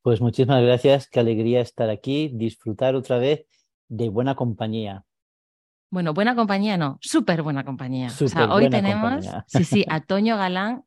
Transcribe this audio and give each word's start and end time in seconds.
Pues 0.00 0.20
muchísimas 0.20 0.62
gracias, 0.62 1.08
qué 1.08 1.20
alegría 1.20 1.60
estar 1.60 1.90
aquí, 1.90 2.30
disfrutar 2.34 2.94
otra 2.94 3.18
vez 3.18 3.46
de 3.88 4.08
buena 4.08 4.34
compañía. 4.34 5.04
Bueno, 5.90 6.14
buena 6.14 6.34
compañía 6.34 6.78
no, 6.78 6.98
súper 7.02 7.42
buena 7.42 7.64
compañía. 7.64 8.08
o 8.08 8.28
sea, 8.28 8.52
hoy 8.52 8.70
tenemos, 8.70 9.26
sí, 9.46 9.64
sí, 9.64 9.84
a 9.88 10.00
Toño 10.06 10.36
Galán. 10.38 10.84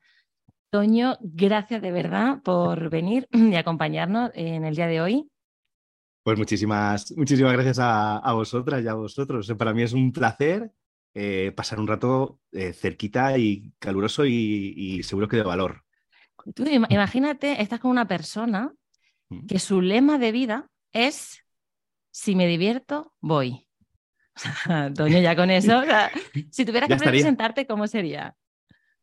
Toño, 0.72 1.18
gracias 1.22 1.82
de 1.82 1.92
verdad 1.92 2.42
por 2.44 2.90
venir 2.90 3.28
y 3.32 3.56
acompañarnos 3.56 4.32
en 4.34 4.66
el 4.66 4.76
día 4.76 4.88
de 4.88 5.00
hoy. 5.00 5.30
Pues 6.24 6.40
muchísimas, 6.40 7.14
muchísimas 7.16 7.54
gracias 7.54 7.78
a, 7.80 8.34
vosotras 8.34 8.84
y 8.84 8.88
a 8.88 8.96
vosotros. 8.96 9.54
Para 9.58 9.74
mí 9.74 9.84
es 9.84 9.94
un 9.94 10.12
placer 10.12 10.72
eh, 11.14 11.54
pasar 11.56 11.80
un 11.80 11.88
rato 11.88 12.40
eh, 12.52 12.74
cerquita 12.74 13.38
y 13.38 13.72
caluroso 13.78 14.26
y, 14.26 14.74
y, 14.76 15.04
seguro 15.04 15.28
que 15.28 15.38
de 15.38 15.44
valor. 15.44 15.84
Tú 16.56 16.66
imagínate, 16.66 17.62
estás 17.62 17.80
con 17.80 17.92
una 17.92 18.08
persona 18.08 18.74
que 19.48 19.60
su 19.60 19.82
lema 19.82 20.18
de 20.18 20.32
vida 20.32 20.70
es, 20.92 21.40
si 22.12 22.36
me 22.36 22.48
divierto, 22.48 23.14
voy. 23.22 23.68
Doña, 24.92 25.20
ya 25.20 25.36
con 25.36 25.50
eso, 25.50 25.82
si 26.52 26.66
tuvieras 26.66 26.90
que 26.90 26.98
presentarte, 26.98 27.66
¿cómo 27.66 27.88
sería? 27.88 28.36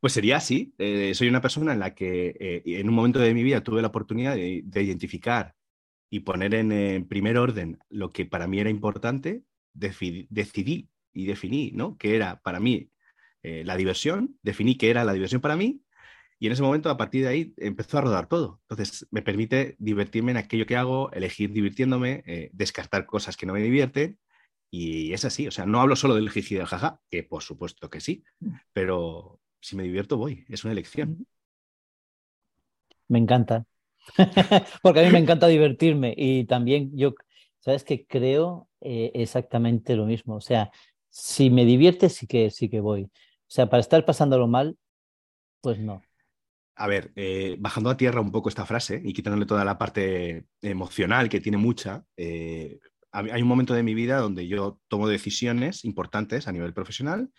Pues 0.01 0.13
sería 0.13 0.37
así. 0.37 0.75
Eh, 0.79 1.15
soy 1.15 1.29
una 1.29 1.41
persona 1.41 1.73
en 1.73 1.79
la 1.79 1.95
que 1.95 2.37
eh, 2.39 2.63
en 2.65 2.89
un 2.89 2.95
momento 2.95 3.19
de 3.19 3.33
mi 3.35 3.43
vida 3.43 3.63
tuve 3.63 3.83
la 3.83 3.89
oportunidad 3.89 4.35
de, 4.35 4.83
identificar 4.83 5.55
y 6.11 6.21
poner 6.21 6.55
en 6.55 7.07
primer 7.09 7.39
orden 7.39 7.79
lo 7.89 8.13
que 8.13 8.27
para 8.27 8.47
mí 8.47 8.61
era 8.61 8.69
importante, 8.69 9.45
decidí 9.73 10.89
y 11.15 11.27
definí 11.27 11.73
¿no? 11.73 11.97
que 11.97 12.17
era 12.17 12.41
para 12.43 12.61
mí 12.61 12.91
eh, 13.43 13.63
la 13.65 13.77
diversión, 13.77 14.39
definí 14.43 14.77
que 14.77 14.91
era 14.91 15.05
la 15.05 15.13
diversión 15.13 15.41
para 15.41 15.57
mí 15.57 15.83
y 16.43 16.47
en 16.47 16.53
ese 16.55 16.63
momento, 16.65 16.91
a 16.91 16.97
partir 16.97 17.23
de 17.23 17.29
ahí, 17.29 17.55
empezó 17.57 17.99
a 17.99 18.01
rodar 18.01 18.27
todo. 18.27 18.61
Entonces, 18.63 19.07
me 19.13 19.23
permite 19.23 19.77
divertirme 19.79 20.33
en 20.33 20.39
aquello 20.39 20.67
que 20.67 20.75
hago, 20.75 21.09
elegir 21.13 21.53
divirtiéndome, 21.53 22.25
eh, 22.27 22.51
descartar 22.53 23.07
cosas 23.07 23.37
que 23.37 23.47
no 23.47 23.53
me 23.53 23.61
divierten. 23.61 24.19
Y 24.69 25.13
es 25.13 25.25
así. 25.25 25.47
O 25.47 25.53
sea, 25.53 25.67
no 25.67 25.81
hablo 25.81 25.95
solo 25.95 26.17
del 26.17 26.31
jiji 26.31 26.57
del 26.57 26.67
jaja, 26.67 27.01
que 27.09 27.23
por 27.23 27.45
supuesto 27.45 27.89
que 27.89 28.01
sí, 28.01 28.25
pero 28.73 29.39
si 29.61 29.77
me 29.77 29.85
divierto, 29.85 30.17
voy. 30.17 30.45
Es 30.49 30.65
una 30.65 30.73
elección. 30.73 31.29
Me 33.07 33.21
encanta. 33.21 33.65
Porque 34.83 34.99
a 34.99 35.05
mí 35.05 35.11
me 35.13 35.21
encanta 35.21 35.47
divertirme. 35.47 36.13
Y 36.17 36.47
también 36.47 36.91
yo, 36.99 37.15
¿sabes 37.61 37.85
que 37.85 38.05
Creo 38.05 38.69
eh, 38.81 39.13
exactamente 39.15 39.95
lo 39.95 40.07
mismo. 40.07 40.35
O 40.35 40.41
sea, 40.41 40.73
si 41.09 41.51
me 41.51 41.65
divierte, 41.65 42.09
sí 42.09 42.27
que, 42.27 42.51
sí 42.51 42.69
que 42.69 42.81
voy. 42.81 43.05
O 43.05 43.11
sea, 43.47 43.71
para 43.71 43.81
estar 43.81 44.05
pasándolo 44.05 44.49
mal, 44.49 44.77
pues 45.61 45.79
no. 45.79 46.03
A 46.83 46.89
ver, 46.89 47.13
eh, 47.15 47.55
bajando 47.61 47.91
a 47.91 47.97
tierra 47.97 48.21
un 48.21 48.33
poco 48.33 48.49
esta 48.49 48.67
frase 48.67 49.01
y 49.05 49.13
quitándole 49.13 49.47
toda 49.47 49.65
la 49.65 49.79
parte 49.79 50.47
emocional 50.63 51.29
que 51.29 51.41
tiene 51.41 51.57
mucha, 51.57 52.05
eh, 52.17 52.81
hay 53.13 53.41
un 53.41 53.47
momento 53.47 53.73
de 53.73 53.85
mi 53.85 53.95
vida 53.95 54.19
donde 54.19 54.49
yo 54.49 54.81
tomo 54.89 55.07
decisiones 55.07 55.85
importantes 55.85 56.49
a 56.49 56.53
nivel 56.53 56.75
profesional 56.75 57.31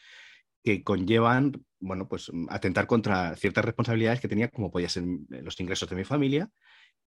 que 0.63 0.81
conllevan, 0.81 1.65
bueno, 1.81 2.07
pues 2.07 2.31
atentar 2.47 2.87
contra 2.87 3.35
ciertas 3.35 3.65
responsabilidades 3.65 4.21
que 4.21 4.29
tenía, 4.29 4.47
como 4.47 4.71
podía 4.71 4.87
ser 4.87 5.03
los 5.27 5.59
ingresos 5.59 5.89
de 5.89 5.97
mi 5.97 6.05
familia, 6.05 6.49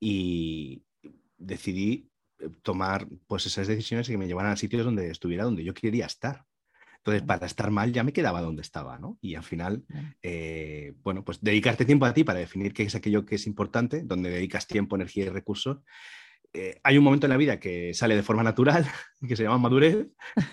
y 0.02 0.84
decidí 1.38 2.10
eh, 2.40 2.50
tomar 2.64 3.08
pues 3.28 3.46
esas 3.46 3.68
decisiones 3.68 4.10
que 4.10 4.18
me 4.18 4.28
llevaran 4.28 4.52
a 4.52 4.58
sitios 4.58 4.84
donde 4.84 5.10
estuviera 5.10 5.46
donde 5.46 5.64
yo 5.64 5.74
quería 5.74 6.06
estar. 6.06 6.44
Entonces, 7.06 7.22
para 7.22 7.46
estar 7.46 7.70
mal 7.70 7.94
ya 7.94 8.04
me 8.04 8.14
quedaba 8.14 8.42
donde 8.42 8.64
estaba, 8.64 8.98
¿no? 8.98 9.20
Y 9.22 9.36
al 9.36 9.44
final, 9.44 9.86
eh, 10.24 10.96
bueno, 11.04 11.24
pues 11.24 11.40
dedicarte 11.40 11.86
tiempo 11.86 12.08
a 12.08 12.14
ti 12.16 12.24
para 12.24 12.40
definir 12.40 12.74
qué 12.74 12.82
es 12.82 12.96
aquello 12.96 13.28
que 13.28 13.36
es 13.36 13.46
importante, 13.46 14.02
donde 14.02 14.32
dedicas 14.32 14.66
tiempo, 14.66 14.96
energía 14.96 15.26
y 15.26 15.30
recursos. 15.30 15.84
Eh, 16.52 16.80
hay 16.82 16.98
un 16.98 17.04
momento 17.04 17.28
en 17.28 17.30
la 17.30 17.38
vida 17.38 17.60
que 17.60 17.94
sale 17.94 18.16
de 18.16 18.24
forma 18.24 18.42
natural, 18.42 18.88
que 19.28 19.36
se 19.36 19.44
llama 19.44 19.60
madurez, 19.60 20.08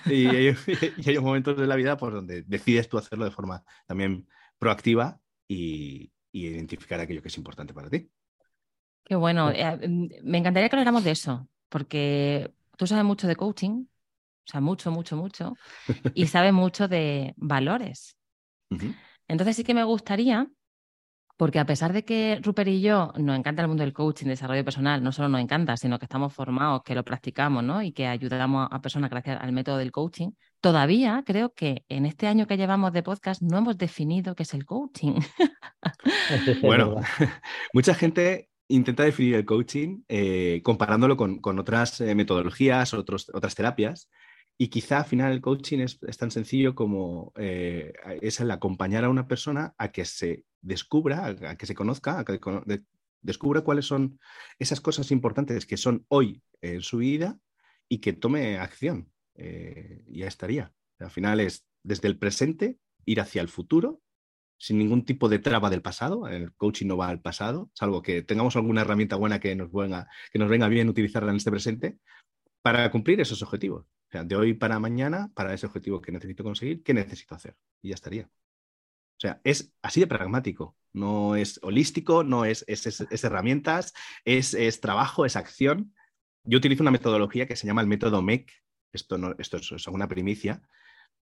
y 0.04 0.26
hay, 0.26 0.54
y 0.98 1.18
momentos 1.20 1.56
de 1.56 1.66
la 1.66 1.74
vida 1.74 1.96
pues, 1.96 2.12
donde 2.12 2.42
decides 2.42 2.86
tú 2.86 2.98
hacerlo 2.98 3.24
de 3.24 3.30
forma 3.30 3.64
también 3.86 4.28
proactiva 4.58 5.18
y, 5.48 6.12
identificar 6.34 6.98
aquello 6.98 7.20
que 7.20 7.28
es 7.28 7.36
importante 7.36 7.74
para 7.74 7.91
ti. 7.91 8.10
Qué 9.04 9.14
bueno. 9.14 9.50
Eh, 9.50 9.88
mm, 9.88 10.08
me 10.22 10.38
encantaría 10.38 10.68
que 10.68 10.76
habláramos 10.76 11.04
de 11.04 11.12
eso, 11.12 11.48
porque 11.70 12.52
tú 12.76 12.86
sabes 12.86 13.04
mucho 13.04 13.26
de 13.26 13.36
coaching, 13.36 13.84
o 14.47 14.50
sea, 14.50 14.60
mucho, 14.60 14.91
mucho, 14.91 15.16
mucho, 15.16 15.54
y 16.14 16.26
sabe 16.26 16.53
mucho 16.53 16.88
de 16.88 17.34
valores. 17.36 18.16
Entonces 19.28 19.56
sí 19.56 19.64
que 19.64 19.75
me 19.75 19.84
gustaría, 19.84 20.48
porque 21.36 21.58
a 21.58 21.66
pesar 21.66 21.92
de 21.92 22.04
que 22.04 22.38
Rupert 22.42 22.69
y 22.69 22.80
yo 22.80 23.12
nos 23.19 23.38
encanta 23.38 23.62
el 23.62 23.69
mundo 23.69 23.82
del 23.82 23.92
coaching, 23.92 24.26
desarrollo 24.26 24.64
personal, 24.64 25.03
no 25.03 25.12
solo 25.12 25.28
nos 25.28 25.41
encanta, 25.41 25.76
sino 25.76 25.98
que 25.98 26.06
estamos 26.06 26.32
formados, 26.32 26.82
que 26.84 26.94
lo 26.94 27.04
practicamos, 27.04 27.62
¿no? 27.64 27.82
Y 27.82 27.92
que 27.92 28.06
ayudamos 28.06 28.69
a 28.70 28.80
personas 28.80 29.10
gracias 29.10 29.41
al 29.41 29.53
método 29.53 29.76
del 29.76 29.92
coaching, 29.92 30.30
todavía 30.60 31.22
creo 31.26 31.53
que 31.53 31.84
en 31.88 32.06
este 32.06 32.28
año 32.28 32.47
que 32.47 32.56
llevamos 32.56 32.92
de 32.92 33.03
podcast 33.03 33.42
no 33.42 33.59
hemos 33.59 33.76
definido 33.76 34.34
qué 34.34 34.44
es 34.44 34.54
el 34.54 34.64
coaching. 34.64 35.14
bueno, 36.62 36.97
mucha 37.72 37.94
gente 37.94 38.48
intenta 38.69 39.03
definir 39.03 39.34
el 39.34 39.44
coaching 39.44 40.03
eh, 40.09 40.60
comparándolo 40.64 41.16
con, 41.16 41.59
otras 41.59 42.00
eh, 42.00 42.14
metodologías, 42.14 42.94
otros, 42.94 43.30
otras 43.34 43.54
terapias, 43.54 44.09
y 44.58 44.68
quizá 44.68 44.98
al 44.98 45.04
final 45.06 45.32
el 45.32 45.40
coaching 45.40 45.80
es, 45.80 45.98
tan 46.18 46.30
sencillo 46.30 46.74
como 46.74 47.32
eh, 47.36 47.92
es 48.20 48.40
el 48.40 48.50
acompañar 48.50 49.04
a 49.04 49.08
una 49.08 49.26
persona 49.26 49.74
a 49.78 49.90
que 49.90 50.04
se 50.04 50.44
descubra, 50.60 51.26
a, 51.26 51.56
que 51.56 51.66
se 51.66 51.74
conozca, 51.74 52.20
a 52.20 52.24
que 52.24 52.38
descubra 53.20 53.62
cuáles 53.62 53.86
son 53.86 54.20
esas 54.58 54.80
cosas 54.80 55.10
importantes 55.10 55.66
que 55.66 55.76
son 55.76 56.04
hoy 56.08 56.42
en 56.60 56.82
su 56.82 56.98
vida 56.98 57.38
y 57.88 57.98
que 57.98 58.12
tome 58.12 58.58
acción. 58.58 59.10
Eh, 59.34 60.04
ya 60.08 60.26
estaría. 60.26 60.72
Al 60.98 61.10
final 61.10 61.41
es 61.41 61.66
desde 61.82 62.08
el 62.08 62.18
presente 62.18 62.78
ir 63.04 63.20
hacia 63.20 63.42
el 63.42 63.48
futuro 63.48 64.00
sin 64.58 64.78
ningún 64.78 65.04
tipo 65.04 65.28
de 65.28 65.41
traba 65.41 65.70
del 65.70 65.82
pasado. 65.82 66.28
El 66.28 66.54
coaching 66.54 66.86
no 66.86 66.96
va 66.96 67.08
al 67.08 67.20
pasado, 67.20 67.70
salvo 67.74 68.02
que 68.02 68.22
tengamos 68.22 68.54
alguna 68.54 68.82
herramienta 68.82 69.16
buena 69.16 69.41
que 69.41 69.56
nos, 69.56 69.72
venga, 69.72 70.08
que 70.30 70.38
nos 70.38 70.48
venga 70.48 70.68
bien 70.68 70.88
utilizarla 70.88 71.30
en 71.30 71.38
este 71.38 71.50
presente 71.50 71.98
para 72.62 72.88
cumplir 72.92 73.20
esos 73.20 73.42
objetivos 73.42 73.86
sea, 74.12 74.24
de 74.24 74.36
hoy 74.36 74.54
para 74.54 74.78
mañana, 74.78 75.32
para 75.34 75.54
ese 75.54 75.66
objetivo 75.66 76.00
que 76.00 76.12
necesito 76.12 76.44
conseguir, 76.44 76.82
¿qué 76.82 76.94
necesito 76.94 77.34
hacer? 77.34 77.56
Y 77.80 77.88
ya 77.88 77.94
estaría. 77.94 78.24
O 78.24 79.20
sea, 79.22 79.40
es 79.44 79.72
así 79.82 80.00
de 80.00 80.06
pragmático. 80.06 80.76
No 80.92 81.36
es 81.36 81.58
holístico, 81.62 82.22
no 82.22 82.44
es, 82.44 82.64
es, 82.68 83.24
herramientas, 83.24 83.94
es, 84.24 84.80
trabajo, 84.80 85.24
es 85.24 85.36
acción. 85.36 85.94
Yo 86.44 86.58
utilizo 86.58 86.82
una 86.82 86.90
metodología 86.90 87.46
que 87.46 87.56
se 87.56 87.66
llama 87.66 87.80
el 87.80 87.86
método 87.86 88.20
MEC. 88.20 88.52
Esto, 88.92 89.16
no, 89.16 89.34
esto 89.38 89.56
es, 89.56 89.86
una 89.88 90.08
primicia. 90.08 90.60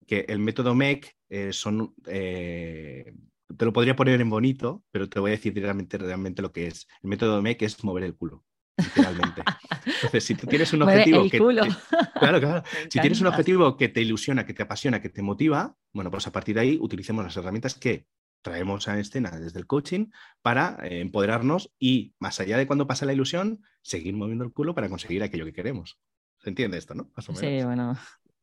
Que 0.06 0.26
el 0.28 0.38
método 0.38 0.74
MEC 0.74 1.16
eh, 1.30 1.52
son. 1.52 1.94
Eh, 2.06 3.14
te 3.56 3.64
lo 3.64 3.72
podría 3.72 3.96
poner 3.96 4.20
en 4.20 4.28
bonito, 4.28 4.84
pero 4.90 5.08
te 5.08 5.20
voy 5.20 5.30
a 5.30 5.36
decir 5.36 5.54
realmente, 5.54 5.96
realmente 5.96 6.42
lo 6.42 6.52
que 6.52 6.66
es. 6.66 6.86
El 7.02 7.08
método 7.08 7.40
MEC 7.40 7.62
es 7.62 7.82
mover 7.84 8.04
el 8.04 8.16
culo 8.16 8.44
literalmente. 8.76 9.42
Entonces, 9.86 10.24
si 10.24 10.34
tú 10.34 10.46
tienes 10.46 10.72
un 10.72 10.82
objetivo 10.82 11.28
que 11.28 11.38
claro, 11.38 12.40
claro. 12.40 12.62
Si 12.90 13.00
tienes 13.00 13.20
un 13.20 13.26
objetivo 13.28 13.76
que 13.76 13.88
te 13.88 14.00
ilusiona, 14.00 14.46
que 14.46 14.54
te 14.54 14.62
apasiona, 14.62 15.00
que 15.00 15.08
te 15.08 15.22
motiva, 15.22 15.76
bueno, 15.92 16.10
pues 16.10 16.26
a 16.26 16.32
partir 16.32 16.54
de 16.54 16.62
ahí 16.62 16.78
utilicemos 16.80 17.24
las 17.24 17.36
herramientas 17.36 17.74
que 17.74 18.06
traemos 18.42 18.88
a 18.88 18.98
escena 18.98 19.30
desde 19.30 19.58
el 19.58 19.66
coaching 19.66 20.10
para 20.42 20.78
eh, 20.82 21.00
empoderarnos 21.00 21.72
y, 21.78 22.14
más 22.18 22.40
allá 22.40 22.58
de 22.58 22.66
cuando 22.66 22.86
pasa 22.86 23.06
la 23.06 23.14
ilusión, 23.14 23.62
seguir 23.80 24.14
moviendo 24.14 24.44
el 24.44 24.52
culo 24.52 24.74
para 24.74 24.88
conseguir 24.88 25.22
aquello 25.22 25.46
que 25.46 25.54
queremos. 25.54 25.98
¿Se 26.38 26.50
entiende 26.50 26.76
esto, 26.76 26.94
no? 26.94 27.10
Sí, 27.34 27.62
bueno, 27.64 27.96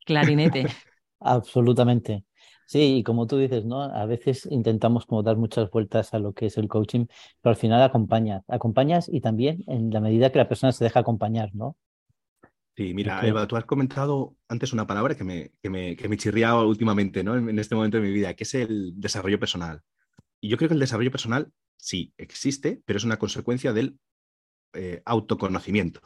clarinete. 0.05 0.65
Absolutamente. 1.19 2.25
Sí, 2.71 2.99
y 2.99 3.03
como 3.03 3.27
tú 3.27 3.37
dices, 3.37 3.65
¿no? 3.65 3.81
A 3.81 4.05
veces 4.05 4.47
intentamos 4.49 5.05
como 5.05 5.23
dar 5.23 5.35
muchas 5.35 5.69
vueltas 5.69 6.13
a 6.13 6.19
lo 6.19 6.31
que 6.31 6.45
es 6.45 6.57
el 6.57 6.69
coaching, 6.69 7.05
pero 7.41 7.51
al 7.51 7.57
final 7.57 7.81
acompañas, 7.81 8.45
acompañas 8.47 9.09
y 9.11 9.19
también 9.19 9.61
en 9.67 9.89
la 9.89 9.99
medida 9.99 10.31
que 10.31 10.37
la 10.37 10.47
persona 10.47 10.71
se 10.71 10.85
deja 10.85 11.01
acompañar, 11.01 11.53
¿no? 11.53 11.75
Sí, 12.77 12.93
mira, 12.93 13.27
Eva, 13.27 13.45
tú 13.45 13.57
has 13.57 13.65
comentado 13.65 14.37
antes 14.47 14.71
una 14.71 14.87
palabra 14.87 15.15
que 15.15 15.25
me, 15.25 15.51
que 15.61 15.69
me, 15.69 15.97
que 15.97 16.07
me 16.07 16.15
chirriaba 16.15 16.65
últimamente, 16.65 17.25
¿no? 17.25 17.35
En, 17.35 17.59
este 17.59 17.75
momento 17.75 17.97
de 17.97 18.03
mi 18.03 18.13
vida, 18.13 18.35
que 18.35 18.45
es 18.45 18.53
el 18.53 18.93
desarrollo 18.95 19.37
personal. 19.37 19.81
Y 20.39 20.47
yo 20.47 20.55
creo 20.55 20.69
que 20.69 20.75
el 20.75 20.79
desarrollo 20.79 21.11
personal 21.11 21.51
sí 21.75 22.13
existe, 22.15 22.81
pero 22.85 22.95
es 22.95 23.03
una 23.03 23.19
consecuencia 23.19 23.73
del 23.73 23.99
eh, 24.71 25.01
autoconocimiento. 25.03 25.99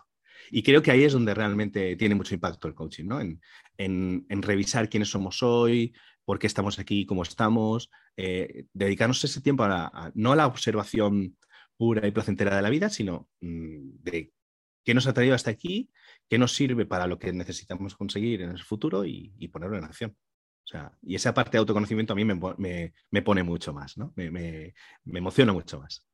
Y 0.51 0.63
creo 0.63 0.81
que 0.81 0.91
ahí 0.91 1.03
es 1.03 1.13
donde 1.13 1.33
realmente 1.33 1.95
tiene 1.95 2.15
mucho 2.15 2.33
impacto 2.33 2.67
el 2.67 2.75
coaching, 2.75 3.05
¿no? 3.05 3.19
En, 3.19 4.25
revisar 4.41 4.89
quiénes 4.89 5.09
somos 5.09 5.41
hoy, 5.43 5.93
por 6.23 6.39
qué 6.39 6.47
estamos 6.47 6.79
aquí, 6.79 7.05
cómo 7.05 7.23
estamos, 7.23 7.89
eh, 8.17 8.65
dedicarnos 8.73 9.23
ese 9.23 9.41
tiempo 9.41 9.63
a, 9.63 10.11
no 10.15 10.31
a 10.31 10.35
la 10.35 10.47
observación 10.47 11.37
pura 11.77 12.07
y 12.07 12.11
placentera 12.11 12.55
de 12.55 12.61
la 12.61 12.69
vida, 12.69 12.89
sino 12.89 13.29
mm, 13.41 14.03
de 14.03 14.31
qué 14.83 14.93
nos 14.93 15.07
ha 15.07 15.13
traído 15.13 15.35
hasta 15.35 15.51
aquí, 15.51 15.89
qué 16.29 16.37
nos 16.37 16.53
sirve 16.53 16.85
para 16.85 17.07
lo 17.07 17.19
que 17.19 17.33
necesitamos 17.33 17.95
conseguir 17.95 18.41
en 18.41 18.51
el 18.51 18.63
futuro 18.63 19.03
y, 19.05 19.31
ponerlo 19.51 19.77
en 19.77 19.83
acción. 19.83 20.15
O 20.63 20.67
sea, 20.67 20.97
y 21.01 21.15
esa 21.15 21.33
parte 21.33 21.51
de 21.51 21.59
autoconocimiento 21.59 22.13
a 22.13 22.15
mí 22.15 22.25
me, 22.25 23.21
pone 23.21 23.43
mucho 23.43 23.73
más, 23.73 23.97
¿no? 23.97 24.13
Me, 24.15 24.73
emociona 25.05 25.53
mucho 25.53 25.79
más. 25.79 26.07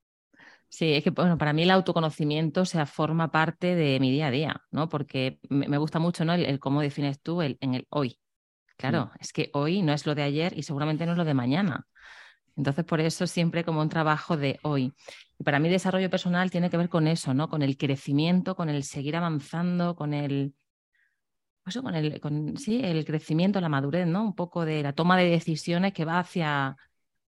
Sí, 0.71 0.93
es 0.93 1.03
que 1.03 1.09
bueno, 1.09 1.37
para 1.37 1.51
mí 1.51 1.63
el 1.63 1.71
autoconocimiento 1.71 2.63
se 2.63 2.85
forma 2.85 3.29
parte 3.29 3.75
de 3.75 3.99
mi 3.99 4.09
día 4.09 4.27
a 4.27 4.31
día, 4.31 4.61
¿no? 4.71 4.87
Porque 4.87 5.37
me, 5.49 5.77
gusta 5.77 5.99
mucho 5.99 6.23
¿no? 6.23 6.33
el, 6.33 6.59
cómo 6.61 6.79
defines 6.81 7.21
tú 7.21 7.41
el, 7.41 7.57
en 7.59 7.75
el 7.75 7.87
hoy. 7.89 8.17
Claro, 8.77 9.07
mm. 9.07 9.17
es 9.19 9.33
que 9.33 9.49
hoy 9.51 9.81
no 9.81 9.91
es 9.91 10.05
lo 10.05 10.15
de 10.15 10.23
ayer 10.23 10.57
y 10.57 10.63
seguramente 10.63 11.05
no 11.05 11.11
es 11.11 11.17
lo 11.17 11.25
de 11.25 11.33
mañana. 11.33 11.87
Entonces, 12.55 12.85
por 12.85 13.01
eso 13.01 13.27
siempre 13.27 13.65
como 13.65 13.81
un 13.81 13.89
trabajo 13.89 14.37
de 14.37 14.59
hoy. 14.63 14.93
Y 15.37 15.43
para 15.43 15.59
mí 15.59 15.67
desarrollo 15.67 16.09
personal 16.09 16.49
tiene 16.49 16.69
que 16.69 16.77
ver 16.77 16.87
con 16.87 17.05
eso, 17.05 17.33
¿no? 17.33 17.49
Con 17.49 17.63
el 17.63 17.77
crecimiento, 17.77 18.55
con 18.55 18.69
el 18.69 18.85
seguir 18.85 19.17
avanzando, 19.17 19.97
con 19.97 20.13
el, 20.13 20.55
pues 21.63 21.77
con 21.81 21.95
el, 21.95 22.21
con, 22.21 22.55
sí, 22.57 22.79
el 22.81 23.03
crecimiento, 23.03 23.59
la 23.59 23.67
madurez, 23.67 24.07
¿no? 24.07 24.23
Un 24.23 24.35
poco 24.35 24.63
de 24.63 24.83
la 24.83 24.93
toma 24.93 25.17
de 25.17 25.25
decisiones 25.25 25.91
que 25.91 26.05
va 26.05 26.19
hacia, 26.19 26.77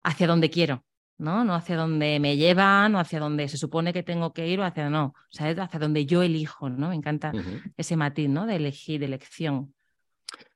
hacia 0.03 0.27
donde 0.27 0.49
quiero, 0.49 0.87
¿no? 1.19 1.45
No 1.45 1.55
hacia 1.55 1.77
donde 1.77 2.21
me 2.21 2.37
llevan 2.37 2.95
o 2.95 2.99
hacia 2.99 3.21
donde 3.21 3.49
se 3.49 3.57
supone 3.57 3.93
que 3.93 4.03
tengo 4.03 4.33
que 4.33 4.49
ir 4.49 4.61
o 4.61 4.65
hacia 4.65 4.91
no, 4.91 5.07
o 5.07 5.15
sea, 5.31 5.49
hacia 5.51 5.81
donde 5.81 6.07
yo 6.07 6.23
elijo, 6.23 6.69
¿no? 6.69 6.91
Me 6.91 6.95
encanta 6.95 7.33
ese 7.77 7.97
matiz, 7.97 8.29
¿no? 8.29 8.47
De 8.47 8.57
elegir, 8.57 9.01
de 9.01 9.07
elección. 9.07 9.75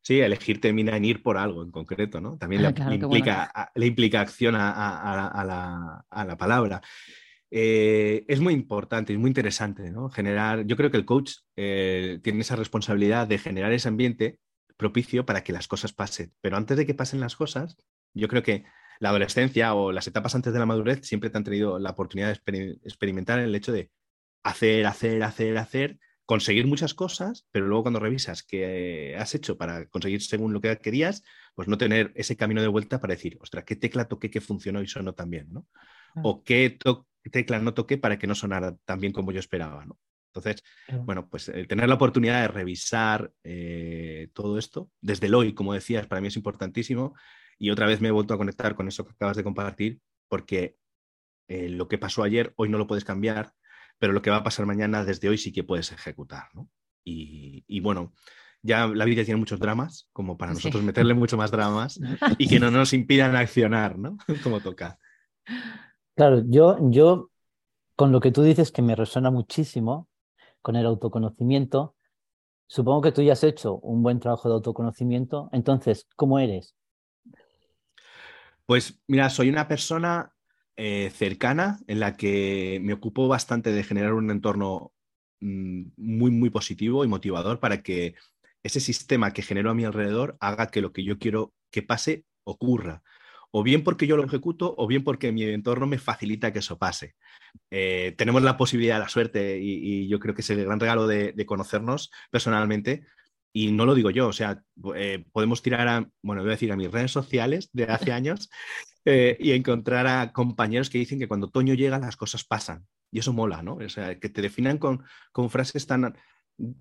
Sí, 0.02 0.20
elegir 0.20 0.60
termina 0.60 0.96
en 0.96 1.04
ir 1.04 1.22
por 1.22 1.36
algo 1.36 1.62
en 1.62 1.70
concreto, 1.70 2.20
¿no? 2.20 2.36
También 2.36 2.62
le, 2.62 2.68
implica, 2.68 3.70
le, 3.74 3.86
implica, 3.86 4.20
acción 4.20 4.54
a, 4.56 6.04
la, 6.26 6.36
palabra. 6.36 6.80
Eh, 7.50 8.24
es 8.28 8.40
muy 8.40 8.54
importante, 8.54 9.12
es 9.12 9.18
muy 9.18 9.28
interesante, 9.28 9.90
¿no? 9.90 10.08
Generar, 10.08 10.64
yo 10.66 10.76
creo 10.76 10.90
que 10.90 10.96
el 10.96 11.04
coach 11.04 11.32
eh, 11.56 12.18
tiene 12.22 12.40
esa 12.40 12.56
responsabilidad 12.56 13.26
de 13.26 13.38
generar 13.38 13.72
ese 13.72 13.88
ambiente 13.88 14.38
propicio 14.76 15.26
para 15.26 15.44
que 15.44 15.52
las 15.52 15.68
cosas 15.68 15.92
pasen. 15.92 16.32
Pero 16.40 16.56
antes 16.56 16.76
de 16.76 16.86
que 16.86 16.94
pasen 16.94 17.20
las 17.20 17.36
cosas, 17.36 17.76
yo 18.14 18.28
creo 18.28 18.42
que 18.42 18.64
la 19.00 19.08
adolescencia 19.08 19.74
o 19.74 19.90
las 19.90 20.06
etapas 20.06 20.34
antes 20.34 20.52
de 20.52 20.58
la 20.58 20.66
madurez 20.66 21.00
siempre 21.02 21.30
te 21.30 21.38
han 21.38 21.44
tenido 21.44 21.78
la 21.78 21.90
oportunidad 21.90 22.28
de 22.28 22.78
experimentar 22.84 23.40
el 23.40 23.54
hecho 23.54 23.72
de 23.72 23.90
hacer, 24.44 24.86
hacer, 24.86 25.22
hacer, 25.22 25.58
hacer 25.58 25.98
conseguir 26.26 26.68
muchas 26.68 26.94
cosas, 26.94 27.44
pero 27.50 27.66
luego 27.66 27.82
cuando 27.82 27.98
revisas 27.98 28.44
qué 28.44 29.16
has 29.18 29.34
hecho 29.34 29.58
para 29.58 29.86
conseguir 29.86 30.22
según 30.22 30.52
lo 30.52 30.60
que 30.60 30.78
querías, 30.78 31.24
pues 31.56 31.66
no 31.66 31.76
tener 31.76 32.12
ese 32.14 32.36
camino 32.36 32.62
de 32.62 32.68
vuelta 32.68 33.00
para 33.00 33.14
decir, 33.14 33.36
ostras, 33.40 33.64
¿qué 33.64 33.74
tecla 33.74 34.06
toqué 34.06 34.30
que 34.30 34.40
funcionó 34.40 34.80
y 34.80 34.86
sonó 34.86 35.12
tan 35.12 35.28
bien? 35.28 35.48
¿no? 35.50 35.66
O 36.22 36.44
qué 36.44 36.78
tecla 37.32 37.58
no 37.58 37.74
toqué 37.74 37.98
para 37.98 38.16
que 38.16 38.28
no 38.28 38.36
sonara 38.36 38.76
tan 38.84 39.00
bien 39.00 39.12
como 39.12 39.32
yo 39.32 39.40
esperaba, 39.40 39.84
¿no? 39.86 39.98
Entonces, 40.32 40.62
bueno, 41.04 41.28
pues 41.28 41.50
tener 41.68 41.88
la 41.88 41.96
oportunidad 41.96 42.42
de 42.42 42.48
revisar 42.48 43.32
eh, 43.42 44.28
todo 44.32 44.56
esto, 44.58 44.88
desde 45.00 45.26
el 45.26 45.34
hoy, 45.34 45.52
como 45.54 45.74
decías, 45.74 46.06
para 46.06 46.20
mí 46.20 46.28
es 46.28 46.36
importantísimo. 46.36 47.14
Y 47.60 47.70
otra 47.70 47.86
vez 47.86 48.00
me 48.00 48.08
he 48.08 48.10
vuelto 48.10 48.32
a 48.32 48.38
conectar 48.38 48.74
con 48.74 48.88
eso 48.88 49.04
que 49.04 49.12
acabas 49.12 49.36
de 49.36 49.44
compartir, 49.44 50.00
porque 50.28 50.78
eh, 51.46 51.68
lo 51.68 51.88
que 51.88 51.98
pasó 51.98 52.22
ayer, 52.22 52.54
hoy 52.56 52.70
no 52.70 52.78
lo 52.78 52.86
puedes 52.86 53.04
cambiar, 53.04 53.52
pero 53.98 54.14
lo 54.14 54.22
que 54.22 54.30
va 54.30 54.38
a 54.38 54.42
pasar 54.42 54.64
mañana 54.64 55.04
desde 55.04 55.28
hoy 55.28 55.36
sí 55.36 55.52
que 55.52 55.62
puedes 55.62 55.92
ejecutar, 55.92 56.44
¿no? 56.54 56.70
Y, 57.04 57.80
bueno, 57.80 58.14
ya 58.62 58.86
la 58.86 59.04
vida 59.04 59.24
tiene 59.24 59.38
muchos 59.38 59.60
dramas, 59.60 60.08
como 60.12 60.38
para 60.38 60.54
nosotros 60.54 60.82
meterle 60.82 61.12
mucho 61.12 61.36
más 61.36 61.50
dramas 61.50 62.00
y 62.38 62.48
que 62.48 62.60
no 62.60 62.70
nos 62.70 62.94
impidan 62.94 63.36
accionar, 63.36 63.98
¿no? 63.98 64.16
Como 64.42 64.60
toca. 64.60 64.98
Claro, 66.14 66.42
yo, 66.46 66.78
yo 66.90 67.30
con 67.96 68.12
lo 68.12 68.20
que 68.20 68.32
tú 68.32 68.42
dices 68.42 68.72
que 68.72 68.80
me 68.80 68.96
resuena 68.96 69.30
muchísimo, 69.30 70.08
con 70.62 70.76
el 70.76 70.86
autoconocimiento, 70.86 71.94
supongo 72.66 73.02
que 73.02 73.12
tú 73.12 73.22
ya 73.22 73.34
has 73.34 73.44
hecho 73.44 73.76
un 73.80 74.02
buen 74.02 74.20
trabajo 74.20 74.48
de 74.48 74.54
autoconocimiento, 74.54 75.50
entonces, 75.52 76.06
¿cómo 76.16 76.38
eres? 76.38 76.74
Pues 78.70 79.02
mira, 79.08 79.28
soy 79.30 79.48
una 79.48 79.66
persona 79.66 80.32
eh, 80.76 81.10
cercana 81.12 81.80
en 81.88 81.98
la 81.98 82.16
que 82.16 82.78
me 82.80 82.92
ocupo 82.92 83.26
bastante 83.26 83.72
de 83.72 83.82
generar 83.82 84.12
un 84.12 84.30
entorno 84.30 84.92
mm, 85.40 85.86
muy, 85.96 86.30
muy 86.30 86.50
positivo 86.50 87.04
y 87.04 87.08
motivador 87.08 87.58
para 87.58 87.82
que 87.82 88.14
ese 88.62 88.78
sistema 88.78 89.32
que 89.32 89.42
genero 89.42 89.70
a 89.70 89.74
mi 89.74 89.84
alrededor 89.84 90.36
haga 90.38 90.68
que 90.68 90.82
lo 90.82 90.92
que 90.92 91.02
yo 91.02 91.18
quiero 91.18 91.52
que 91.72 91.82
pase 91.82 92.26
ocurra. 92.44 93.02
O 93.50 93.64
bien 93.64 93.82
porque 93.82 94.06
yo 94.06 94.16
lo 94.16 94.24
ejecuto, 94.24 94.72
o 94.78 94.86
bien 94.86 95.02
porque 95.02 95.32
mi 95.32 95.42
entorno 95.42 95.88
me 95.88 95.98
facilita 95.98 96.52
que 96.52 96.60
eso 96.60 96.78
pase. 96.78 97.16
Eh, 97.72 98.14
tenemos 98.16 98.42
la 98.44 98.56
posibilidad, 98.56 99.00
la 99.00 99.08
suerte, 99.08 99.58
y, 99.60 100.06
yo 100.06 100.20
creo 100.20 100.32
que 100.32 100.42
es 100.42 100.50
el 100.50 100.64
gran 100.64 100.78
regalo 100.78 101.08
de, 101.08 101.34
conocernos 101.44 102.12
personalmente, 102.30 103.04
y 103.52 103.72
no 103.72 103.86
lo 103.86 103.94
digo 103.94 104.10
yo, 104.10 104.28
o 104.28 104.32
sea, 104.32 104.62
eh, 104.94 105.24
podemos 105.32 105.62
tirar 105.62 105.88
a, 105.88 106.08
bueno, 106.22 106.42
voy 106.42 106.50
a 106.50 106.52
decir 106.52 106.70
a 106.72 106.76
mis 106.76 106.90
redes 106.90 107.10
sociales 107.10 107.68
de 107.72 107.84
hace 107.84 108.12
años 108.12 108.48
eh, 109.04 109.36
y 109.40 109.52
encontrar 109.52 110.06
a 110.06 110.32
compañeros 110.32 110.90
que 110.90 110.98
dicen 110.98 111.18
que 111.18 111.28
cuando 111.28 111.48
otoño 111.48 111.74
llega 111.74 111.98
las 111.98 112.16
cosas 112.16 112.44
pasan. 112.44 112.86
Y 113.10 113.18
eso 113.18 113.32
mola, 113.32 113.62
¿no? 113.62 113.74
O 113.74 113.88
sea, 113.88 114.20
que 114.20 114.28
te 114.28 114.40
definan 114.40 114.78
con, 114.78 115.02
frases 115.50 115.84
tan 115.84 116.16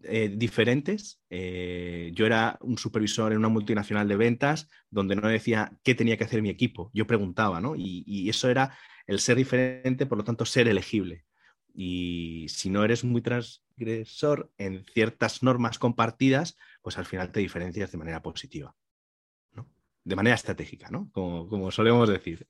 eh, 0.03 0.31
diferentes. 0.37 1.19
Yo 1.27 2.25
era 2.27 2.59
un 2.61 2.77
supervisor 2.77 3.31
en 3.31 3.39
una 3.39 3.49
multinacional 3.49 4.07
de 4.07 4.15
ventas 4.15 4.69
donde 4.91 5.15
no 5.15 5.27
decía 5.27 5.71
qué 5.83 5.95
tenía 5.95 6.17
que 6.17 6.25
hacer 6.25 6.43
mi 6.43 6.49
equipo. 6.49 6.91
Yo 6.93 7.07
preguntaba, 7.07 7.59
¿no? 7.59 7.75
Y, 7.75 8.03
y 8.05 8.29
eso 8.29 8.47
era 8.47 8.77
el 9.07 9.19
ser 9.19 9.37
diferente, 9.37 10.05
por 10.05 10.19
lo 10.19 10.23
tanto, 10.23 10.45
ser 10.45 10.67
elegible. 10.67 11.25
Y 11.73 12.45
si 12.49 12.69
no 12.69 12.83
eres 12.83 13.03
muy 13.03 13.21
transgresor 13.79 14.51
en 14.57 14.85
ciertas 14.85 15.43
normas 15.43 15.79
compartidas, 15.79 16.57
pues 16.81 16.97
al 16.97 17.05
final 17.05 17.31
te 17.31 17.39
diferencias 17.39 17.91
de 17.91 17.97
manera 17.97 18.21
positiva 18.21 18.75
de 20.09 20.15
manera 20.15 20.35
estratégica, 20.35 20.89
¿no? 20.89 21.09
Como, 21.11 21.71
solemos 21.71 22.09
decir. 22.09 22.47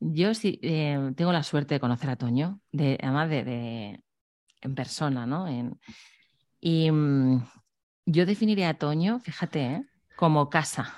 Yo 0.00 0.34
sí 0.34 0.58
eh, 0.62 1.12
tengo 1.16 1.32
la 1.32 1.42
suerte 1.42 1.74
de 1.74 1.80
conocer 1.80 2.10
a 2.10 2.16
Toño, 2.16 2.60
de, 2.70 2.98
además 3.02 3.30
de, 3.30 4.02
en 4.60 4.74
persona, 4.74 5.26
¿no? 5.26 5.46
y 6.60 6.90
mm, 6.90 7.46
yo 8.04 8.26
definiría 8.26 8.70
a 8.70 8.74
Toño, 8.74 9.20
fíjate, 9.20 9.64
¿eh? 9.64 9.86
como 10.16 10.50
casa. 10.50 10.94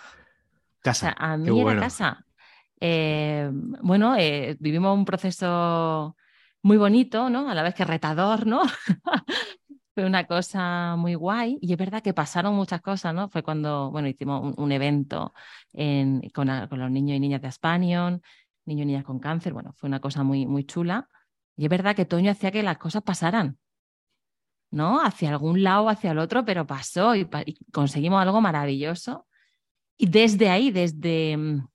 Casa. 0.81 1.15
a 1.17 1.37
mí 1.37 1.61
era 1.61 1.79
casa. 1.79 2.27
Eh, 2.81 3.49
bueno, 3.53 4.17
vivimos 4.59 4.97
un 4.97 5.05
proceso 5.05 6.17
muy 6.63 6.77
bonito, 6.77 7.31
¿no? 7.31 7.49
A 7.51 7.55
la 7.55 7.63
vez 7.63 7.75
que 7.75 7.85
retador, 7.85 8.47
¿no? 8.47 8.63
fue 9.95 10.05
una 10.05 10.29
cosa 10.29 10.95
muy 10.97 11.15
guay 11.17 11.59
y 11.61 11.73
es 11.73 11.79
verdad 11.79 12.03
que 12.03 12.15
pasaron 12.15 12.55
muchas 12.55 12.81
cosas, 12.81 13.13
¿no? 13.13 13.29
Fue 13.29 13.43
cuando, 13.43 13.91
bueno, 13.91 14.07
hicimos 14.07 14.55
un, 14.57 14.71
evento 14.71 15.35
con, 16.33 16.47
los 16.47 16.91
niños 16.93 17.17
y 17.17 17.21
niñas 17.21 17.43
de 17.43 17.49
Aspanion, 17.49 18.23
niños 18.65 18.85
y 18.85 18.87
niñas 18.87 19.05
con 19.05 19.19
cáncer, 19.19 19.53
bueno, 19.53 19.73
fue 19.73 19.89
una 19.89 20.01
cosa 20.01 20.23
muy, 20.23 20.47
muy 20.47 20.65
chula 20.65 21.09
y 21.57 21.65
es 21.65 21.69
verdad 21.69 21.97
que 21.97 22.05
Toño 22.05 22.31
hacía 22.31 22.53
que 22.53 22.63
las 22.63 22.79
cosas 22.79 23.03
pasaran, 23.03 23.59
¿no? 24.71 25.01
Hacia 25.05 25.31
algún 25.31 25.65
lado, 25.65 25.89
hacia 25.89 26.13
el 26.13 26.21
otro, 26.21 26.45
pero 26.45 26.65
pasó 26.65 27.17
y, 27.17 27.29
conseguimos 27.73 28.23
algo 28.23 28.41
maravilloso. 28.41 29.27
Y 29.97 30.07
desde 30.07 30.49
ahí, 30.49 30.71
desde, 30.71 31.37
mm, 31.37 31.69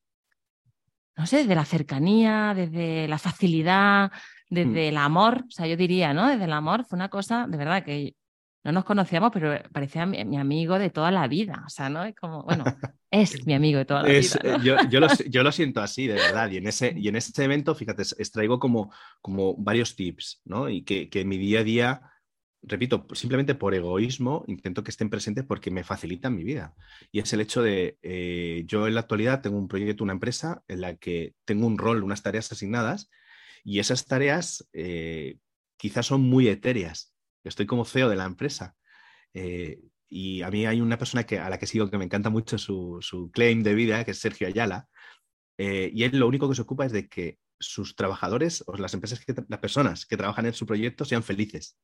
no 1.18 1.26
sé, 1.26 1.40
desde 1.40 1.56
la 1.56 1.66
cercanía, 1.66 2.54
desde 2.56 3.10
la 3.10 3.18
facilidad, 3.18 4.14
Mm. 4.54 4.56
desde 4.56 4.90
el 4.90 4.98
amor, 4.98 5.46
o 5.48 5.52
sea, 5.52 5.68
yo 5.68 5.76
diría, 5.76 6.14
¿no? 6.14 6.30
Desde 6.30 6.46
el 6.46 6.54
amor 6.54 6.86
fue 6.86 6.96
una 6.96 7.10
cosa, 7.10 7.48
de 7.48 7.58
verdad, 7.58 7.84
que 7.84 8.16
no 8.64 8.72
nos 8.72 8.86
conocíamos, 8.86 9.32
pero 9.34 9.62
parecía 9.74 10.06
mi, 10.06 10.38
amigo 10.38 10.80
de 10.80 10.90
toda 10.90 11.12
la 11.12 11.28
vida, 11.28 11.64
o 11.66 11.70
sea, 11.70 11.90
¿no? 11.90 12.06
Es 12.06 12.16
como, 12.16 12.44
bueno, 12.44 12.64
es 13.12 13.46
mi 13.46 13.54
amigo 13.54 13.80
de 13.80 13.86
toda 13.86 14.04
la 14.04 14.10
vida. 14.10 14.20
Eh, 14.44 14.58
yo, 15.30 15.44
lo, 15.44 15.52
siento 15.52 15.82
así, 15.82 16.08
de 16.08 16.14
verdad, 16.14 16.50
y 16.50 16.58
en 16.58 16.68
ese, 16.68 16.94
y 16.96 17.08
en 17.10 17.16
este 17.18 17.44
evento, 17.44 17.76
fíjate, 17.76 18.04
extraigo 18.04 18.60
como, 18.60 18.94
como 19.22 19.56
varios 19.58 19.96
tips, 19.96 20.42
¿no? 20.46 20.70
Y 20.70 20.84
que, 20.84 21.10
que 21.10 21.26
mi 21.26 21.38
día 21.38 21.60
a 21.60 21.64
día 21.64 22.02
repito, 22.66 23.06
simplemente 23.14 23.56
por 23.56 23.76
egoísmo, 23.76 24.46
intento 24.48 24.84
que 24.84 24.92
estén 24.92 25.10
presentes 25.10 25.44
porque 25.44 25.70
me 25.70 25.84
facilitan 25.84 26.36
mi 26.36 26.44
vida. 26.44 26.74
Y 27.12 27.20
es 27.20 27.34
el 27.34 27.42
hecho 27.42 27.62
de, 27.62 27.98
eh, 28.02 28.64
yo 28.66 28.88
en 28.88 28.96
la 28.96 29.02
actualidad 29.02 29.42
tengo 29.42 29.58
un 29.58 29.68
proyecto, 29.68 30.04
una 30.04 30.14
empresa 30.14 30.64
en 30.68 30.82
la 30.82 30.96
que 30.96 31.36
tengo 31.46 31.68
un 31.68 31.78
rol, 31.78 32.04
unas 32.04 32.24
tareas 32.24 32.52
asignadas 32.52 33.10
y 33.64 33.80
esas 33.80 34.06
tareas 34.06 34.68
eh, 34.74 35.38
quizás 35.78 36.06
son 36.06 36.22
muy 36.22 36.48
etéreas. 36.48 37.14
Estoy 37.44 37.66
como 37.66 37.86
CEO 37.86 38.10
de 38.10 38.16
la 38.16 38.26
empresa. 38.26 38.76
Eh, 39.34 39.82
y 40.10 40.42
a 40.44 40.52
mí 40.52 40.66
hay 40.66 40.82
una 40.82 40.98
persona 40.98 41.26
que, 41.26 41.40
a 41.40 41.50
la 41.50 41.58
que 41.58 41.68
sigo 41.68 41.90
que 41.90 41.98
me 41.98 42.06
encanta 42.06 42.30
mucho 42.30 42.58
su, 42.58 43.32
claim 43.34 43.64
de 43.64 43.74
vida, 43.74 44.04
que 44.06 44.12
es 44.12 44.20
Sergio 44.20 44.48
Ayala. 44.48 44.88
Eh, 45.58 45.92
y 45.94 46.04
él 46.04 46.18
lo 46.20 46.28
único 46.28 46.50
que 46.50 46.56
se 46.56 46.62
ocupa 46.62 46.86
es 46.86 46.92
de 46.92 47.08
que 47.08 47.40
sus 47.60 47.96
trabajadores 47.96 48.64
o 48.68 48.76
las 48.76 48.94
empresas, 48.94 49.24
las 49.48 49.60
personas 49.60 50.06
que 50.06 50.18
trabajan 50.18 50.46
en 50.46 50.54
su 50.54 50.66
proyecto 50.66 51.06
sean 51.06 51.24
felices. 51.24 51.78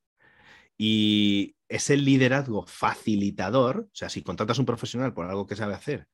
Y 0.78 1.56
ese 1.68 1.98
liderazgo 1.98 2.66
facilitador, 2.66 3.88
o 3.92 3.96
sea, 3.96 4.10
si 4.10 4.22
contratas 4.22 4.58
a 4.58 4.62
un 4.62 4.66
profesional 4.66 5.14
por 5.14 5.26
algo 5.26 5.46
que 5.46 5.56
sabe 5.56 5.74
hacer, 5.74 6.08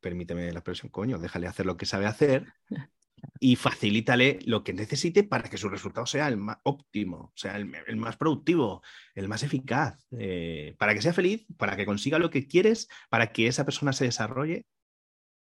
permíteme 0.00 0.52
la 0.52 0.60
expresión, 0.60 0.90
coño, 0.90 1.18
déjale 1.18 1.46
hacer 1.46 1.66
lo 1.66 1.76
que 1.76 1.86
sabe 1.86 2.06
hacer 2.06 2.46
y 3.42 3.56
facilítale 3.56 4.38
lo 4.44 4.62
que 4.62 4.74
necesite 4.74 5.24
para 5.24 5.48
que 5.48 5.56
su 5.56 5.70
resultado 5.70 6.04
sea 6.04 6.28
el 6.28 6.36
más 6.36 6.58
óptimo, 6.62 7.32
sea, 7.34 7.56
el, 7.56 7.96
más 7.96 8.18
productivo, 8.18 8.82
el 9.14 9.28
más 9.28 9.42
eficaz, 9.42 9.98
eh, 10.18 10.76
para 10.78 10.92
que 10.92 11.00
sea 11.00 11.14
feliz, 11.14 11.46
para 11.56 11.74
que 11.74 11.86
consiga 11.86 12.18
lo 12.18 12.28
que 12.28 12.46
quieres, 12.46 12.88
para 13.08 13.32
que 13.32 13.46
esa 13.46 13.64
persona 13.64 13.94
se 13.94 14.04
desarrolle. 14.04 14.66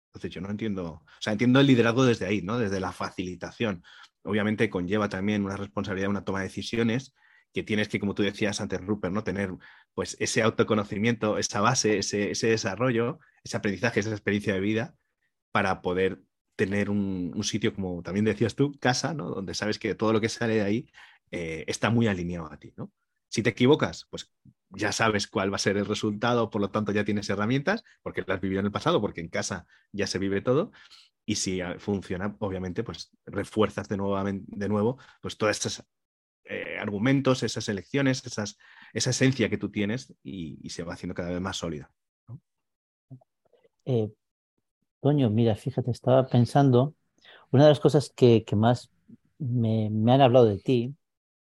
Entonces 0.08 0.30
yo 0.30 0.42
no 0.42 0.50
entiendo, 0.50 0.84
o 0.84 1.20
sea, 1.20 1.32
entiendo 1.32 1.58
el 1.58 1.66
liderazgo 1.66 2.04
desde 2.04 2.26
ahí, 2.26 2.42
¿no? 2.42 2.58
Desde 2.58 2.80
la 2.80 2.92
facilitación. 2.92 3.82
Obviamente 4.24 4.68
conlleva 4.68 5.08
también 5.08 5.44
una 5.44 5.56
responsabilidad, 5.56 6.10
una 6.10 6.24
toma 6.24 6.40
de 6.40 6.48
decisiones 6.48 7.14
que 7.54 7.62
tienes 7.62 7.88
que, 7.88 7.98
como 7.98 8.14
tú 8.14 8.22
decías 8.22 8.60
antes, 8.60 8.82
Rupert, 8.82 9.14
¿no? 9.14 9.24
Tener 9.24 9.54
pues 9.94 10.18
ese 10.20 10.42
autoconocimiento, 10.42 11.38
esa 11.38 11.62
base, 11.62 11.98
ese 11.98 12.46
desarrollo, 12.46 13.20
ese 13.42 13.56
aprendizaje, 13.56 14.00
esa 14.00 14.10
experiencia 14.10 14.52
de 14.52 14.60
vida 14.60 14.94
para 15.50 15.80
poder 15.80 16.20
tener 16.56 16.90
un, 16.90 17.42
sitio, 17.44 17.74
como 17.74 18.02
también 18.02 18.24
decías 18.24 18.54
tú, 18.54 18.76
casa, 18.80 19.14
¿no? 19.14 19.28
Donde 19.28 19.54
sabes 19.54 19.78
que 19.78 19.94
todo 19.94 20.12
lo 20.12 20.20
que 20.20 20.28
sale 20.28 20.54
de 20.54 20.62
ahí 20.62 20.90
eh, 21.30 21.64
está 21.68 21.90
muy 21.90 22.08
alineado 22.08 22.50
a 22.50 22.58
ti, 22.58 22.72
¿no? 22.76 22.90
Si 23.28 23.42
te 23.42 23.50
equivocas, 23.50 24.06
pues 24.10 24.32
ya 24.70 24.92
sabes 24.92 25.26
cuál 25.26 25.52
va 25.52 25.56
a 25.56 25.58
ser 25.60 25.76
el 25.76 25.86
resultado, 25.86 26.48
por 26.50 26.60
lo 26.60 26.70
tanto 26.70 26.92
ya 26.92 27.04
tienes 27.04 27.28
herramientas, 27.28 27.84
porque 28.02 28.24
las 28.26 28.40
vivido 28.40 28.60
en 28.60 28.66
el 28.66 28.72
pasado, 28.72 29.00
porque 29.00 29.20
en 29.20 29.28
casa 29.28 29.66
ya 29.92 30.06
se 30.06 30.18
vive 30.18 30.40
todo. 30.40 30.72
Y 31.26 31.36
si 31.36 31.60
ah, 31.60 31.76
funciona, 31.78 32.36
obviamente, 32.38 32.84
pues 32.84 33.10
refuerzas 33.26 33.88
de 33.88 33.96
nuevo, 33.96 34.22
de 34.24 34.68
nuevo 34.68 34.98
pues 35.20 35.36
todos 35.36 35.50
estos 35.50 35.84
eh, 36.44 36.78
argumentos, 36.80 37.42
esas 37.42 37.68
elecciones, 37.68 38.24
esas, 38.24 38.56
esa 38.92 39.10
esencia 39.10 39.50
que 39.50 39.58
tú 39.58 39.70
tienes 39.70 40.14
y, 40.22 40.70
se 40.70 40.84
va 40.84 40.94
haciendo 40.94 41.14
cada 41.14 41.30
vez 41.30 41.40
más 41.40 41.56
sólida. 41.56 41.90
Eh, 43.84 44.12
Toño, 45.06 45.30
mira, 45.30 45.54
fíjate, 45.54 45.92
estaba 45.92 46.26
pensando, 46.26 46.96
una 47.52 47.62
de 47.62 47.68
las 47.68 47.78
cosas 47.78 48.10
que, 48.10 48.44
más 48.56 48.90
me, 49.38 49.86
han 49.86 50.20
hablado 50.20 50.46
de 50.46 50.58
ti, 50.58 50.96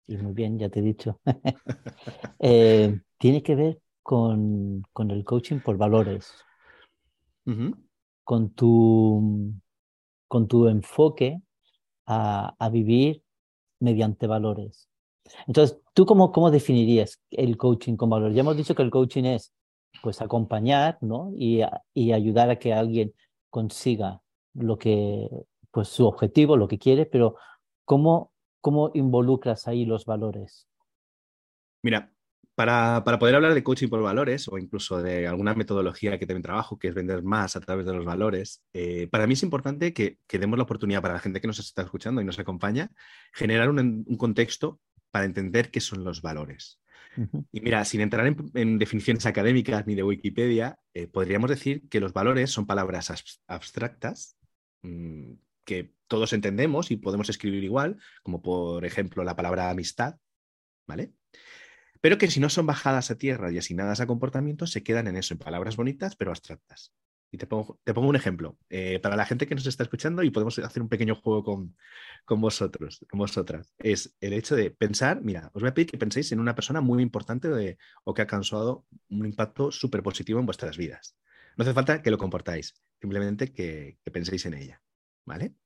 y 0.07 0.19
muy 0.19 0.35
bien, 0.35 0.59
ya 0.59 0.69
te 0.69 0.81
he 0.81 0.83
dicho, 0.83 1.19
eh, 2.41 3.01
tiene 3.17 3.43
que 3.43 3.55
ver 3.55 3.81
con, 4.03 4.83
el 4.99 5.25
coaching 5.25 5.61
por 5.61 5.79
valores, 5.79 6.31
con, 8.23 8.51
tu, 8.51 9.55
con 10.29 10.47
tu 10.47 10.69
enfoque 10.69 11.41
a, 12.05 12.69
vivir 12.71 13.23
mediante 13.81 14.27
valores. 14.27 14.91
Entonces, 15.47 15.81
¿tú 15.95 16.05
cómo, 16.05 16.33
cómo 16.33 16.51
definirías 16.51 17.19
el 17.31 17.57
coaching 17.57 17.97
con 17.97 18.11
valores? 18.11 18.37
Ya 18.37 18.43
hemos 18.43 18.59
dicho 18.59 18.75
que 18.75 18.83
el 18.83 18.91
coaching 18.91 19.25
es 19.25 19.55
pues 20.03 20.21
acompañar 20.21 20.99
¿no? 21.01 21.33
y, 21.35 21.63
y 21.95 22.13
ayudar 22.13 22.51
a 22.51 22.59
que 22.59 22.75
alguien 22.75 23.15
consiga 23.55 24.21
lo 24.53 24.79
que, 24.79 25.29
pues 25.71 25.87
su 25.87 26.09
objetivo, 26.09 26.57
lo 26.57 26.67
que 26.67 26.77
quiere, 26.77 27.07
pero 27.07 27.37
¿cómo, 27.85 28.33
cómo 28.61 28.91
involucras 28.95 29.69
ahí 29.69 29.85
los 29.85 30.07
valores? 30.07 30.67
Mira, 31.81 32.13
para, 32.57 33.05
para, 33.05 33.21
poder 33.21 33.37
hablar 33.37 33.55
de 33.55 33.63
coaching 33.63 33.87
por 33.87 34.03
valores 34.03 34.49
o 34.49 34.59
incluso 34.59 35.01
de 35.01 35.29
alguna 35.29 35.55
metodología 35.55 36.19
que 36.19 36.27
también 36.27 36.43
trabajo, 36.43 36.81
que 36.81 36.89
es 36.89 36.95
vender 36.95 37.23
más 37.23 37.55
a 37.55 37.61
través 37.61 37.87
de 37.87 37.93
los 37.95 38.05
valores, 38.05 38.65
eh, 38.73 39.07
para 39.07 39.29
mí 39.29 39.35
es 39.35 39.45
importante 39.45 39.95
que, 39.95 40.19
que, 40.27 40.41
demos 40.41 40.59
la 40.59 40.65
oportunidad 40.65 41.01
para 41.01 41.15
la 41.15 41.21
gente 41.21 41.41
que 41.41 41.47
nos 41.47 41.61
está 41.61 41.83
escuchando 41.83 42.21
y 42.21 42.25
nos 42.25 42.41
acompaña, 42.41 42.91
generar 43.33 43.71
un, 43.71 44.05
un 44.05 44.17
contexto 44.17 44.81
para 45.13 45.27
entender 45.27 45.71
qué 45.71 45.81
son 45.81 46.03
los 46.03 46.23
valores. 46.23 46.81
Y 47.53 47.61
mira, 47.61 47.85
sin 47.85 48.01
entrar 48.01 48.27
en, 48.55 48.79
definiciones 48.79 49.27
académicas 49.27 49.87
ni 49.87 49.95
de 49.95 50.03
Wikipedia, 50.03 50.79
eh, 50.93 51.07
podríamos 51.07 51.51
decir 51.51 51.89
que 51.89 52.01
los 52.01 52.13
valores 52.13 52.51
son 52.51 52.67
palabras 52.67 53.13
abstractas 53.47 54.37
mm, 54.83 55.33
que 55.65 55.95
todos 56.07 56.33
entendemos 56.33 56.91
y 56.91 56.97
podemos 56.97 57.29
escribir 57.29 57.65
igual, 57.65 57.99
como 58.23 58.43
por 58.43 58.85
ejemplo 58.85 59.25
la 59.25 59.37
palabra 59.37 59.71
amistad, 59.71 60.17
¿vale? 60.87 61.13
Pero 62.01 62.19
que 62.19 62.31
si 62.31 62.41
no 62.41 62.51
son 62.51 62.67
bajadas 62.67 63.11
a 63.11 63.17
tierra 63.17 63.51
y 63.51 63.59
asignadas 63.59 64.01
a 64.01 64.07
comportamientos, 64.07 64.71
se 64.71 64.83
quedan 64.83 65.07
en 65.07 65.17
eso, 65.17 65.35
en 65.35 65.39
palabras 65.39 65.77
bonitas 65.77 66.17
pero 66.17 66.31
abstractas. 66.31 66.93
Y 67.35 67.37
te 67.37 67.49
pongo, 67.49 67.81
un 67.97 68.15
ejemplo. 68.15 68.57
Eh, 68.71 69.01
para 69.01 69.17
la 69.17 69.27
gente 69.27 69.49
que 69.49 69.57
nos 69.57 69.67
está 69.67 69.83
escuchando, 69.83 70.23
y 70.23 70.31
podemos 70.31 70.57
hacer 70.61 70.81
un 70.81 70.89
pequeño 70.89 71.17
juego 71.17 71.43
con, 71.43 71.77
con 72.25 72.41
vosotros, 72.41 73.05
con 73.11 73.19
vosotras, 73.19 73.75
es 73.79 74.15
el 74.21 74.35
hecho 74.35 74.55
de 74.55 74.71
pensar, 74.71 75.21
mira, 75.21 75.51
os 75.53 75.61
voy 75.61 75.71
a 75.71 75.75
pedir 75.75 75.91
que 75.91 75.99
penséis 75.99 76.31
en 76.31 76.39
una 76.39 76.55
persona 76.55 76.81
muy 76.81 77.03
importante 77.03 77.77
o 78.05 78.15
que 78.15 78.23
ha 78.23 78.29
causado 78.29 78.87
un 79.11 79.27
impacto 79.27 79.73
súper 79.73 80.01
positivo 80.05 80.39
en 80.39 80.47
vuestras 80.47 80.77
vidas. 80.77 81.17
No 81.57 81.65
hace 81.65 81.75
falta 81.75 82.03
que 82.03 82.13
lo 82.13 82.19
comportáis, 82.19 82.81
simplemente 83.01 83.53
que, 83.53 83.99
penséis 84.13 84.47
en 84.47 84.55
ella. 84.55 84.81
¿Vale? 85.25 85.57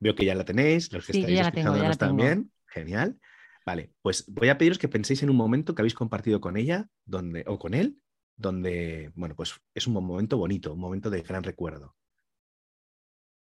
Veo 0.00 0.16
que 0.16 0.24
ya 0.24 0.34
la 0.34 0.44
tenéis, 0.44 0.92
los 0.92 1.06
que 1.06 1.12
estáis 1.12 1.38
escuchándonos 1.38 1.96
también. 1.96 2.50
Genial. 2.66 3.20
Vale, 3.64 3.92
pues 4.02 4.24
voy 4.26 4.48
a 4.48 4.58
pediros 4.58 4.78
que 4.78 4.88
penséis 4.88 5.22
en 5.22 5.30
un 5.30 5.36
momento 5.36 5.76
que 5.76 5.82
habéis 5.82 5.94
compartido 5.94 6.40
con 6.40 6.56
ella 6.56 6.88
donde, 7.04 7.44
o 7.46 7.56
con 7.60 7.72
él, 7.72 7.98
donde, 8.36 9.12
bueno, 9.14 9.34
pues 9.34 9.54
es 9.74 9.86
un 9.86 9.94
momento 9.94 10.36
bonito, 10.36 10.72
un 10.74 10.80
momento 10.80 11.10
de 11.10 11.22
gran 11.22 11.42
recuerdo. 11.42 11.96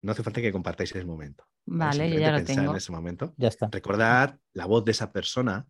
No 0.01 0.11
hace 0.11 0.23
falta 0.23 0.41
que 0.41 0.51
compartáis 0.51 0.91
ese 0.95 1.05
momento. 1.05 1.45
Vale, 1.65 2.19
ya 2.19 2.31
lo 2.31 2.43
tengo. 2.43 2.71
en 2.71 2.77
ese 2.77 2.91
momento. 2.91 3.33
Ya 3.37 3.49
está. 3.49 3.69
Recordad 3.71 4.39
la 4.53 4.65
voz 4.65 4.83
de 4.83 4.91
esa 4.91 5.11
persona, 5.11 5.67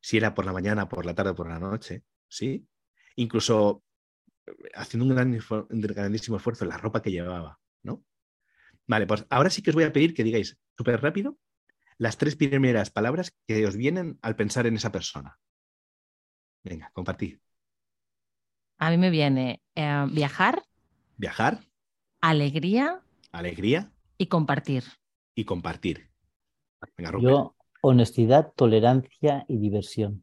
si 0.00 0.16
era 0.16 0.32
por 0.34 0.46
la 0.46 0.52
mañana, 0.52 0.88
por 0.88 1.04
la 1.04 1.14
tarde 1.14 1.30
o 1.30 1.34
por 1.34 1.48
la 1.48 1.58
noche, 1.58 2.04
¿sí? 2.28 2.66
Incluso 3.16 3.82
eh, 4.46 4.52
haciendo 4.74 5.06
un, 5.06 5.14
gran, 5.14 5.32
un 5.32 5.80
grandísimo 5.80 6.36
esfuerzo 6.36 6.64
en 6.64 6.70
la 6.70 6.78
ropa 6.78 7.02
que 7.02 7.10
llevaba, 7.10 7.58
¿no? 7.82 8.04
Vale, 8.86 9.06
pues 9.06 9.26
ahora 9.28 9.50
sí 9.50 9.62
que 9.62 9.70
os 9.70 9.74
voy 9.74 9.84
a 9.84 9.92
pedir 9.92 10.14
que 10.14 10.24
digáis 10.24 10.56
súper 10.76 11.00
rápido 11.00 11.38
las 11.98 12.16
tres 12.16 12.36
primeras 12.36 12.90
palabras 12.90 13.34
que 13.46 13.66
os 13.66 13.76
vienen 13.76 14.18
al 14.22 14.36
pensar 14.36 14.66
en 14.66 14.76
esa 14.76 14.92
persona. 14.92 15.38
Venga, 16.62 16.90
compartid. 16.92 17.38
A 18.84 18.90
mí 18.90 18.98
me 18.98 19.08
viene 19.08 19.62
eh, 19.74 20.06
viajar. 20.10 20.62
Viajar. 21.16 21.60
Alegría. 22.20 23.00
Alegría. 23.32 23.90
Y 24.18 24.26
compartir. 24.26 24.84
Y 25.34 25.46
compartir. 25.46 26.10
Venga, 26.98 27.12
Yo, 27.18 27.56
honestidad, 27.80 28.52
tolerancia 28.54 29.46
y 29.48 29.56
diversión. 29.56 30.22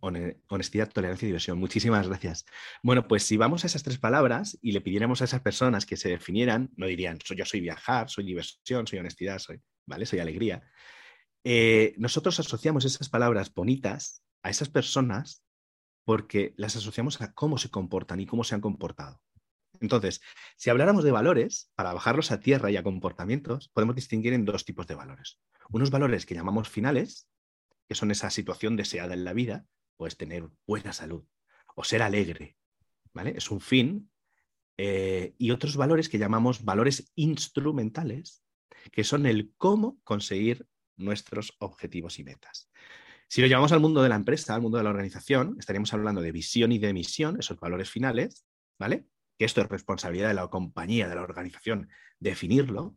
Honestidad, 0.00 0.90
tolerancia 0.90 1.24
y 1.24 1.28
diversión. 1.28 1.58
Muchísimas 1.58 2.06
gracias. 2.06 2.44
Bueno, 2.82 3.08
pues 3.08 3.22
si 3.22 3.38
vamos 3.38 3.64
a 3.64 3.68
esas 3.68 3.82
tres 3.82 3.96
palabras 3.96 4.58
y 4.60 4.72
le 4.72 4.82
pidiéramos 4.82 5.22
a 5.22 5.24
esas 5.24 5.40
personas 5.40 5.86
que 5.86 5.96
se 5.96 6.10
definieran, 6.10 6.68
no 6.76 6.84
dirían, 6.84 7.18
yo 7.18 7.46
soy 7.46 7.60
viajar, 7.60 8.10
soy 8.10 8.26
diversión, 8.26 8.86
soy 8.86 8.98
honestidad, 8.98 9.38
soy, 9.38 9.62
¿vale? 9.86 10.04
Soy 10.04 10.18
alegría. 10.18 10.62
Eh, 11.42 11.94
nosotros 11.96 12.38
asociamos 12.38 12.84
esas 12.84 13.08
palabras 13.08 13.50
bonitas 13.54 14.22
a 14.42 14.50
esas 14.50 14.68
personas 14.68 15.42
porque 16.08 16.54
las 16.56 16.74
asociamos 16.74 17.20
a 17.20 17.34
cómo 17.34 17.58
se 17.58 17.68
comportan 17.68 18.18
y 18.18 18.24
cómo 18.24 18.42
se 18.42 18.54
han 18.54 18.62
comportado. 18.62 19.20
Entonces, 19.78 20.22
si 20.56 20.70
habláramos 20.70 21.04
de 21.04 21.10
valores, 21.10 21.70
para 21.74 21.92
bajarlos 21.92 22.32
a 22.32 22.40
tierra 22.40 22.70
y 22.70 22.78
a 22.78 22.82
comportamientos, 22.82 23.68
podemos 23.74 23.94
distinguir 23.94 24.32
en 24.32 24.46
dos 24.46 24.64
tipos 24.64 24.86
de 24.86 24.94
valores. 24.94 25.38
Unos 25.68 25.90
valores 25.90 26.24
que 26.24 26.34
llamamos 26.34 26.70
finales, 26.70 27.28
que 27.86 27.94
son 27.94 28.10
esa 28.10 28.30
situación 28.30 28.74
deseada 28.74 29.12
en 29.12 29.22
la 29.22 29.34
vida, 29.34 29.66
pues 29.98 30.16
tener 30.16 30.48
buena 30.66 30.94
salud 30.94 31.26
o 31.76 31.84
ser 31.84 32.00
alegre, 32.00 32.56
¿vale? 33.12 33.34
Es 33.36 33.50
un 33.50 33.60
fin. 33.60 34.10
Eh, 34.78 35.34
y 35.36 35.50
otros 35.50 35.76
valores 35.76 36.08
que 36.08 36.16
llamamos 36.16 36.64
valores 36.64 37.12
instrumentales, 37.16 38.42
que 38.92 39.04
son 39.04 39.26
el 39.26 39.52
cómo 39.58 40.00
conseguir 40.04 40.66
nuestros 40.96 41.54
objetivos 41.58 42.18
y 42.18 42.24
metas. 42.24 42.67
Si 43.28 43.42
lo 43.42 43.46
llevamos 43.46 43.72
al 43.72 43.80
mundo 43.80 44.02
de 44.02 44.08
la 44.08 44.16
empresa, 44.16 44.54
al 44.54 44.62
mundo 44.62 44.78
de 44.78 44.84
la 44.84 44.90
organización, 44.90 45.56
estaríamos 45.58 45.92
hablando 45.92 46.22
de 46.22 46.32
visión 46.32 46.72
y 46.72 46.78
de 46.78 46.94
misión, 46.94 47.38
esos 47.38 47.60
valores 47.60 47.90
finales, 47.90 48.46
¿vale? 48.78 49.06
Que 49.38 49.44
esto 49.44 49.60
es 49.60 49.68
responsabilidad 49.68 50.28
de 50.28 50.34
la 50.34 50.48
compañía, 50.48 51.08
de 51.08 51.14
la 51.14 51.22
organización, 51.22 51.90
definirlo. 52.18 52.96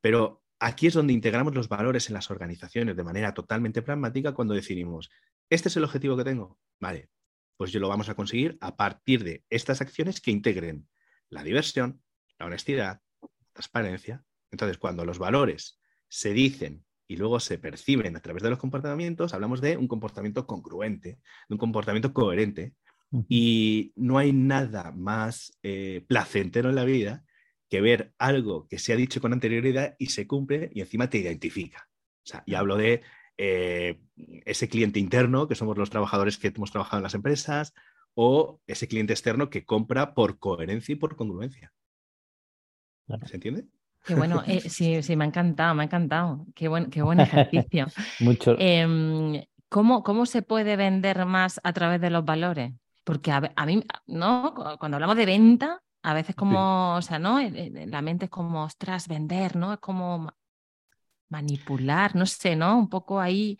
Pero 0.00 0.44
aquí 0.60 0.86
es 0.86 0.94
donde 0.94 1.12
integramos 1.12 1.54
los 1.54 1.68
valores 1.68 2.08
en 2.08 2.14
las 2.14 2.30
organizaciones 2.30 2.96
de 2.96 3.02
manera 3.02 3.34
totalmente 3.34 3.82
pragmática 3.82 4.32
cuando 4.32 4.54
decidimos, 4.54 5.10
este 5.50 5.68
es 5.68 5.76
el 5.76 5.84
objetivo 5.84 6.16
que 6.16 6.24
tengo, 6.24 6.58
vale, 6.78 7.10
pues 7.56 7.72
yo 7.72 7.80
lo 7.80 7.88
vamos 7.88 8.08
a 8.08 8.14
conseguir 8.14 8.56
a 8.60 8.76
partir 8.76 9.24
de 9.24 9.44
estas 9.50 9.80
acciones 9.80 10.20
que 10.20 10.30
integren 10.30 10.88
la 11.28 11.42
diversión, 11.42 12.00
la 12.38 12.46
honestidad, 12.46 13.02
la 13.20 13.28
transparencia. 13.52 14.24
Entonces, 14.52 14.78
cuando 14.78 15.04
los 15.04 15.18
valores 15.18 15.80
se 16.08 16.32
dicen 16.32 16.86
y 17.08 17.16
luego 17.16 17.40
se 17.40 17.58
perciben 17.58 18.16
a 18.16 18.20
través 18.20 18.42
de 18.42 18.50
los 18.50 18.58
comportamientos, 18.58 19.32
hablamos 19.32 19.62
de 19.62 19.78
un 19.78 19.88
comportamiento 19.88 20.46
congruente, 20.46 21.18
de 21.48 21.54
un 21.54 21.58
comportamiento 21.58 22.12
coherente. 22.12 22.74
Y 23.26 23.94
no 23.96 24.18
hay 24.18 24.34
nada 24.34 24.92
más 24.92 25.58
eh, 25.62 26.04
placentero 26.06 26.68
en 26.68 26.74
la 26.74 26.84
vida 26.84 27.24
que 27.70 27.80
ver 27.80 28.12
algo 28.18 28.68
que 28.68 28.78
se 28.78 28.92
ha 28.92 28.96
dicho 28.96 29.22
con 29.22 29.32
anterioridad 29.32 29.96
y 29.98 30.06
se 30.06 30.26
cumple 30.26 30.70
y 30.74 30.82
encima 30.82 31.08
te 31.08 31.16
identifica. 31.16 31.88
O 32.22 32.26
sea, 32.26 32.42
y 32.44 32.54
hablo 32.54 32.76
de 32.76 33.00
eh, 33.38 33.98
ese 34.44 34.68
cliente 34.68 35.00
interno, 35.00 35.48
que 35.48 35.54
somos 35.54 35.78
los 35.78 35.88
trabajadores 35.88 36.36
que 36.36 36.48
hemos 36.48 36.70
trabajado 36.70 36.98
en 36.98 37.04
las 37.04 37.14
empresas, 37.14 37.72
o 38.12 38.60
ese 38.66 38.88
cliente 38.88 39.14
externo 39.14 39.48
que 39.48 39.64
compra 39.64 40.12
por 40.12 40.38
coherencia 40.38 40.92
y 40.92 40.96
por 40.96 41.16
congruencia. 41.16 41.72
¿Se 43.24 43.36
entiende? 43.36 43.64
Qué 44.04 44.14
bueno, 44.14 44.42
eh, 44.46 44.60
sí, 44.68 45.02
sí, 45.02 45.16
me 45.16 45.24
ha 45.24 45.28
encantado, 45.28 45.74
me 45.74 45.82
ha 45.82 45.86
encantado. 45.86 46.46
Qué 46.54 46.68
buen, 46.68 46.90
qué 46.90 47.02
buen 47.02 47.20
ejercicio. 47.20 47.86
Mucho. 48.20 48.56
Em, 48.58 49.42
¿cómo, 49.68 50.02
¿Cómo 50.02 50.26
se 50.26 50.42
puede 50.42 50.76
vender 50.76 51.26
más 51.26 51.60
a 51.62 51.72
través 51.72 52.00
de 52.00 52.10
los 52.10 52.24
valores? 52.24 52.72
Porque 53.04 53.32
a, 53.32 53.66
mí, 53.66 53.82
¿no? 54.06 54.54
Cuando 54.78 54.96
hablamos 54.96 55.16
de 55.16 55.26
venta, 55.26 55.82
a 56.02 56.14
veces 56.14 56.36
como, 56.36 56.96
o 56.96 57.02
sea, 57.02 57.18
¿no? 57.18 57.38
La 57.40 58.02
mente 58.02 58.26
es 58.26 58.30
como, 58.30 58.64
ostras, 58.64 59.08
vender, 59.08 59.56
¿no? 59.56 59.72
Es 59.72 59.78
como 59.78 60.30
manipular, 61.30 62.14
no 62.14 62.26
sé, 62.26 62.54
¿no? 62.54 62.78
Un 62.78 62.88
poco 62.88 63.18
ahí 63.18 63.58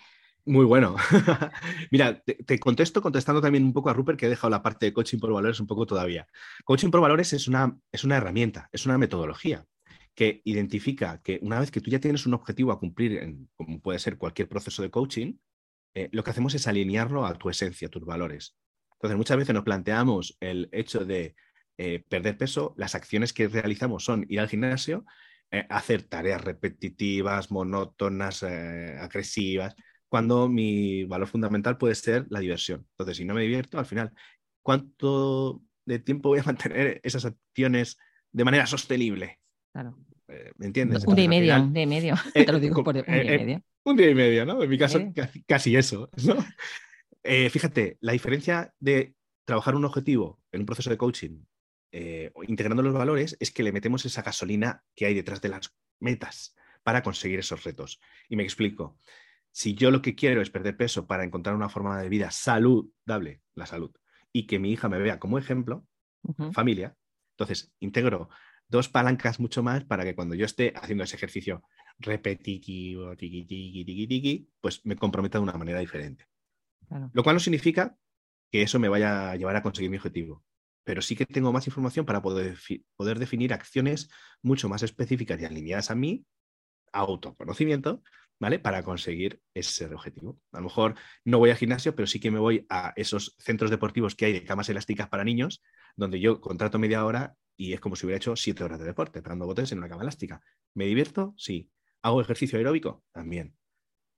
muy 0.49 0.64
bueno. 0.64 0.97
Mira, 1.90 2.23
te, 2.23 2.59
contesto 2.59 3.02
contestando 3.02 3.42
también 3.42 3.64
un 3.64 3.75
poco 3.75 3.90
a 3.90 3.92
Rupert, 3.92 4.18
que 4.18 4.25
he 4.25 4.30
dejado 4.30 4.49
la 4.49 4.62
parte 4.62 4.87
de 4.87 4.95
coaching 4.95 5.18
por 5.18 5.30
valores 5.30 5.61
un 5.61 5.66
poco 5.66 5.85
todavía. 5.85 6.26
Coaching 6.64 6.90
por 6.90 7.02
valores 7.02 7.35
es 7.35 7.49
una, 7.49 7.76
es 7.92 8.02
una 8.02 8.16
herramienta, 8.16 8.71
es 8.73 8.87
una 8.87 8.97
metodología 8.97 9.66
que 10.18 10.42
identifica 10.42 11.22
que 11.22 11.38
una 11.42 11.60
vez 11.60 11.70
que 11.70 11.80
tú 11.80 11.92
ya 11.92 12.00
tienes 12.00 12.26
un 12.26 12.34
objetivo 12.34 12.72
a 12.72 12.80
cumplir, 12.80 13.37
como 13.54 13.80
puede 13.80 14.00
ser 14.00 14.18
cualquier 14.18 14.48
proceso 14.48 14.82
de 14.82 14.90
coaching, 14.90 15.34
eh, 15.94 16.08
lo 16.10 16.25
que 16.25 16.30
hacemos 16.30 16.52
es 16.56 16.66
alinearlo 16.66 17.25
a 17.25 17.34
tu 17.34 17.48
esencia, 17.50 17.87
a 17.87 17.90
tus 17.92 18.04
valores. 18.04 18.56
Entonces, 18.94 19.16
muchas 19.16 19.37
veces 19.37 19.54
nos 19.54 19.62
planteamos 19.62 20.37
el 20.40 20.68
hecho 20.72 21.04
de 21.04 21.37
eh, 21.76 22.02
perder 22.08 22.37
peso, 22.37 22.75
las 22.76 22.96
acciones 22.96 23.32
que 23.32 23.46
realizamos 23.46 24.02
son 24.02 24.26
ir 24.28 24.40
al 24.40 24.48
gimnasio, 24.48 25.04
eh, 25.52 25.64
hacer 25.70 26.02
tareas 26.02 26.42
repetitivas, 26.42 27.52
monótonas, 27.52 28.42
agresivas, 28.42 29.76
cuando 30.08 30.48
mi 30.48 31.04
valor 31.04 31.28
fundamental 31.28 31.78
puede 31.78 31.94
ser 31.94 32.26
la 32.28 32.40
diversión. 32.40 32.88
Entonces, 32.90 33.18
si 33.18 33.25
no 33.25 33.34
me 33.34 33.42
divierto, 33.42 33.78
al 33.78 33.87
final, 33.87 34.12
¿cuánto 34.62 35.62
de 35.87 36.00
tiempo 36.00 36.30
voy 36.30 36.40
a 36.40 36.42
mantener 36.52 37.00
esas 37.04 37.25
acciones 37.25 37.98
de 38.32 38.44
manera 38.44 38.66
sostenible? 38.66 39.38
Claro. 39.72 39.96
Eh, 40.28 40.52
¿Me 40.56 40.66
entiendes? 40.66 41.04
Un 41.06 41.16
día 41.16 41.25
y 41.25 41.28
medio, 41.28 41.56
un 41.56 41.73
día 41.73 41.82
y 41.82 41.87
medio. 41.87 42.14
Te 42.35 42.52
lo 42.52 42.61
digo 42.61 42.85
por 42.85 42.97
un 42.97 43.02
día 43.02 43.25
y 43.25 43.28
eh, 43.28 43.38
medio. 43.38 43.62
Un 43.85 43.97
día 43.97 44.11
y 44.11 44.14
medio, 44.14 44.44
¿no? 44.47 44.62
En 44.62 44.68
mi 44.68 44.78
caso, 44.78 45.00
casi, 45.47 45.76
eso. 45.76 46.11
¿no? 46.25 46.37
Eh, 47.23 47.49
fíjate, 47.50 47.97
la 48.00 48.12
diferencia 48.12 48.75
de 48.78 49.14
trabajar 49.44 49.75
un 49.75 49.85
objetivo 49.85 50.40
en 50.52 50.61
un 50.61 50.66
proceso 50.66 50.90
de 50.90 50.99
coaching 50.99 51.44
integrando 52.47 52.82
los 52.82 52.92
valores 52.92 53.37
es 53.40 53.50
que 53.50 53.62
le 53.62 53.73
metemos 53.73 54.04
esa 54.04 54.20
gasolina 54.23 54.85
que 54.94 55.06
hay 55.06 55.14
detrás 55.14 55.40
de 55.40 55.49
las 55.49 55.75
metas 56.00 56.54
para 56.82 57.02
conseguir 57.02 57.38
esos 57.38 57.64
retos. 57.64 57.99
Y 58.28 58.37
me 58.37 58.42
explico 58.42 58.99
si 59.50 59.75
yo 59.75 59.90
lo 59.90 60.02
que 60.02 60.14
quiero 60.14 60.42
es 60.42 60.50
perder 60.50 60.76
peso 60.76 61.06
para 61.06 61.25
encontrar 61.25 61.56
una 61.56 61.68
forma 61.68 62.00
de 62.00 62.08
vida 62.08 62.30
saludable, 62.30 63.40
la 63.54 63.66
salud, 63.66 63.90
y 64.32 64.47
que 64.47 64.58
mi 64.58 64.70
hija 64.70 64.88
me 64.88 64.99
vea 64.99 65.18
como 65.18 65.38
ejemplo, 65.38 65.87
familia, 66.52 66.94
entonces 67.32 67.73
integro 67.80 68.28
dos 68.68 68.88
palancas 68.88 69.40
mucho 69.40 69.62
más 69.62 69.84
para 69.84 70.04
que 70.04 70.14
cuando 70.14 70.34
yo 70.34 70.44
esté 70.44 70.72
haciendo 70.76 71.04
ese 71.04 71.16
ejercicio 71.16 71.62
repetitivo, 71.98 73.16
tiqui, 73.16 73.44
tiqui, 73.44 73.84
tiqui, 73.84 74.06
tiqui, 74.06 74.48
pues 74.60 74.84
me 74.84 74.96
comprometa 74.96 75.38
de 75.38 75.44
una 75.44 75.54
manera 75.54 75.80
diferente. 75.80 76.26
Lo 77.12 77.22
cual 77.22 77.37
no 77.37 77.40
significa 77.40 77.96
que 78.50 78.62
eso 78.62 78.78
me 78.78 78.88
vaya 78.88 79.30
a 79.30 79.37
llevar 79.37 79.56
a 79.56 79.62
conseguir 79.62 79.90
mi 79.90 79.96
objetivo, 79.96 80.44
pero 80.84 81.02
sí 81.02 81.16
que 81.16 81.26
tengo 81.26 81.52
más 81.52 81.66
información 81.66 82.06
para 82.06 82.22
poder, 82.22 82.56
poder 82.96 83.18
definir 83.18 83.52
acciones 83.52 84.08
mucho 84.42 84.68
más 84.68 84.82
específicas 84.82 85.40
y 85.40 85.44
alineadas 85.44 85.90
a 85.90 85.94
mí, 85.94 86.25
autoconocimiento, 86.92 88.02
¿vale? 88.38 88.58
Para 88.58 88.82
conseguir 88.82 89.42
ese 89.52 89.87
objetivo. 89.87 90.40
A 90.52 90.58
lo 90.58 90.64
mejor 90.64 90.94
no 91.25 91.38
voy 91.38 91.50
al 91.50 91.56
gimnasio, 91.56 91.94
pero 91.94 92.06
sí 92.06 92.20
que 92.20 92.30
me 92.30 92.38
voy 92.38 92.64
a 92.70 92.92
esos 92.96 93.35
centros 93.38 93.70
deportivos 93.70 94.14
que 94.14 94.26
hay 94.26 94.33
de 94.33 94.44
camas 94.44 94.68
elásticas 94.70 95.09
para 95.09 95.24
niños, 95.24 95.62
donde 95.96 96.20
yo 96.20 96.40
contrato 96.40 96.78
media 96.78 97.04
hora 97.04 97.35
y 97.59 97.73
es 97.73 97.81
como 97.81 97.97
si 97.97 98.07
hubiera 98.07 98.18
hecho 98.18 98.37
siete 98.37 98.62
horas 98.62 98.79
de 98.79 98.87
deporte, 98.87 99.21
pegando 99.21 99.44
botes 99.44 99.73
en 99.73 99.79
una 99.79 99.88
cama 99.88 100.03
elástica. 100.03 100.40
¿Me 100.75 100.87
divierto? 100.87 101.35
Sí. 101.37 101.68
¿Hago 102.03 102.21
ejercicio 102.21 102.57
aeróbico? 102.57 103.05
También. 103.12 103.57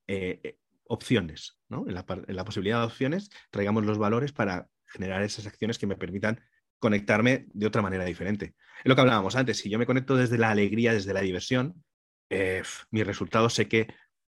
Eh, 0.07 0.39
eh, 0.43 0.59
opciones, 0.83 1.57
¿no? 1.67 1.85
En 1.87 1.95
la, 1.95 2.45
posibilidad 2.45 2.79
de 2.79 2.85
opciones, 2.85 3.31
traigamos 3.49 3.83
los 3.83 3.97
valores 3.97 4.31
para 4.31 4.69
generar 4.85 5.23
esas 5.23 5.47
acciones 5.47 5.79
que 5.79 5.87
me 5.87 5.95
permitan 5.95 6.39
conectarme 6.77 7.47
de 7.51 7.65
otra 7.65 7.81
manera 7.81 8.05
diferente. 8.05 8.53
Es 8.83 8.85
lo 8.85 8.93
que 8.93 9.01
hablábamos 9.01 9.35
antes, 9.35 9.57
si 9.57 9.69
yo 9.71 9.79
me 9.79 9.87
conecto 9.87 10.15
desde 10.15 10.37
la 10.37 10.51
alegría, 10.51 10.93
desde 10.93 11.13
la 11.13 11.21
diversión, 11.21 11.83
eh, 12.29 12.61
mis 12.91 13.07
resultados 13.07 13.55
sé 13.55 13.67
que 13.67 13.87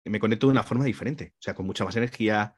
me 0.05 0.21
conecto 0.21 0.49
de 0.49 0.53
una 0.53 0.65
forma 0.65 0.85
diferente, 0.85 1.33
o 1.35 1.43
sea, 1.43 1.55
con 1.55 1.65
mucha 1.65 1.85
más 1.85 1.97
energía, 1.97 2.55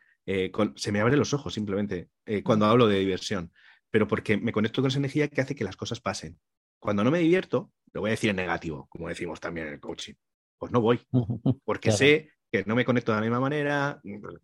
se 0.76 0.92
me 0.92 1.00
abren 1.00 1.18
los 1.18 1.34
ojos 1.34 1.52
simplemente 1.54 2.08
cuando 2.44 2.66
hablo 2.66 2.86
de 2.86 3.00
diversión, 3.00 3.52
pero 3.90 4.06
porque 4.06 4.36
me 4.36 4.52
conecto 4.52 4.82
con 4.82 4.88
esa 4.88 4.98
energía 4.98 5.28
que 5.28 5.40
hace 5.40 5.54
que 5.54 5.64
las 5.64 5.76
cosas 5.76 6.00
pasen. 6.00 6.38
Cuando 6.78 7.04
no 7.04 7.10
me 7.10 7.18
divierto, 7.18 7.72
lo 7.92 8.02
voy 8.02 8.10
a 8.10 8.12
decir 8.12 8.30
en 8.30 8.36
negativo, 8.36 8.86
como 8.88 9.08
decimos 9.08 9.40
también 9.40 9.66
en 9.66 9.74
el 9.74 9.80
coaching, 9.80 10.14
pues 10.58 10.72
no 10.72 10.80
voy, 10.80 11.00
porque 11.64 11.92
sé 11.92 12.30
que 12.50 12.64
no 12.64 12.74
me 12.74 12.84
conecto 12.84 13.12
de 13.12 13.16
la 13.16 13.22
misma 13.22 13.40
manera, 13.40 14.00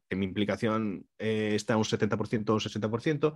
que 0.08 0.16
mi 0.16 0.26
implicación 0.26 1.08
eh, 1.18 1.52
está 1.54 1.76
un 1.76 1.84
70% 1.84 2.50
o 2.50 2.60
60%, 2.60 3.34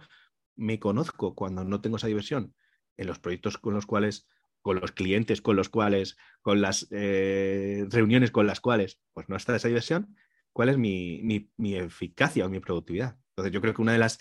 me 0.57 0.79
conozco 0.79 1.35
cuando 1.35 1.65
no 1.65 1.81
tengo 1.81 1.97
esa 1.97 2.07
diversión 2.07 2.55
en 2.97 3.07
los 3.07 3.19
proyectos 3.19 3.59
con 3.59 3.75
los 3.75 3.87
cuales 3.87 4.29
con 4.63 4.81
los 4.81 4.93
clientes 4.93 5.41
con 5.41 5.57
los 5.57 5.69
cuales, 5.69 6.17
con 6.43 6.61
las 6.61 6.87
eh, 6.91 7.87
reuniones 7.89 8.31
con 8.31 8.47
las 8.47 8.61
cuales, 8.61 9.01
pues 9.13 9.29
no 9.29 9.37
está 9.37 9.57
esa 9.57 9.69
diversión, 9.69 10.17
¿cuál 10.53 10.69
es 10.69 10.79
mi, 10.79 11.51
eficacia 11.75 12.47
o 12.47 12.49
mi 12.49 12.61
productividad? 12.61 13.17
Entonces 13.31 13.53
yo 13.53 13.61
creo 13.61 13.75
que 13.75 13.83
una 13.83 13.93
de 13.93 13.99
las 13.99 14.19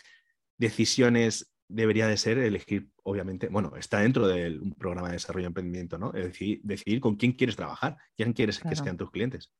decisiones 0.57 1.51
debería 1.69 2.07
de 2.07 2.17
ser 2.17 2.39
elegir, 2.39 2.89
obviamente, 3.03 3.47
bueno, 3.47 3.75
está 3.77 3.99
dentro 3.99 4.27
de 4.27 4.59
un 4.59 4.73
programa 4.73 5.07
de 5.07 5.13
desarrollo 5.13 5.43
de 5.43 5.47
emprendimiento, 5.47 5.97
¿no? 5.97 6.11
Es 6.13 6.25
decir, 6.25 6.59
decidir 6.63 6.99
con 6.99 7.15
quién 7.15 7.33
quieres 7.33 7.55
trabajar, 7.55 7.95
quién 8.17 8.33
quieres 8.33 8.59
que 8.59 8.75
sean 8.75 8.97
tus 8.97 9.11
clientes. 9.11 9.53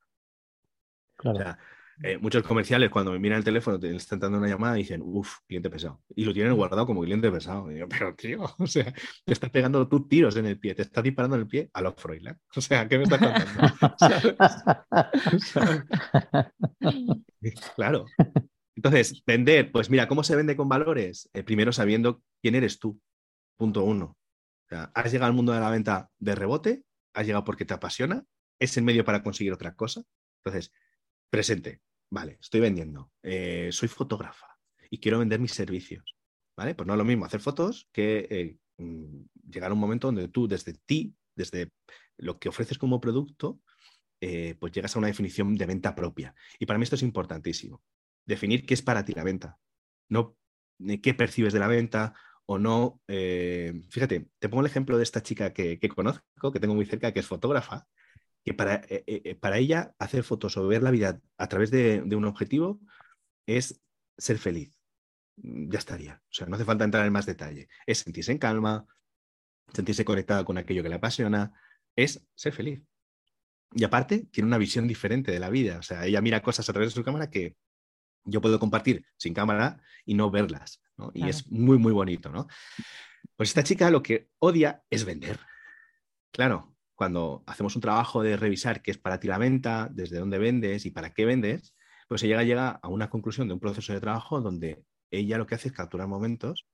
Claro. 1.15 1.57
Eh, 2.01 2.17
muchos 2.17 2.43
comerciales 2.43 2.89
cuando 2.89 3.11
me 3.11 3.19
miran 3.19 3.39
el 3.39 3.43
teléfono, 3.43 3.77
te 3.77 3.93
están 3.93 4.19
dando 4.19 4.37
una 4.37 4.47
llamada 4.47 4.77
y 4.77 4.83
dicen, 4.83 5.01
uff, 5.03 5.39
cliente 5.45 5.69
pesado. 5.69 6.01
Y 6.15 6.23
lo 6.23 6.33
tienen 6.33 6.55
guardado 6.55 6.85
como 6.85 7.01
cliente 7.01 7.29
pesado. 7.29 7.69
Y 7.71 7.79
yo, 7.79 7.89
pero 7.89 8.15
tío, 8.15 8.41
o 8.57 8.67
sea, 8.67 8.93
te 9.25 9.33
estás 9.33 9.49
pegando 9.49 9.87
tus 9.87 10.07
tiros 10.07 10.35
en 10.37 10.45
el 10.45 10.57
pie, 10.57 10.75
te 10.75 10.83
estás 10.83 11.03
disparando 11.03 11.35
en 11.35 11.41
el 11.41 11.47
pie 11.47 11.69
a 11.73 11.81
los 11.81 11.95
Freud. 11.95 12.25
O 12.55 12.61
sea, 12.61 12.87
¿qué 12.87 12.97
me 12.97 13.03
estás 13.03 13.19
contando? 13.19 13.95
claro. 17.75 18.05
Entonces, 18.79 19.21
vender, 19.25 19.73
pues 19.73 19.89
mira, 19.89 20.07
¿cómo 20.07 20.23
se 20.23 20.37
vende 20.37 20.55
con 20.55 20.69
valores? 20.69 21.29
Eh, 21.33 21.43
primero 21.43 21.73
sabiendo 21.73 22.21
quién 22.41 22.55
eres 22.55 22.79
tú. 22.79 22.97
Punto 23.57 23.83
uno. 23.83 24.17
Has 24.69 25.11
llegado 25.11 25.27
al 25.27 25.35
mundo 25.35 25.51
de 25.51 25.59
la 25.59 25.69
venta 25.69 26.09
de 26.17 26.33
rebote, 26.33 26.83
has 27.13 27.25
llegado 27.25 27.43
porque 27.43 27.65
te 27.65 27.73
apasiona, 27.73 28.23
es 28.57 28.77
el 28.77 28.83
medio 28.83 29.03
para 29.03 29.21
conseguir 29.21 29.51
otra 29.51 29.75
cosa. 29.75 30.03
Entonces, 30.37 30.71
presente, 31.29 31.81
Vale, 32.11 32.39
estoy 32.41 32.61
vendiendo. 32.61 33.11
Eh, 33.21 33.69
soy 33.71 33.87
fotógrafa 33.87 34.47
y 34.89 34.97
quiero 34.99 35.19
vender 35.19 35.39
mis 35.39 35.53
servicios. 35.53 36.15
¿Vale? 36.57 36.75
Pues 36.75 36.87
no 36.87 36.93
es 36.93 36.97
lo 36.97 37.05
mismo 37.05 37.25
hacer 37.25 37.39
fotos 37.39 37.87
que 37.91 38.27
eh, 38.29 38.57
mm, 38.77 39.21
llegar 39.49 39.71
a 39.71 39.73
un 39.73 39.79
momento 39.79 40.07
donde 40.07 40.27
tú, 40.27 40.47
desde 40.47 40.73
ti, 40.73 41.13
desde 41.35 41.71
lo 42.17 42.39
que 42.39 42.49
ofreces 42.49 42.77
como 42.77 42.99
producto, 42.99 43.59
pues 44.19 44.73
llegas 44.73 44.93
a 44.93 44.99
una 44.99 45.07
definición 45.07 45.55
de 45.55 45.65
venta 45.65 45.95
propia. 45.95 46.35
Y 46.57 46.65
para 46.65 46.77
mí 46.77 46.83
esto 46.83 46.95
es 46.95 47.03
importantísimo. 47.03 47.81
Definir 48.29 48.65
qué 48.65 48.75
es 48.75 48.83
para 48.83 49.03
ti 49.03 49.13
la 49.13 49.23
venta. 49.23 49.57
No 50.07 50.37
qué 51.01 51.13
percibes 51.13 51.53
de 51.53 51.59
la 51.59 51.67
venta 51.67 52.13
o 52.45 52.57
no. 52.57 53.01
fíjate, 53.07 54.29
te 54.39 54.49
pongo 54.49 54.61
el 54.61 54.67
ejemplo 54.67 54.97
de 54.97 55.03
esta 55.03 55.21
chica 55.21 55.53
que, 55.53 55.79
conozco, 55.89 56.51
que 56.51 56.59
tengo 56.59 56.75
muy 56.75 56.85
cerca, 56.85 57.11
que 57.11 57.19
es 57.19 57.27
fotógrafa, 57.27 57.87
que 58.43 58.53
para, 58.53 58.75
eh, 58.75 59.03
eh, 59.07 59.21
eh, 59.25 59.35
para 59.35 59.57
ella 59.57 59.93
hacer 59.99 60.23
fotos 60.23 60.57
o 60.57 60.67
ver 60.67 60.83
la 60.83 60.91
vida 60.91 61.19
a 61.37 61.47
través 61.47 61.71
de, 61.71 62.01
un 62.01 62.25
objetivo 62.25 62.79
es 63.45 63.81
ser 64.17 64.37
feliz. 64.37 64.77
Ya 65.35 65.79
estaría. 65.79 66.21
O 66.25 66.33
sea, 66.33 66.47
no 66.47 66.55
hace 66.55 66.65
falta 66.65 66.85
entrar 66.85 67.05
en 67.05 67.13
más 67.13 67.25
detalle. 67.25 67.67
Es 67.85 67.99
sentirse 67.99 68.31
en 68.31 68.37
calma, 68.37 68.85
sentirse 69.73 70.05
conectada 70.05 70.43
con 70.45 70.57
aquello 70.57 70.83
que 70.83 70.89
le 70.89 70.95
apasiona, 70.95 71.53
es 71.95 72.25
ser 72.35 72.53
feliz. 72.53 72.81
Y 73.73 73.83
aparte, 73.83 74.25
tiene 74.31 74.47
una 74.47 74.57
visión 74.57 74.87
diferente 74.87 75.31
de 75.31 75.39
la 75.39 75.49
vida. 75.49 75.77
O 75.79 75.83
sea, 75.83 76.05
ella 76.05 76.21
mira 76.21 76.41
cosas 76.41 76.69
a 76.69 76.73
través 76.73 76.89
de 76.89 76.95
su 76.95 77.03
cámara 77.03 77.29
que 77.29 77.55
yo 78.29 78.41
puedo 78.41 78.59
compartir 78.59 79.05
sin 79.17 79.33
cámara 79.33 79.81
y 80.05 80.13
no 80.13 80.31
verlas. 80.31 80.81
Y 81.13 81.29
es 81.29 81.49
muy, 81.51 81.77
muy 81.77 81.93
bonito. 81.93 82.29
¿no? 82.29 82.47
Pues 83.35 83.49
esta 83.49 83.63
chica 83.63 83.89
lo 83.89 84.03
que 84.03 84.29
odia 84.39 84.83
es 84.89 85.05
vender. 85.05 85.39
Claro, 86.31 86.75
cuando 86.95 87.43
hacemos 87.47 87.75
un 87.75 87.81
trabajo 87.81 88.21
de 88.21 88.37
revisar 88.37 88.81
qué 88.81 88.91
es 88.91 88.97
para 88.97 89.19
ti 89.19 89.27
la 89.27 89.37
venta, 89.37 89.89
desde 89.91 90.19
dónde 90.19 90.37
vendes 90.37 90.85
y 90.85 90.91
para 90.91 91.13
qué 91.13 91.25
vendes, 91.25 91.73
pues 92.07 92.23
ella 92.23 92.43
llega 92.43 92.69
a 92.69 92.87
una 92.87 93.09
conclusión 93.09 93.47
de 93.47 93.53
un 93.53 93.59
proceso 93.59 93.93
de 93.93 94.01
trabajo 94.01 94.41
donde 94.41 94.83
ella 95.11 95.37
lo 95.37 95.47
que 95.47 95.55
hace 95.55 95.69
es 95.69 95.73
capturar 95.73 96.07
momentos 96.07 96.67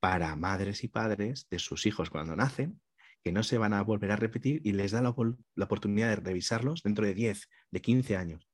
para 0.00 0.34
madres 0.36 0.84
y 0.84 0.88
padres 0.88 1.46
de 1.48 1.58
sus 1.58 1.86
hijos 1.86 2.10
cuando 2.10 2.36
nacen, 2.36 2.80
que 3.22 3.32
no 3.32 3.42
se 3.42 3.58
van 3.58 3.72
a 3.72 3.82
volver 3.82 4.10
a 4.10 4.16
repetir 4.16 4.60
y 4.64 4.72
les 4.72 4.90
da 4.90 5.00
la, 5.00 5.10
oportunidad 5.10 6.08
de 6.08 6.16
revisarlos 6.16 6.82
dentro 6.82 7.06
de 7.06 7.14
10, 7.14 7.48
de 7.70 7.80
15 7.80 8.16
años. 8.16 8.48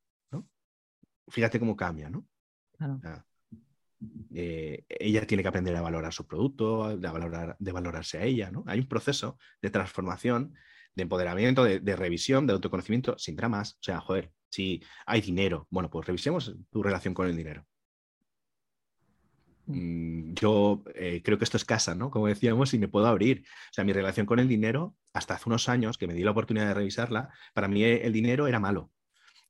fíjate 1.28 1.58
cómo 1.58 1.76
cambia, 1.76 2.08
¿no? 2.08 2.26
Eh, 4.32 4.84
ella 4.88 5.26
tiene 5.26 5.42
que 5.42 5.48
aprender 5.48 5.74
a 5.74 5.80
valorar 5.80 6.12
su 6.12 6.26
producto, 6.26 6.96
de, 6.96 7.08
valorar, 7.08 7.56
de 7.58 7.72
valorarse 7.72 8.18
a 8.18 8.24
ella, 8.24 8.50
¿no? 8.50 8.64
Hay 8.66 8.80
un 8.80 8.88
proceso 8.88 9.38
de 9.60 9.70
transformación, 9.70 10.54
de 10.94 11.02
empoderamiento, 11.02 11.64
de, 11.64 11.80
de, 11.80 11.96
revisión, 11.96 12.46
de 12.46 12.52
autoconocimiento, 12.52 13.18
sin 13.18 13.36
dramas. 13.36 13.74
O 13.74 13.82
sea, 13.82 14.00
joder, 14.00 14.32
si 14.50 14.82
hay 15.06 15.20
dinero, 15.20 15.66
bueno, 15.70 15.90
pues 15.90 16.06
revisemos 16.06 16.54
tu 16.70 16.82
relación 16.82 17.14
con 17.14 17.26
el 17.28 17.36
dinero. 17.36 17.66
Mm, 19.68 20.32
yo 20.34 20.82
eh, 20.94 21.20
creo 21.22 21.36
que 21.36 21.44
esto 21.44 21.58
es 21.58 21.64
casa, 21.64 21.94
¿no? 21.94 22.10
Como 22.10 22.26
decíamos, 22.26 22.72
y 22.72 22.78
me 22.78 22.88
puedo 22.88 23.06
abrir. 23.06 23.44
O 23.70 23.72
sea, 23.72 23.84
mi 23.84 23.92
relación 23.92 24.24
con 24.26 24.38
el 24.38 24.48
dinero, 24.48 24.96
hasta 25.12 25.34
hace 25.34 25.44
unos 25.48 25.68
años 25.68 25.98
que 25.98 26.06
me 26.06 26.14
di 26.14 26.22
la 26.24 26.30
oportunidad 26.30 26.68
de 26.68 26.74
revisarla, 26.74 27.30
para 27.54 27.68
mí 27.68 27.84
el 27.84 28.12
dinero 28.12 28.46
era 28.46 28.60
malo. 28.60 28.90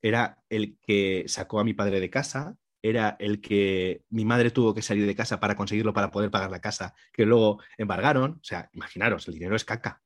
Era 0.03 0.43
el 0.49 0.77
que 0.83 1.25
sacó 1.29 1.61
a 1.61 1.65
mi 1.65 1.73
padre 1.75 2.01
de 2.01 2.11
casa, 2.11 2.57
era 2.83 3.17
el 3.19 3.41
que 3.41 4.05
mi 4.11 4.25
madre 4.25 4.51
tuvo 4.51 4.75
que 4.75 4.83
salir 4.83 5.07
de 5.07 5.17
casa 5.17 5.41
para 5.41 5.57
conseguirlo 5.57 5.93
para 5.93 6.11
poder 6.11 6.31
pagar 6.31 6.51
la 6.51 6.61
casa, 6.61 6.95
que 7.13 7.27
luego 7.27 7.61
embargaron. 7.77 8.33
O 8.33 8.45
sea, 8.45 8.71
imaginaros, 8.73 9.27
el 9.29 9.35
dinero 9.35 9.57
es 9.57 9.65
caca. 9.65 10.03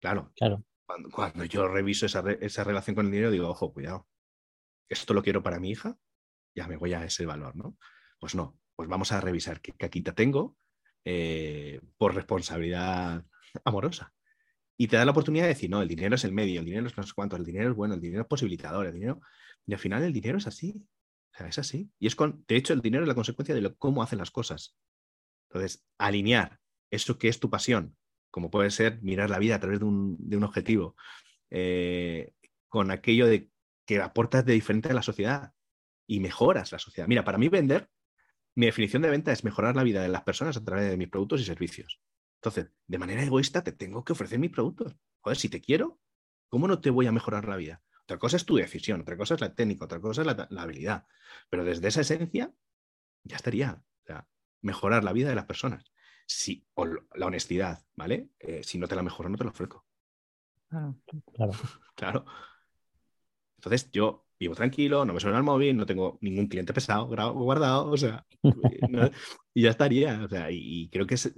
Claro. 0.00 0.32
claro. 0.36 0.64
Cuando, 1.12 1.44
yo 1.44 1.68
reviso 1.68 2.06
esa, 2.06 2.24
esa 2.40 2.64
relación 2.64 2.96
con 2.96 3.06
el 3.06 3.12
dinero, 3.12 3.30
digo, 3.30 3.48
ojo, 3.48 3.72
cuidado. 3.72 4.08
¿Esto 4.88 5.14
lo 5.14 5.22
quiero 5.22 5.42
para 5.42 5.60
mi 5.60 5.70
hija? 5.70 5.96
Ya 6.54 6.66
me 6.66 6.76
voy 6.76 6.94
a 6.94 7.04
ese 7.04 7.26
valor, 7.26 7.54
¿no? 7.54 7.78
Pues 8.18 8.34
no, 8.34 8.58
pues 8.74 8.88
vamos 8.88 9.12
a 9.12 9.20
revisar 9.20 9.60
qué 9.60 9.72
caquita 9.72 10.14
tengo 10.14 10.56
eh, 11.04 11.80
por 11.96 12.14
responsabilidad 12.14 13.24
amorosa. 13.64 14.12
Y 14.76 14.88
te 14.88 14.96
da 14.96 15.04
la 15.04 15.10
oportunidad 15.10 15.44
de 15.44 15.50
decir, 15.50 15.70
no, 15.70 15.82
el 15.82 15.88
dinero 15.88 16.14
es 16.14 16.24
el 16.24 16.32
medio, 16.32 16.60
el 16.60 16.66
dinero 16.66 16.86
es 16.86 16.96
no 16.96 17.02
sé 17.02 17.12
cuánto, 17.14 17.36
el 17.36 17.44
dinero 17.44 17.70
es 17.70 17.76
bueno, 17.76 17.94
el 17.94 18.00
dinero 18.00 18.22
es 18.22 18.28
posibilitador, 18.28 18.86
el 18.86 18.94
dinero... 18.94 19.20
Y 19.66 19.74
al 19.74 19.78
final 19.78 20.02
el 20.02 20.12
dinero 20.12 20.38
es 20.38 20.46
así. 20.46 20.82
O 21.32 21.36
sea, 21.36 21.46
es 21.48 21.58
así. 21.58 21.90
Y 21.98 22.06
es 22.06 22.16
con, 22.16 22.44
de 22.46 22.56
hecho, 22.56 22.72
el 22.72 22.80
dinero 22.80 23.04
es 23.04 23.08
la 23.08 23.14
consecuencia 23.14 23.54
de 23.54 23.74
cómo 23.76 24.02
hacen 24.02 24.18
las 24.18 24.30
cosas. 24.30 24.76
Entonces, 25.48 25.84
alinear 25.98 26.60
eso 26.90 27.18
que 27.18 27.28
es 27.28 27.40
tu 27.40 27.50
pasión, 27.50 27.96
como 28.30 28.50
puede 28.50 28.70
ser 28.70 29.02
mirar 29.02 29.30
la 29.30 29.38
vida 29.38 29.56
a 29.56 29.60
través 29.60 29.80
de 29.80 29.84
un, 29.86 30.44
objetivo, 30.44 30.96
eh, 31.50 32.32
con 32.68 32.90
aquello 32.90 33.26
de 33.26 33.50
que 33.86 34.00
aportas 34.00 34.44
de 34.44 34.52
diferente 34.52 34.88
a 34.88 34.94
la 34.94 35.02
sociedad 35.02 35.52
y 36.06 36.20
mejoras 36.20 36.72
la 36.72 36.78
sociedad. 36.78 37.08
Mira, 37.08 37.24
para 37.24 37.38
mí 37.38 37.48
vender 37.48 37.88
mi 38.54 38.66
definición 38.66 39.02
de 39.02 39.10
venta 39.10 39.32
es 39.32 39.44
mejorar 39.44 39.76
la 39.76 39.82
vida 39.82 40.02
de 40.02 40.08
las 40.08 40.22
personas 40.22 40.56
a 40.56 40.64
través 40.64 40.90
de 40.90 40.96
mis 40.96 41.08
productos 41.08 41.40
y 41.40 41.44
servicios. 41.44 42.00
Entonces, 42.40 42.72
de 42.86 42.98
manera 42.98 43.22
egoísta 43.22 43.62
te 43.62 43.72
tengo 43.72 44.04
que 44.04 44.12
ofrecer 44.12 44.38
mis 44.38 44.50
productos. 44.50 44.96
Joder, 45.20 45.38
si 45.38 45.48
te 45.48 45.60
quiero, 45.60 46.00
¿cómo 46.48 46.66
no 46.66 46.80
te 46.80 46.90
voy 46.90 47.06
a 47.06 47.12
mejorar 47.12 47.46
la 47.46 47.56
vida? 47.56 47.82
Otra 48.10 48.18
cosa 48.18 48.38
es 48.38 48.44
tu 48.44 48.56
decisión, 48.56 49.02
otra 49.02 49.16
cosa 49.16 49.34
es 49.34 49.40
la 49.40 49.54
técnica, 49.54 49.84
otra 49.84 50.00
cosa 50.00 50.22
es 50.22 50.26
la, 50.26 50.62
habilidad. 50.62 51.06
Pero 51.48 51.64
desde 51.64 51.86
esa 51.86 52.00
esencia, 52.00 52.52
ya 53.22 53.36
estaría. 53.36 53.84
O 54.02 54.04
sea, 54.04 54.26
mejorar 54.62 55.04
la 55.04 55.12
vida 55.12 55.28
de 55.28 55.36
las 55.36 55.44
personas. 55.44 55.92
Si, 56.26 56.66
o 56.74 56.86
la 56.86 57.26
honestidad, 57.26 57.84
¿vale? 57.94 58.30
Eh, 58.40 58.64
si 58.64 58.78
no 58.78 58.88
te 58.88 58.96
la 58.96 59.04
mejoro, 59.04 59.28
no 59.28 59.36
te 59.36 59.44
la 59.44 59.50
ofrezco. 59.50 59.86
Claro. 60.68 60.96
Claro. 61.32 61.52
claro. 61.94 62.24
Entonces, 63.58 63.92
yo 63.92 64.26
vivo 64.40 64.56
tranquilo, 64.56 65.04
no 65.04 65.12
me 65.12 65.20
suena 65.20 65.36
el 65.36 65.44
móvil, 65.44 65.76
no 65.76 65.86
tengo 65.86 66.18
ningún 66.20 66.48
cliente 66.48 66.72
pesado 66.72 67.06
guardado, 67.06 67.92
o 67.92 67.96
sea, 67.96 68.26
y 69.54 69.62
ya 69.62 69.70
estaría. 69.70 70.24
O 70.24 70.28
sea, 70.28 70.50
y, 70.50 70.88
creo 70.90 71.06
que 71.06 71.14
es 71.14 71.32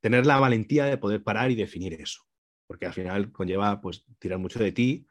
tener 0.00 0.26
la 0.26 0.40
valentía 0.40 0.86
de 0.86 0.98
poder 0.98 1.22
parar 1.22 1.52
y 1.52 1.54
definir 1.54 1.94
eso, 1.94 2.22
porque 2.66 2.86
al 2.86 2.92
final 2.92 3.30
conlleva 3.30 3.80
pues 3.80 4.04
tirar 4.18 4.40
mucho 4.40 4.58
de 4.58 4.72
ti, 4.72 5.06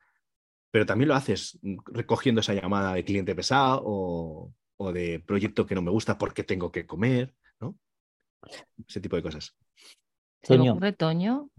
pero 0.75 0.85
también 0.85 1.07
lo 1.07 1.15
haces 1.15 1.57
recogiendo 1.85 2.41
esa 2.41 2.53
llamada 2.53 2.93
de 2.93 3.05
cliente 3.05 3.33
pesado 3.33 3.81
o, 3.85 4.91
de 4.91 5.23
proyecto 5.25 5.65
que 5.65 5.73
no 5.73 5.81
me 5.81 5.89
gusta 5.89 6.17
porque 6.17 6.43
tengo 6.43 6.69
que 6.69 6.85
comer, 6.85 7.33
¿no? 7.61 7.77
Ese 8.85 8.99
tipo 8.99 9.15
de 9.15 9.23
cosas. 9.23 9.55
¿Se 10.43 10.57
me 10.57 10.69
ocurre, 10.69 10.91
Toño? 10.91 11.49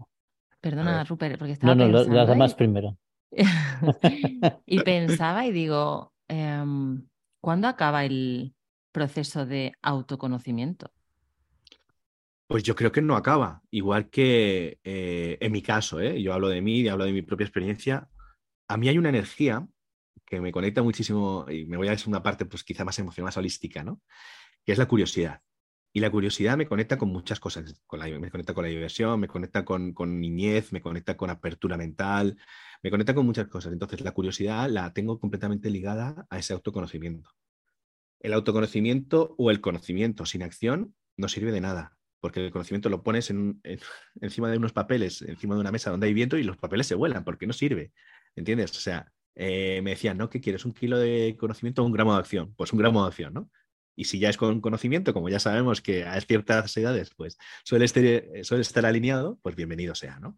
Perdona, 0.61 1.03
Rupert, 1.03 1.39
porque 1.39 1.53
estaba 1.53 1.73
No, 1.73 1.87
no, 1.87 2.03
las 2.03 2.27
demás 2.27 2.53
primero. 2.53 2.95
y 4.67 4.81
pensaba 4.81 5.47
y 5.47 5.51
digo, 5.51 6.13
em, 6.27 7.07
¿cuándo 7.41 7.67
acaba 7.67 8.05
el 8.05 8.53
proceso 8.91 9.47
de 9.47 9.73
autoconocimiento? 9.81 10.91
Pues 12.45 12.61
yo 12.61 12.75
creo 12.75 12.91
que 12.91 13.01
no 13.01 13.15
acaba, 13.15 13.63
igual 13.71 14.11
que 14.11 14.77
eh, 14.83 15.39
en 15.41 15.51
mi 15.51 15.63
caso, 15.63 15.99
¿eh? 16.01 16.21
yo 16.21 16.35
hablo 16.35 16.49
de 16.49 16.61
mí, 16.61 16.81
y 16.81 16.87
hablo 16.87 17.05
de 17.05 17.13
mi 17.13 17.23
propia 17.23 17.45
experiencia, 17.45 18.07
a 18.67 18.77
mí 18.77 18.89
hay 18.89 18.97
una 18.97 19.09
energía 19.09 19.67
que 20.25 20.41
me 20.41 20.51
conecta 20.51 20.83
muchísimo 20.83 21.45
y 21.49 21.65
me 21.65 21.77
voy 21.77 21.87
a 21.87 21.91
decir 21.91 22.09
una 22.09 22.21
parte 22.21 22.45
pues 22.45 22.63
quizá 22.63 22.83
más 22.83 22.99
emocional, 22.99 23.27
más 23.27 23.37
holística, 23.37 23.83
¿no? 23.83 24.01
Que 24.65 24.73
es 24.73 24.77
la 24.77 24.87
curiosidad. 24.87 25.41
Y 25.93 25.99
la 25.99 26.11
curiosidad 26.11 26.57
me 26.57 26.67
conecta 26.67 26.97
con 26.97 27.09
muchas 27.09 27.39
cosas, 27.39 27.81
con 27.87 27.99
la, 27.99 28.07
me 28.19 28.29
conecta 28.29 28.53
con 28.53 28.63
la 28.63 28.69
diversión, 28.69 29.19
me 29.19 29.27
conecta 29.27 29.65
con, 29.65 29.95
niñez, 30.19 30.71
me 30.71 30.81
conecta 30.81 31.17
con 31.17 31.29
apertura 31.29 31.77
mental, 31.77 32.37
me 32.83 32.91
conecta 32.91 33.15
con 33.15 33.25
muchas 33.25 33.47
cosas. 33.47 33.73
Entonces, 33.73 34.01
la 34.01 34.11
curiosidad 34.11 34.69
la 34.69 34.93
tengo 34.93 35.19
completamente 35.19 35.69
ligada 35.69 36.27
a 36.29 36.37
ese 36.37 36.53
autoconocimiento. 36.53 37.31
El 38.19 38.33
autoconocimiento 38.33 39.33
o 39.37 39.49
el 39.49 39.61
conocimiento 39.61 40.25
sin 40.25 40.43
acción 40.43 40.93
no 41.15 41.29
sirve 41.29 41.51
de 41.51 41.61
nada, 41.61 41.97
porque 42.19 42.45
el 42.45 42.51
conocimiento 42.51 42.89
lo 42.89 43.01
pones 43.01 43.29
en, 43.31 43.61
encima 44.21 44.51
de 44.51 44.57
unos 44.57 44.73
papeles, 44.73 45.21
encima 45.23 45.55
de 45.55 45.61
una 45.61 45.71
mesa 45.71 45.89
donde 45.89 46.07
hay 46.07 46.13
viento 46.13 46.37
y 46.37 46.43
los 46.43 46.57
papeles 46.57 46.85
se 46.85 46.95
vuelan, 46.95 47.23
porque 47.23 47.47
no 47.47 47.53
sirve. 47.53 47.91
¿Entiendes? 48.37 48.71
O 48.77 48.79
sea, 48.79 49.11
eh, 49.35 49.81
me 49.83 49.91
decían, 49.91 50.17
¿no? 50.17 50.29
¿Qué 50.29 50.39
quieres? 50.39 50.63
¿Un 50.63 50.73
kilo 50.73 50.97
de 50.99 51.35
conocimiento 51.39 51.81
o 51.81 51.85
un 51.85 51.91
gramo 51.91 52.13
de 52.13 52.19
acción? 52.19 52.53
Pues 52.55 52.71
un 52.71 52.79
gramo 52.79 53.01
de 53.01 53.07
acción, 53.07 53.33
¿no? 53.33 53.49
Y 53.95 54.05
si 54.05 54.19
ya 54.19 54.29
es 54.29 54.37
con 54.37 54.61
conocimiento, 54.61 55.11
como 55.11 55.27
ya 55.27 55.39
sabemos 55.39 55.81
que 55.81 56.05
a 56.05 56.21
ciertas 56.21 56.77
edades 56.77 57.11
pues 57.15 57.37
suele 57.63 57.85
estar, 57.85 58.03
suele 58.43 58.61
estar 58.61 58.85
alineado, 58.85 59.39
pues 59.41 59.55
bienvenido 59.55 59.95
sea, 59.95 60.19
¿no? 60.19 60.37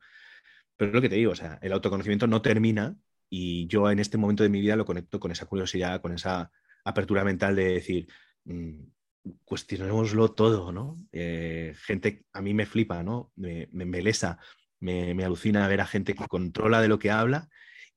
Pero 0.78 0.92
es 0.92 0.96
lo 0.96 1.02
que 1.02 1.10
te 1.10 1.16
digo, 1.16 1.34
o 1.34 1.36
sea, 1.36 1.60
el 1.62 1.74
autoconocimiento 1.74 2.26
no 2.26 2.42
termina 2.42 2.96
y 3.30 3.68
yo 3.68 3.92
en 3.92 4.00
este 4.00 4.18
momento 4.18 4.44
de 4.44 4.50
mi 4.50 4.62
vida 4.62 4.78
lo 4.78 4.86
conecto 4.86 5.20
con 5.20 5.32
esa 5.32 5.46
curiosidad, 5.46 6.02
con 6.02 6.14
esa 6.14 6.50
apertura 6.86 7.26
mental 7.26 7.58
de 7.58 7.66
decir, 7.66 8.08
mmm, 8.46 8.82
cuestionémoslo 9.44 10.32
todo, 10.32 10.72
¿no? 10.72 10.98
Eh, 11.12 11.74
gente, 11.84 12.24
a 12.32 12.42
mí 12.42 12.54
me 12.54 12.66
flipa, 12.66 13.04
¿no? 13.04 13.34
Me, 13.36 13.68
me, 13.74 13.86
me, 13.86 15.14
me, 15.14 15.26
alucina 15.26 15.68
ver 15.68 15.82
a 15.82 15.86
gente 15.86 16.16
que 16.16 16.28
controla 16.28 16.82
de 16.82 16.88
lo 16.88 16.98
que 16.98 17.12
habla 17.12 17.50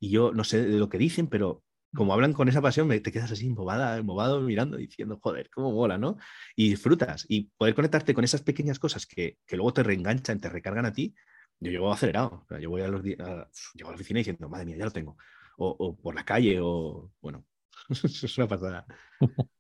y 0.03 0.11
yo 0.11 0.33
no 0.33 0.43
sé 0.43 0.67
de 0.67 0.79
lo 0.79 0.89
que 0.89 0.99
dicen, 0.99 1.29
pero 1.29 1.63
como 1.95 2.13
hablan 2.13 2.33
con 2.33 2.49
esa 2.49 2.61
pasión, 2.61 2.89
te 2.89 3.13
quedas 3.13 3.31
así 3.31 3.47
embobada, 3.47 3.97
embobado 3.99 4.41
mirando, 4.41 4.77
diciendo, 4.77 5.21
joder, 5.23 5.49
cómo 5.49 5.71
mola, 5.71 5.97
¿no? 5.97 6.17
Y 6.57 6.71
disfrutas 6.71 7.25
y 7.29 7.51
poder 7.57 7.77
conectarte 7.77 8.13
con 8.13 8.25
esas 8.25 8.43
pequeñas 8.43 8.81
cosas 8.81 9.07
que, 9.07 9.39
que 9.47 9.57
luego 9.57 9.73
te 9.73 9.85
reenganchan, 9.85 10.41
te 10.41 10.49
recargan 10.49 10.87
a 10.87 10.93
ti, 10.93 11.15
yo 11.61 11.71
llego 11.71 11.93
acelerado. 11.93 12.45
yo 12.61 12.69
voy 12.69 12.83
a, 12.83 12.89
los, 12.89 13.01
a, 13.21 13.43
a 13.43 13.49
la 13.77 13.95
oficina 13.95 14.19
diciendo, 14.19 14.49
madre 14.49 14.67
mía, 14.67 14.77
ya 14.77 14.87
lo 14.87 14.91
tengo. 14.91 15.17
O, 15.57 15.97
por 15.97 16.17
la 16.17 16.25
calle, 16.25 16.59
o 16.61 17.13
bueno, 17.21 17.45
es 17.91 18.39
una 18.39 18.49
pasada. 18.49 18.85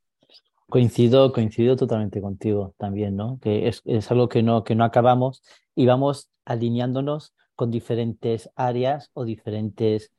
Coincido, 0.68 1.32
coincido 1.32 1.76
totalmente 1.76 2.20
contigo 2.20 2.74
también, 2.78 3.14
¿no? 3.14 3.38
Que 3.40 3.68
es, 3.68 3.82
es, 3.84 4.10
algo 4.10 4.28
que 4.28 4.42
no, 4.42 4.64
que 4.64 4.74
no 4.74 4.84
acabamos 4.84 5.42
y 5.76 5.86
vamos 5.86 6.30
alineándonos 6.46 7.32
con 7.54 7.70
diferentes 7.70 8.50
áreas 8.56 9.10
o 9.12 9.24
diferentes... 9.24 10.10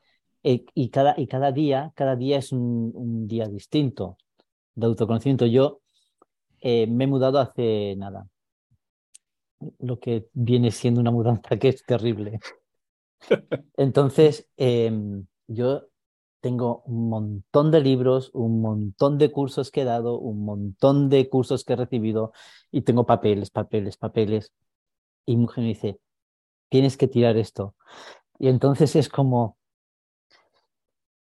Eh, 0.43 0.65
y, 0.73 0.89
cada, 0.89 1.15
y 1.17 1.27
cada 1.27 1.51
día, 1.51 1.93
cada 1.95 2.15
día 2.15 2.37
es 2.37 2.51
un, 2.51 2.91
un 2.93 3.27
día 3.27 3.47
distinto 3.47 4.17
de 4.75 4.87
autoconocimiento. 4.87 5.45
Yo 5.45 5.81
eh, 6.61 6.87
me 6.87 7.05
he 7.05 7.07
mudado 7.07 7.39
hace 7.39 7.95
nada, 7.97 8.27
lo 9.79 9.99
que 9.99 10.27
viene 10.33 10.71
siendo 10.71 11.01
una 11.01 11.11
mudanza 11.11 11.57
que 11.57 11.69
es 11.69 11.83
terrible. 11.85 12.39
Entonces, 13.77 14.47
em, 14.57 15.25
yo 15.47 15.87
tengo 16.41 16.83
un 16.85 17.09
montón 17.09 17.71
de 17.71 17.81
libros, 17.81 18.31
un 18.33 18.61
montón 18.61 19.17
de 19.17 19.31
cursos 19.31 19.71
que 19.71 19.81
he 19.81 19.85
dado, 19.85 20.19
un 20.19 20.45
montón 20.45 21.09
de 21.09 21.29
cursos 21.29 21.63
que 21.63 21.73
he 21.73 21.75
recibido 21.77 22.33
y 22.71 22.81
tengo 22.81 23.05
papeles, 23.05 23.49
papeles, 23.49 23.97
papeles. 23.97 24.53
Y 25.25 25.35
mi 25.37 25.43
mujer 25.43 25.63
me 25.63 25.69
dice, 25.69 25.99
tienes 26.69 26.97
que 26.97 27.07
tirar 27.07 27.37
esto. 27.37 27.75
Y 28.39 28.49
entonces 28.49 28.95
es 28.95 29.09
como 29.09 29.57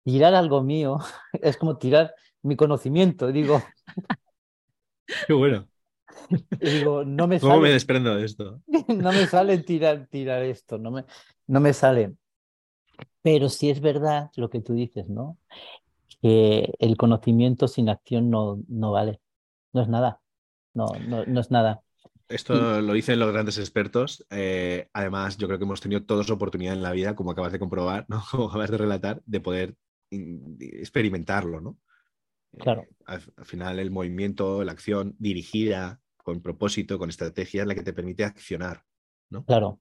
tirar 0.03 0.33
algo 0.35 0.63
mío, 0.63 0.99
es 1.33 1.57
como 1.57 1.77
tirar 1.77 2.13
mi 2.43 2.55
conocimiento. 2.55 3.31
digo, 3.31 3.61
qué 5.27 5.33
bueno. 5.33 5.67
digo, 6.59 7.03
no 7.03 7.27
me 7.27 7.39
¿Cómo 7.39 7.59
me 7.59 7.71
desprendo 7.71 8.15
de 8.15 8.25
esto? 8.25 8.61
no 8.87 9.11
me 9.11 9.25
sale 9.27 9.57
tirar, 9.59 10.07
tirar 10.07 10.43
esto, 10.43 10.77
no 10.77 10.91
me, 10.91 11.05
no 11.47 11.59
me 11.59 11.73
sale. 11.73 12.13
Pero 13.21 13.49
sí 13.49 13.69
es 13.69 13.81
verdad 13.81 14.29
lo 14.35 14.49
que 14.49 14.61
tú 14.61 14.73
dices, 14.73 15.07
¿no? 15.07 15.37
Que 16.21 16.73
el 16.79 16.97
conocimiento 16.97 17.67
sin 17.67 17.89
acción 17.89 18.29
no, 18.29 18.61
no 18.67 18.91
vale, 18.91 19.21
no 19.73 19.81
es 19.81 19.87
nada, 19.87 20.21
no, 20.73 20.87
no, 21.07 21.25
no 21.25 21.39
es 21.39 21.51
nada. 21.51 21.81
Esto 22.27 22.81
lo 22.81 22.93
dicen 22.93 23.19
los 23.19 23.31
grandes 23.31 23.57
expertos. 23.57 24.25
Eh, 24.29 24.87
además, 24.93 25.37
yo 25.37 25.47
creo 25.47 25.59
que 25.59 25.65
hemos 25.65 25.81
tenido 25.81 26.03
todos 26.03 26.29
oportunidad 26.29 26.73
en 26.73 26.81
la 26.81 26.91
vida, 26.91 27.15
como 27.15 27.31
acabas 27.31 27.51
de 27.51 27.59
comprobar, 27.59 28.05
¿no? 28.07 28.23
como 28.31 28.45
acabas 28.45 28.71
de 28.71 28.77
relatar, 28.77 29.21
de 29.25 29.41
poder 29.41 29.75
experimentarlo, 30.11 31.61
¿no? 31.61 31.77
Claro. 32.59 32.85
al, 33.05 33.21
final 33.45 33.79
el 33.79 33.91
movimiento, 33.91 34.63
la 34.63 34.73
acción 34.73 35.15
dirigida 35.19 36.01
con 36.17 36.41
propósito, 36.41 36.99
con 36.99 37.09
estrategia, 37.09 37.61
es 37.61 37.67
la 37.67 37.75
que 37.75 37.83
te 37.83 37.93
permite 37.93 38.25
accionar. 38.25 38.83
¿no? 39.29 39.45
Claro. 39.45 39.79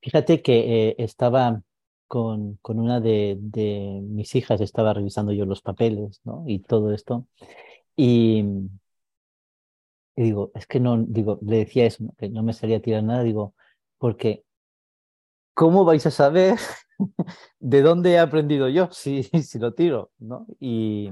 Fíjate 0.00 0.42
que 0.42 0.94
estaba 0.98 1.60
con, 2.06 2.56
con, 2.62 2.78
una 2.78 3.00
de, 3.00 3.36
de, 3.40 4.00
mis 4.02 4.34
hijas, 4.34 4.60
estaba 4.60 4.94
revisando 4.94 5.32
yo 5.32 5.44
los 5.44 5.60
papeles 5.60 6.20
¿no? 6.24 6.44
y 6.46 6.60
todo 6.60 6.92
esto. 6.92 7.26
Y, 7.96 8.44
y, 10.14 10.22
digo, 10.22 10.52
es 10.54 10.66
que 10.66 10.78
no, 10.78 10.98
digo, 11.02 11.38
le 11.42 11.58
decía 11.58 11.86
eso, 11.86 12.14
que 12.16 12.28
no 12.28 12.42
me 12.42 12.52
salía 12.52 12.76
a 12.76 12.82
tirar 12.82 13.02
nada, 13.02 13.22
digo, 13.22 13.54
porque 13.98 14.44
¿cómo 15.54 15.84
vais 15.84 16.06
a 16.06 16.10
saber 16.10 16.58
de 17.60 17.82
dónde 17.82 18.12
he 18.12 18.18
aprendido 18.18 18.68
yo 18.68 18.88
si, 18.92 19.22
si 19.42 19.58
lo 19.58 19.74
tiro? 19.74 20.10
¿no? 20.18 20.46
Y 20.60 21.10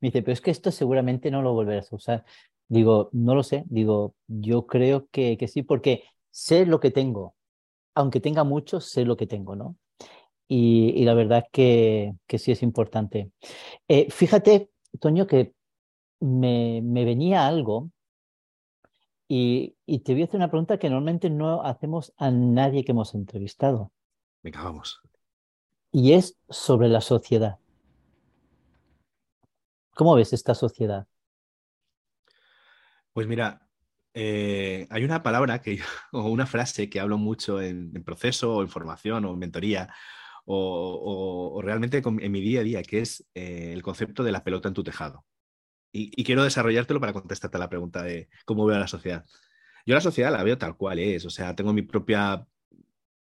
me 0.00 0.08
dice, 0.08 0.22
pero 0.22 0.32
es 0.32 0.40
que 0.40 0.50
esto 0.50 0.70
seguramente 0.70 1.30
no 1.30 1.42
lo 1.42 1.52
volverás 1.52 1.92
a 1.92 1.96
usar. 1.96 2.24
Digo, 2.68 3.10
no 3.12 3.34
lo 3.34 3.42
sé, 3.42 3.64
digo, 3.66 4.14
yo 4.28 4.66
creo 4.66 5.08
que, 5.10 5.36
que 5.36 5.48
sí, 5.48 5.62
porque 5.62 6.04
sé 6.30 6.66
lo 6.66 6.80
que 6.80 6.90
tengo, 6.90 7.34
aunque 7.94 8.20
tenga 8.20 8.44
mucho, 8.44 8.80
sé 8.80 9.04
lo 9.04 9.16
que 9.16 9.26
tengo, 9.26 9.56
¿no? 9.56 9.76
Y, 10.48 10.92
y 10.96 11.04
la 11.04 11.14
verdad 11.14 11.46
que, 11.52 12.14
que, 12.26 12.38
sí 12.38 12.52
es 12.52 12.62
importante. 12.62 13.30
Eh, 13.88 14.08
fíjate, 14.10 14.70
Toño, 15.00 15.26
que 15.26 15.54
me, 16.20 16.80
me 16.82 17.04
venía 17.04 17.46
algo 17.46 17.90
y, 19.28 19.76
y, 19.86 20.00
te 20.00 20.12
voy 20.12 20.22
a 20.22 20.24
hacer 20.24 20.38
una 20.38 20.50
pregunta 20.50 20.78
que 20.78 20.90
normalmente 20.90 21.30
no 21.30 21.62
hacemos 21.62 22.12
a 22.16 22.30
nadie 22.32 22.84
que 22.84 22.92
hemos 22.92 23.14
entrevistado. 23.14 23.92
Venga, 24.42 24.62
vamos. 24.64 25.00
Y 25.92 26.12
es 26.12 26.38
sobre 26.48 26.88
la 26.88 27.00
sociedad. 27.00 27.58
¿Cómo 29.94 30.14
ves 30.14 30.32
esta 30.32 30.54
sociedad? 30.54 31.06
Pues 33.12 33.26
mira, 33.26 33.66
eh, 34.14 34.86
hay 34.90 35.04
una 35.04 35.22
palabra 35.22 35.60
que, 35.60 35.80
o 36.12 36.28
una 36.30 36.46
frase 36.46 36.88
que 36.88 37.00
hablo 37.00 37.18
mucho 37.18 37.60
en, 37.60 37.92
proceso 38.04 38.56
o 38.56 38.62
en 38.62 38.68
formación 38.68 39.24
o 39.24 39.32
en 39.32 39.38
mentoría 39.38 39.92
o, 40.46 41.60
realmente 41.62 42.02
en 42.04 42.32
mi 42.32 42.40
día 42.40 42.60
a 42.60 42.64
día, 42.64 42.82
que 42.82 43.00
es 43.00 43.24
eh, 43.34 43.72
el 43.72 43.82
concepto 43.82 44.24
de 44.24 44.32
la 44.32 44.42
pelota 44.42 44.68
en 44.68 44.74
tu 44.74 44.82
tejado. 44.82 45.24
Y, 45.92 46.10
y, 46.20 46.24
quiero 46.24 46.44
desarrollártelo 46.44 47.00
para 47.00 47.12
contestarte 47.12 47.56
a 47.56 47.60
la 47.60 47.68
pregunta 47.68 48.02
de 48.02 48.28
cómo 48.44 48.64
veo 48.64 48.76
a 48.76 48.80
la 48.80 48.88
sociedad. 48.88 49.24
Yo 49.86 49.94
la 49.94 50.00
sociedad 50.00 50.32
la 50.32 50.42
veo 50.42 50.58
tal 50.58 50.76
cual 50.76 50.98
es, 50.98 51.24
o 51.24 51.30
sea, 51.30 51.54
tengo 51.54 51.72
mi 51.72 51.82
propia 51.82 52.46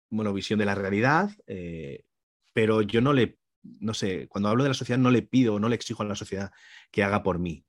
bueno, 0.10 0.34
visión 0.34 0.60
de 0.60 0.66
la 0.66 0.76
realidad, 0.76 1.30
eh, 1.48 2.06
pero 2.54 2.82
yo 2.82 3.02
no 3.02 3.14
le, 3.14 3.40
no 3.64 3.94
sé, 3.94 4.28
cuando 4.28 4.50
hablo 4.50 4.64
de 4.64 4.70
la 4.70 4.76
sociedad 4.76 5.00
no 5.00 5.12
le 5.12 5.22
pido, 5.22 5.60
no 5.60 5.70
le 5.70 5.76
exijo 5.76 6.04
a 6.04 6.06
la 6.06 6.16
sociedad 6.16 6.52
que 6.92 7.04
haga 7.04 7.24
por 7.24 7.40
mí. 7.40 7.66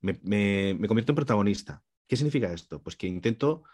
Me, 0.00 0.18
me, 0.22 0.74
me 0.78 0.88
convierto 0.88 1.12
en 1.12 1.16
protagonista. 1.16 1.82
¿Qué 2.08 2.16
significa 2.16 2.52
esto? 2.52 2.82
Pues 2.82 2.96
que 2.96 3.06
intento 3.06 3.64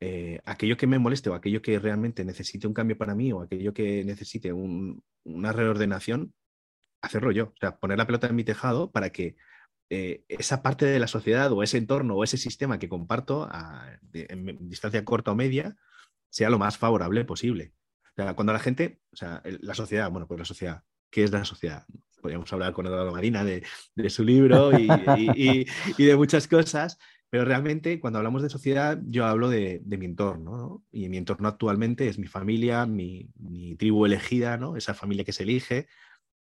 eh, 0.00 0.40
aquello 0.44 0.76
que 0.76 0.86
me 0.86 0.98
moleste 0.98 1.30
o 1.30 1.34
aquello 1.34 1.62
que 1.62 1.78
realmente 1.78 2.24
necesite 2.24 2.66
un 2.66 2.74
cambio 2.74 2.98
para 2.98 3.14
mí 3.14 3.32
o 3.32 3.40
aquello 3.40 3.72
que 3.72 4.04
necesite 4.04 4.52
un, 4.52 5.02
una 5.24 5.52
reordenación, 5.52 6.34
hacerlo 7.00 7.30
yo. 7.30 7.46
O 7.46 7.56
sea, 7.60 7.78
poner 7.78 7.98
la 7.98 8.06
pelota 8.06 8.26
en 8.26 8.36
mi 8.36 8.44
tejado 8.44 8.90
para 8.90 9.10
que 9.10 9.36
eh, 9.90 10.24
esa 10.28 10.62
parte 10.62 10.86
de 10.86 10.98
la 10.98 11.06
sociedad 11.06 11.52
o 11.52 11.62
ese 11.62 11.78
entorno 11.78 12.16
o 12.16 12.24
ese 12.24 12.36
sistema 12.36 12.78
que 12.78 12.88
comparto 12.88 13.48
a, 13.50 13.98
en 14.12 14.68
distancia 14.68 15.04
corta 15.04 15.32
o 15.32 15.36
media 15.36 15.76
sea 16.30 16.50
lo 16.50 16.58
más 16.58 16.78
favorable 16.78 17.24
posible. 17.24 17.72
O 18.16 18.22
sea, 18.22 18.34
cuando 18.34 18.52
la 18.52 18.58
gente, 18.58 19.00
o 19.12 19.16
sea, 19.16 19.42
la 19.44 19.74
sociedad, 19.74 20.10
bueno, 20.10 20.26
pues 20.26 20.38
la 20.38 20.44
sociedad, 20.44 20.84
¿qué 21.10 21.24
es 21.24 21.32
la 21.32 21.44
sociedad? 21.44 21.86
Podríamos 22.22 22.52
hablar 22.52 22.72
con 22.72 22.86
Eduardo 22.86 23.12
Marina 23.12 23.44
de, 23.44 23.64
de 23.94 24.10
su 24.10 24.24
libro 24.24 24.78
y, 24.78 24.88
y, 25.16 25.30
y, 25.34 25.66
y, 25.98 26.04
de 26.04 26.16
muchas 26.16 26.48
cosas, 26.48 26.98
pero 27.28 27.44
realmente 27.44 27.98
cuando 28.00 28.18
hablamos 28.18 28.42
de 28.42 28.48
sociedad 28.48 29.00
yo 29.06 29.26
hablo 29.26 29.48
de, 29.48 29.82
de 29.84 29.98
mi 29.98 30.06
entorno, 30.06 30.56
¿no? 30.56 30.84
Y 30.92 31.08
mi 31.08 31.16
entorno 31.16 31.48
actualmente 31.48 32.08
es 32.08 32.18
mi 32.18 32.28
familia, 32.28 32.86
mi, 32.86 33.28
mi 33.36 33.74
tribu 33.74 34.06
elegida, 34.06 34.56
¿no? 34.56 34.76
Esa 34.76 34.94
familia 34.94 35.24
que 35.24 35.32
se 35.32 35.42
elige, 35.42 35.88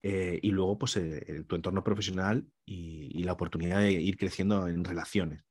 eh, 0.03 0.39
y 0.41 0.51
luego, 0.51 0.77
pues, 0.77 0.95
eh, 0.97 1.43
tu 1.47 1.55
entorno 1.55 1.83
profesional 1.83 2.47
y, 2.65 3.09
y, 3.19 3.23
la 3.23 3.33
oportunidad 3.33 3.79
de 3.79 3.91
ir 3.91 4.15
creciendo 4.17 4.67
en 4.67 4.83
relaciones. 4.85 5.43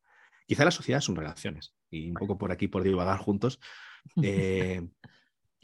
Quizá 0.47 0.65
la 0.65 0.71
sociedad 0.71 1.01
son 1.01 1.17
relaciones, 1.17 1.75
y 1.91 2.09
un 2.11 2.15
poco 2.15 2.39
por 2.39 2.53
aquí, 2.53 2.69
por 2.69 2.83
divagar 2.83 3.19
juntos. 3.19 3.61
Eh, 4.23 4.89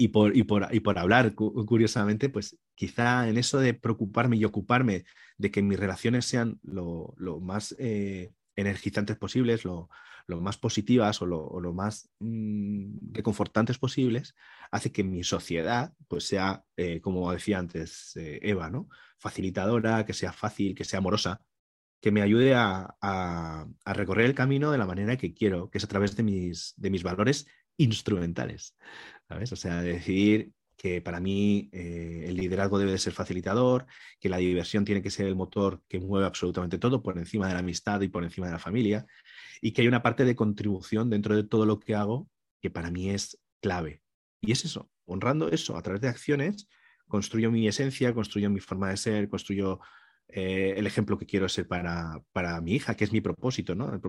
y, 0.03 0.09
por, 0.09 0.37
y, 0.37 0.43
por, 0.43 0.67
y 0.73 0.81
por 0.81 0.99
hablar, 0.99 1.33
curiosamente, 1.37 2.29
pues 2.29 2.59
quizá 2.75 3.29
en 3.29 3.39
eso 3.39 3.61
de 3.61 3.73
preocuparme 3.73 4.37
y 4.37 4.45
ocuparme 4.45 5.05
de 5.39 5.53
que 5.53 5.63
mis 5.63 5.79
relaciones 5.79 6.25
sean 6.25 6.59
lo, 6.65 7.15
lo 7.19 7.39
más 7.39 7.77
eh, 7.79 8.33
energizantes 8.57 9.17
posibles, 9.17 9.65
lo, 9.65 9.91
lo, 10.27 10.41
más 10.41 10.59
positivas 10.59 11.23
o 11.23 11.27
lo, 11.27 11.61
lo 11.61 11.73
más 11.73 12.11
mmm, 12.19 13.13
reconfortantes 13.13 13.79
posibles, 13.79 14.35
hace 14.73 14.91
que 14.91 15.05
mi 15.05 15.23
sociedad 15.23 15.95
pues 16.09 16.25
sea, 16.27 16.65
eh, 16.77 17.01
como 17.01 17.31
decía 17.33 17.61
antes 17.61 18.17
eh, 18.17 18.41
Eva, 18.43 18.71
¿no? 18.71 18.89
facilitadora, 19.19 20.05
que 20.05 20.15
sea 20.15 20.33
fácil, 20.33 20.75
que 20.75 20.83
sea 20.83 20.99
amorosa, 20.99 21.43
que 22.01 22.11
me 22.11 22.23
ayude 22.23 22.55
a, 22.57 22.97
a, 23.01 23.69
a, 23.85 23.93
recorrer 23.95 24.27
el 24.27 24.35
camino 24.35 24.73
de 24.73 24.79
la 24.79 24.87
manera 24.87 25.17
que 25.17 25.33
quiero, 25.33 25.71
que 25.71 25.79
es 25.79 25.85
a 25.85 25.89
través 25.89 26.17
de 26.17 26.25
mis, 26.25 26.75
de 26.77 26.91
mis 26.91 27.05
valores 27.05 27.47
instrumentales. 27.77 28.77
¿Sabes? 29.29 29.53
O 29.53 29.57
sea, 29.57 29.83
decidir 29.83 30.53
que 30.77 31.01
para 31.01 31.21
mí 31.21 31.69
eh, 31.73 32.25
el 32.27 32.37
liderazgo 32.37 32.79
debe 32.79 32.91
de 32.91 32.99
ser 32.99 33.13
facilitador, 33.13 33.87
que 34.19 34.29
la 34.29 34.39
diversión 34.39 34.85
tiene 34.85 35.01
que 35.01 35.11
ser 35.11 35.27
el 35.27 35.37
motor 35.37 35.81
que 35.89 36.01
mueve 36.01 36.27
absolutamente 36.27 36.79
todo 36.79 37.03
por 37.03 37.19
encima 37.19 37.47
de 37.47 37.55
la 37.55 37.61
amistad 37.61 38.01
y 38.01 38.09
por 38.09 38.25
encima 38.25 38.47
de 38.47 38.55
la 38.55 38.59
familia, 38.59 39.07
y 39.61 39.73
que 39.73 39.83
hay 39.83 39.89
una 39.89 40.03
parte 40.03 40.25
de 40.25 40.35
contribución 40.35 41.09
dentro 41.09 41.37
de 41.37 41.45
todo 41.45 41.67
lo 41.67 41.79
que 41.79 41.95
hago 41.95 42.29
que 42.61 42.71
para 42.71 42.91
mí 42.91 43.11
es 43.11 43.39
clave. 43.61 44.03
Y 44.41 44.53
es 44.53 44.65
eso, 44.65 44.91
honrando 45.05 45.51
eso 45.51 45.77
a 45.77 45.83
través 45.83 46.01
de 46.01 46.09
acciones, 46.09 46.69
construyo 47.07 47.51
mi 47.51 47.69
esencia, 47.69 48.13
construyo 48.13 48.51
mi 48.51 48.59
forma 48.61 48.91
de 48.91 48.97
ser, 48.97 49.29
construyo 49.29 49.81
eh, 50.29 50.75
el 50.77 50.87
ejemplo 50.87 51.19
que 51.19 51.27
quiero 51.27 51.49
ser 51.49 51.69
para, 51.69 52.23
para, 52.33 52.61
mi 52.61 52.73
hija, 52.75 52.97
que 52.97 53.05
es 53.05 53.13
mi 53.13 53.21
propósito, 53.21 53.75
¿no? 53.75 54.01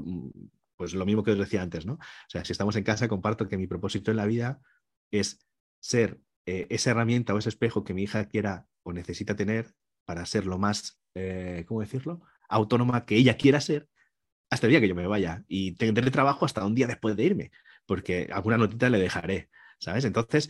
Pues 0.83 0.95
lo 0.95 1.05
mismo 1.05 1.23
que 1.23 1.31
os 1.31 1.37
decía 1.37 1.61
antes, 1.61 1.85
¿no? 1.85 1.93
O 1.93 1.99
sea, 2.27 2.43
si 2.43 2.51
estamos 2.51 2.75
en 2.75 2.83
casa, 2.83 3.07
comparto 3.07 3.47
que 3.47 3.57
mi 3.57 3.67
propósito 3.67 4.11
en 4.11 4.17
la 4.17 4.25
vida 4.25 4.59
es 5.11 5.39
ser 5.79 6.19
eh, 6.45 6.67
esa 6.69 6.91
herramienta 6.91 7.33
o 7.33 7.37
ese 7.37 7.47
espejo 7.47 7.85
que 7.85 7.93
mi 7.93 8.03
hija 8.03 8.27
quiera 8.27 8.67
o 8.83 8.91
necesita 8.91 9.33
tener 9.33 9.73
para 10.03 10.25
ser 10.25 10.45
lo 10.45 10.57
más, 10.57 10.99
eh, 11.15 11.63
¿cómo 11.69 11.79
decirlo?, 11.79 12.21
autónoma 12.49 13.05
que 13.05 13.15
ella 13.15 13.37
quiera 13.37 13.61
ser 13.61 13.87
hasta 14.49 14.67
el 14.67 14.71
día 14.71 14.81
que 14.81 14.89
yo 14.89 14.95
me 14.95 15.07
vaya 15.07 15.45
y 15.47 15.71
tendré 15.77 16.11
trabajo 16.11 16.43
hasta 16.43 16.65
un 16.65 16.75
día 16.75 16.85
después 16.85 17.15
de 17.15 17.23
irme, 17.23 17.51
porque 17.85 18.27
alguna 18.33 18.57
notita 18.57 18.89
le 18.89 18.99
dejaré, 18.99 19.49
¿sabes? 19.79 20.03
Entonces, 20.03 20.49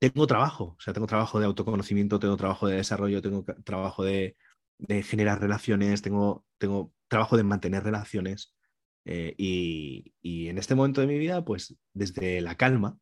tengo 0.00 0.26
trabajo, 0.26 0.74
o 0.76 0.80
sea, 0.80 0.92
tengo 0.92 1.06
trabajo 1.06 1.38
de 1.38 1.46
autoconocimiento, 1.46 2.18
tengo 2.18 2.36
trabajo 2.36 2.66
de 2.66 2.78
desarrollo, 2.78 3.22
tengo 3.22 3.44
trabajo 3.62 4.02
de, 4.02 4.36
de 4.78 5.04
generar 5.04 5.40
relaciones, 5.40 6.02
tengo, 6.02 6.44
tengo 6.58 6.92
trabajo 7.06 7.36
de 7.36 7.44
mantener 7.44 7.84
relaciones. 7.84 8.56
Eh, 9.04 9.34
y, 9.36 10.14
y, 10.22 10.48
en 10.48 10.58
este 10.58 10.74
momento 10.74 11.00
de 11.00 11.06
mi 11.06 11.18
vida, 11.18 11.44
pues 11.44 11.76
desde 11.92 12.40
la 12.40 12.56
calma, 12.56 12.98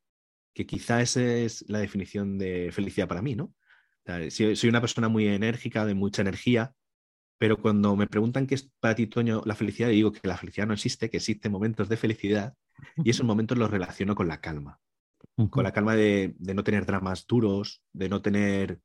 que 0.55 0.67
quizá 0.67 1.01
esa 1.01 1.23
es 1.23 1.65
la 1.69 1.79
definición 1.79 2.39
de 2.39 2.71
felicidad 2.73 3.09
para 3.09 3.23
mí, 3.23 3.35
¿no? 3.37 3.45
O 3.45 3.55
sea, 4.05 4.31
soy 4.57 4.69
una 4.69 4.81
persona 4.81 5.09
muy 5.09 5.27
enérgica, 5.29 5.87
de 5.87 5.95
mucha 5.95 6.23
energía, 6.23 6.75
pero 7.39 7.57
cuando 7.57 7.97
me 7.97 8.07
preguntan 8.07 8.47
qué 8.47 8.55
es 8.55 8.71
para 8.81 8.95
ti, 8.95 9.07
Toño, 9.07 9.43
la 9.45 9.55
felicidad, 9.55 9.89
digo 9.89 10.13
que 10.13 10.27
la 10.27 10.37
felicidad 10.37 10.67
no 10.67 10.75
existe, 10.75 11.11
que 11.11 11.17
existen 11.17 11.53
momentos 11.53 11.89
de 11.89 11.97
felicidad 11.97 12.55
y 12.97 13.11
esos 13.11 13.27
momentos 13.27 13.59
los 13.59 13.71
relaciono 13.71 14.15
con 14.15 14.29
la 14.29 14.41
calma. 14.41 14.81
Con 15.51 15.65
la 15.65 15.73
calma 15.73 15.97
de, 15.97 16.35
de 16.39 16.55
no 16.55 16.63
tener 16.63 16.85
dramas 16.85 17.27
duros, 17.27 17.83
de 17.93 18.09
no 18.09 18.23
tener, 18.23 18.81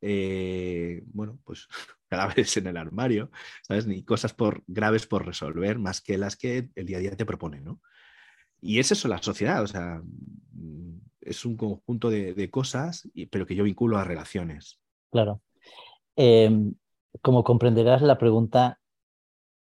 eh, 0.00 1.02
bueno, 1.06 1.38
pues 1.44 1.68
cadáveres 2.08 2.56
en 2.56 2.66
el 2.66 2.76
armario, 2.76 3.30
¿sabes? 3.62 3.86
Ni 3.86 4.02
cosas 4.02 4.32
por, 4.34 4.62
graves 4.66 5.06
por 5.06 5.26
resolver, 5.26 5.78
más 5.78 6.00
que 6.00 6.18
las 6.18 6.36
que 6.36 6.70
el 6.74 6.86
día 6.86 6.98
a 6.98 7.00
día 7.00 7.16
te 7.16 7.26
propone, 7.26 7.60
¿no? 7.60 7.80
Y 8.60 8.80
es 8.80 8.90
eso 8.90 9.06
la 9.08 9.22
sociedad, 9.22 9.62
o 9.62 9.66
sea, 9.66 10.02
es 11.20 11.44
un 11.44 11.56
conjunto 11.56 12.10
de, 12.10 12.34
de 12.34 12.50
cosas, 12.50 13.08
pero 13.30 13.46
que 13.46 13.54
yo 13.54 13.64
vinculo 13.64 13.98
a 13.98 14.04
relaciones. 14.04 14.80
Claro. 15.10 15.42
Eh, 16.16 16.50
como 17.22 17.44
comprenderás, 17.44 18.02
la 18.02 18.18
pregunta 18.18 18.80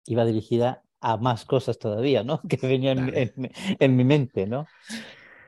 iba 0.05 0.25
dirigida 0.25 0.83
a 0.99 1.17
más 1.17 1.45
cosas 1.45 1.77
todavía, 1.79 2.23
¿no? 2.23 2.41
Que 2.49 2.57
venían 2.67 3.09
en, 3.09 3.17
en, 3.17 3.51
en, 3.79 3.95
mi 3.95 4.03
mente, 4.03 4.47
¿no? 4.47 4.65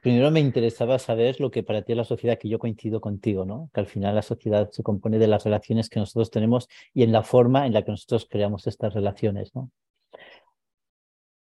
Primero 0.04 0.32
me 0.32 0.42
interesaba 0.42 1.00
saber 1.00 1.40
lo 1.40 1.50
que 1.50 1.64
para 1.64 1.82
ti 1.82 1.94
es 1.94 1.98
la 1.98 2.04
sociedad, 2.04 2.38
que 2.38 2.50
yo 2.50 2.60
coincido 2.60 3.00
contigo, 3.00 3.46
¿no? 3.46 3.70
Que 3.74 3.80
al 3.80 3.88
final 3.88 4.14
la 4.14 4.22
sociedad 4.22 4.70
se 4.70 4.84
compone 4.84 5.18
de 5.18 5.28
las 5.28 5.46
relaciones 5.46 5.90
que 5.90 6.02
nosotros 6.02 6.30
tenemos 6.30 6.68
y 6.94 7.04
en 7.04 7.14
la 7.14 7.24
forma 7.24 7.66
en 7.66 7.72
la 7.72 7.84
que 7.84 7.92
nosotros 7.92 8.28
creamos 8.30 8.68
estas 8.68 8.94
relaciones, 8.94 9.56
¿no? 9.56 9.72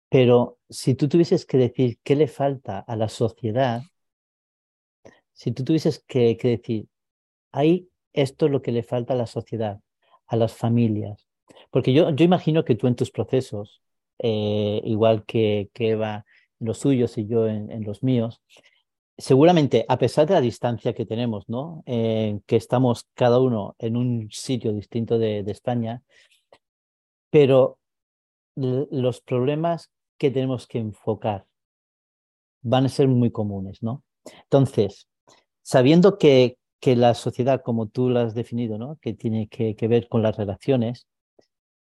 Pero 0.09 0.57
si 0.71 0.95
tú 0.95 1.07
tuvieses 1.07 1.45
que 1.45 1.59
decir 1.59 1.99
qué 2.03 2.16
le 2.16 2.29
falta 2.29 2.79
a 2.79 2.97
la 2.97 3.11
sociedad, 3.11 3.83
si 5.35 5.53
tú 5.53 5.62
tuvieses 5.62 6.03
que, 6.09 6.38
que 6.38 6.49
decir, 6.49 6.88
hay 7.53 7.90
esto 8.14 8.47
es 8.47 8.53
lo 8.53 8.62
que 8.62 8.73
le 8.73 8.83
falta 8.83 9.12
a 9.12 9.19
la 9.19 9.27
sociedad, 9.27 9.81
a 10.29 10.37
las 10.37 10.55
familias, 10.55 11.29
Porque 11.71 11.92
yo, 11.92 12.09
yo 12.09 12.25
imagino 12.25 12.64
que 12.64 12.75
tú 12.75 12.87
en 12.87 12.97
tus 12.97 13.11
procesos, 13.11 13.83
eh, 14.19 14.81
igual 14.85 15.27
que, 15.27 15.69
que 15.75 15.90
Eva 15.90 16.25
los 16.59 16.79
suyos 16.79 17.19
y 17.19 17.27
yo 17.27 17.47
en, 17.47 17.85
los 17.85 18.03
míos, 18.03 18.42
seguramente, 19.16 19.85
a 19.88 19.99
pesar 19.99 20.27
de 20.27 20.35
la 20.35 20.40
distancia 20.40 20.95
que 20.95 21.07
tenemos, 21.07 21.49
¿no? 21.49 21.83
Eh, 21.87 22.40
que 22.47 22.57
estamos 22.57 23.07
cada 23.14 23.40
uno 23.40 23.75
en 23.79 23.97
un 23.97 24.29
sitio 24.31 24.73
distinto 24.73 25.19
de, 25.19 25.40
España, 25.40 26.03
pero 27.31 27.79
los 28.55 29.21
problemas 29.21 29.90
que 30.19 30.31
tenemos 30.31 30.66
que 30.66 30.79
enfocar 30.79 31.47
van 32.62 32.87
a 32.87 32.88
ser 32.88 33.09
muy 33.09 33.31
comunes, 33.31 33.83
¿no? 33.83 34.03
Entonces, 34.45 35.09
sabiendo 35.62 36.19
que, 36.19 36.59
que 36.81 36.97
la 36.97 37.14
sociedad, 37.14 37.62
como 37.62 37.88
tú 37.88 38.09
la 38.09 38.23
has 38.23 38.35
definido, 38.35 38.79
¿no? 38.79 38.97
Que 39.01 39.12
tiene 39.12 39.49
que, 39.49 39.77
que 39.77 39.88
ver 39.88 40.09
con 40.09 40.23
las 40.23 40.37
relaciones, 40.37 41.07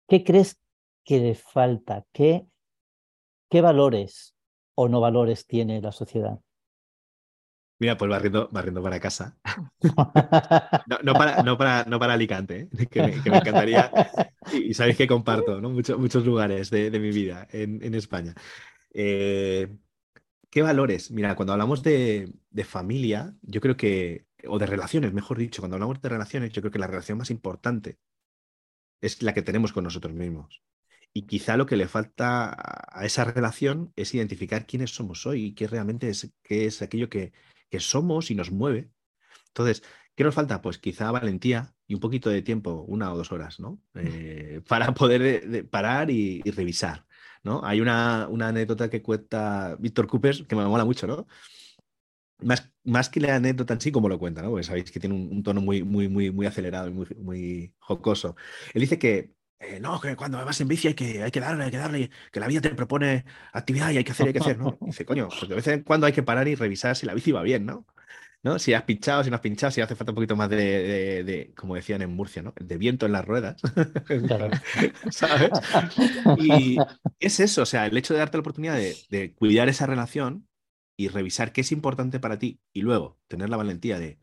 ¿qué 0.09 0.25
crees 0.25 0.59
que 1.05 1.21
le 1.21 1.35
falta? 1.35 2.05
¿Qué, 2.13 2.47
qué 3.49 3.61
valores 3.61 4.36
o 4.77 4.89
no 4.89 5.01
valores 5.01 5.47
tiene 5.47 5.81
la 5.81 5.91
sociedad? 5.91 6.39
Mira, 7.79 7.97
pues 7.97 8.11
barriendo, 8.11 8.49
barriendo 8.51 8.83
para 8.83 9.01
casa. 9.01 9.37
No, 11.03 11.13
para, 11.13 11.43
no, 11.43 11.59
para, 11.59 11.85
no 11.85 11.99
para 11.99 12.15
Alicante, 12.15 12.69
¿eh? 12.79 12.87
que, 12.87 13.03
me, 13.03 13.39
encantaría. 13.39 13.91
Y, 14.53 14.73
sabéis 14.73 14.97
que 14.97 15.07
comparto 15.07 15.61
¿no? 15.61 15.71
muchos, 15.71 15.99
muchos 15.99 16.25
lugares 16.25 16.71
de, 16.71 16.91
de 16.91 16.99
mi 17.01 17.11
vida 17.11 17.47
en, 17.51 17.83
en 17.83 17.95
España. 17.95 18.35
Eh, 18.95 19.77
¿Qué 20.49 20.63
valores? 20.63 21.11
Mira, 21.11 21.35
cuando 21.35 21.53
hablamos 21.53 21.83
de, 21.83 22.33
de, 22.51 22.65
familia, 22.65 23.35
yo 23.43 23.61
creo 23.61 23.77
que, 23.77 24.27
o 24.49 24.59
de 24.59 24.67
relaciones, 24.67 25.13
mejor 25.13 25.39
dicho, 25.39 25.61
cuando 25.61 25.75
hablamos 25.77 26.01
de 26.01 26.09
relaciones, 26.09 26.53
yo 26.53 26.63
creo 26.63 26.73
que 26.73 26.79
la 26.79 26.87
relación 26.87 27.19
más 27.19 27.31
importante 27.31 27.99
es 29.01 29.23
la 29.23 29.35
que 29.35 29.43
tenemos 29.43 29.73
con 29.73 29.85
nosotros 29.85 30.15
mismos. 30.15 30.63
Y 31.17 31.23
quizá 31.23 31.57
lo 31.57 31.65
que 31.65 31.79
le 31.79 31.89
falta 31.89 32.55
a 32.93 33.07
esa 33.07 33.25
relación 33.25 33.91
es 33.97 34.15
identificar 34.15 34.67
quiénes 34.67 34.95
somos 34.95 35.25
hoy 35.25 35.47
y 35.47 35.55
qué 35.55 35.67
realmente 35.67 36.11
es, 36.11 36.31
qué 36.43 36.67
es 36.67 36.83
aquello 36.83 37.09
que, 37.09 37.33
que 37.71 37.81
somos 37.81 38.31
y 38.31 38.35
nos 38.35 38.51
mueve. 38.51 38.91
Entonces, 39.47 39.83
¿qué 40.15 40.25
nos 40.25 40.35
falta? 40.35 40.61
Pues 40.61 40.77
quizá 40.77 41.11
valentía 41.11 41.75
y 41.87 41.95
un 41.95 42.01
poquito 42.01 42.29
de 42.29 42.43
tiempo, 42.43 42.85
una 42.87 43.11
o 43.15 43.17
dos 43.17 43.33
horas, 43.33 43.59
¿no? 43.61 43.81
Eh, 43.95 44.61
para 44.69 44.93
poder 44.93 45.23
eh, 45.23 45.65
parar 45.65 46.11
y, 46.11 46.43
revisar, 46.51 47.07
¿no? 47.43 47.65
Hay 47.65 47.81
una, 47.81 48.29
una 48.29 48.49
anécdota 48.49 48.91
que 48.91 49.01
cuenta 49.01 49.75
Víctor 49.79 50.09
Coopers 50.09 50.43
que 50.43 50.55
me 50.55 50.67
mola 50.67 50.85
mucho, 50.85 51.07
¿no? 51.07 51.27
Más, 52.41 52.71
más, 52.85 53.09
que 53.09 53.21
la 53.21 53.37
anécdota 53.37 53.73
en 53.73 53.81
sí, 53.81 53.91
como 53.91 54.11
lo 54.11 54.19
cuenta, 54.19 54.43
¿no? 54.43 54.51
Porque 54.51 54.65
sabéis 54.65 54.91
que 54.91 55.01
tiene 55.01 55.15
un, 55.15 55.43
tono 55.43 55.63
muy, 55.63 55.83
muy, 55.83 56.09
muy, 56.11 56.31
muy 56.31 56.45
acelerado 56.45 56.89
y 56.89 56.93
muy, 56.93 57.07
muy 57.17 57.75
jocoso. 57.79 58.37
Él 58.75 58.83
dice 58.83 58.99
que 58.99 59.35
eh, 59.59 59.81
no, 59.81 60.01
que 60.01 60.17
cuando 60.17 60.45
vas 60.45 60.61
en 60.61 60.69
bici 60.69 60.89
hay 60.89 60.95
que, 60.95 61.23
hay 61.23 61.31
que 61.31 61.41
darle, 61.41 61.65
hay 61.65 61.71
que 61.71 61.79
darle, 61.79 62.11
que 62.31 62.41
la 62.41 62.47
vida 62.47 62.61
te 62.61 62.71
propone 62.75 63.25
actividad 63.53 63.91
y 63.91 63.99
hay 63.99 64.05
que 64.05 64.13
hacer, 64.13 64.27
hay 64.27 64.33
que 64.33 64.41
hacer, 64.41 64.59
¿no? 64.59 64.77
dice, 64.83 65.05
coño, 65.07 65.29
pues 65.29 65.49
de 65.49 65.55
vez 65.55 65.67
en 65.69 65.83
cuando 65.83 66.07
hay 66.07 66.13
que 66.13 66.23
parar 66.23 66.47
y 66.49 66.55
revisar 66.55 66.95
si 66.97 67.07
la 67.07 67.15
bici 67.15 67.33
va 67.33 67.43
bien, 67.43 67.65
¿no? 67.65 67.87
¿No? 68.43 68.59
Si 68.59 68.75
has 68.75 68.83
pinchado, 68.85 69.25
si 69.25 69.31
no 69.31 69.37
has 69.37 69.43
pinchado, 69.43 69.73
si 69.73 69.81
hace 69.81 69.97
falta 69.97 70.13
un 70.13 70.17
poquito 70.17 70.37
más 70.37 70.49
de, 70.51 71.53
como 71.57 71.75
decían 71.75 72.03
en 72.03 72.15
Murcia, 72.15 72.43
¿no? 72.43 72.55
De 72.61 72.77
viento 72.77 73.07
en 73.07 73.13
las 73.13 73.25
ruedas. 73.25 73.61
¿Sabes? 75.11 75.51
Y 76.39 76.77
es 77.19 77.41
eso, 77.41 77.63
o 77.63 77.67
sea, 77.67 77.87
el 77.87 77.97
hecho 77.97 78.15
de 78.15 78.21
darte 78.21 78.37
la 78.37 78.43
oportunidad 78.43 78.77
de 78.77 79.35
cuidar 79.35 79.69
esa 79.69 79.87
relación 79.87 80.47
y 80.97 81.09
revisar 81.09 81.53
qué 81.53 81.63
es 81.63 81.73
importante 81.73 82.21
para 82.21 82.39
ti 82.39 82.61
y 82.73 82.83
luego 82.83 83.19
tener 83.27 83.51
la 83.51 83.57
valentía 83.57 83.99
de 83.99 84.19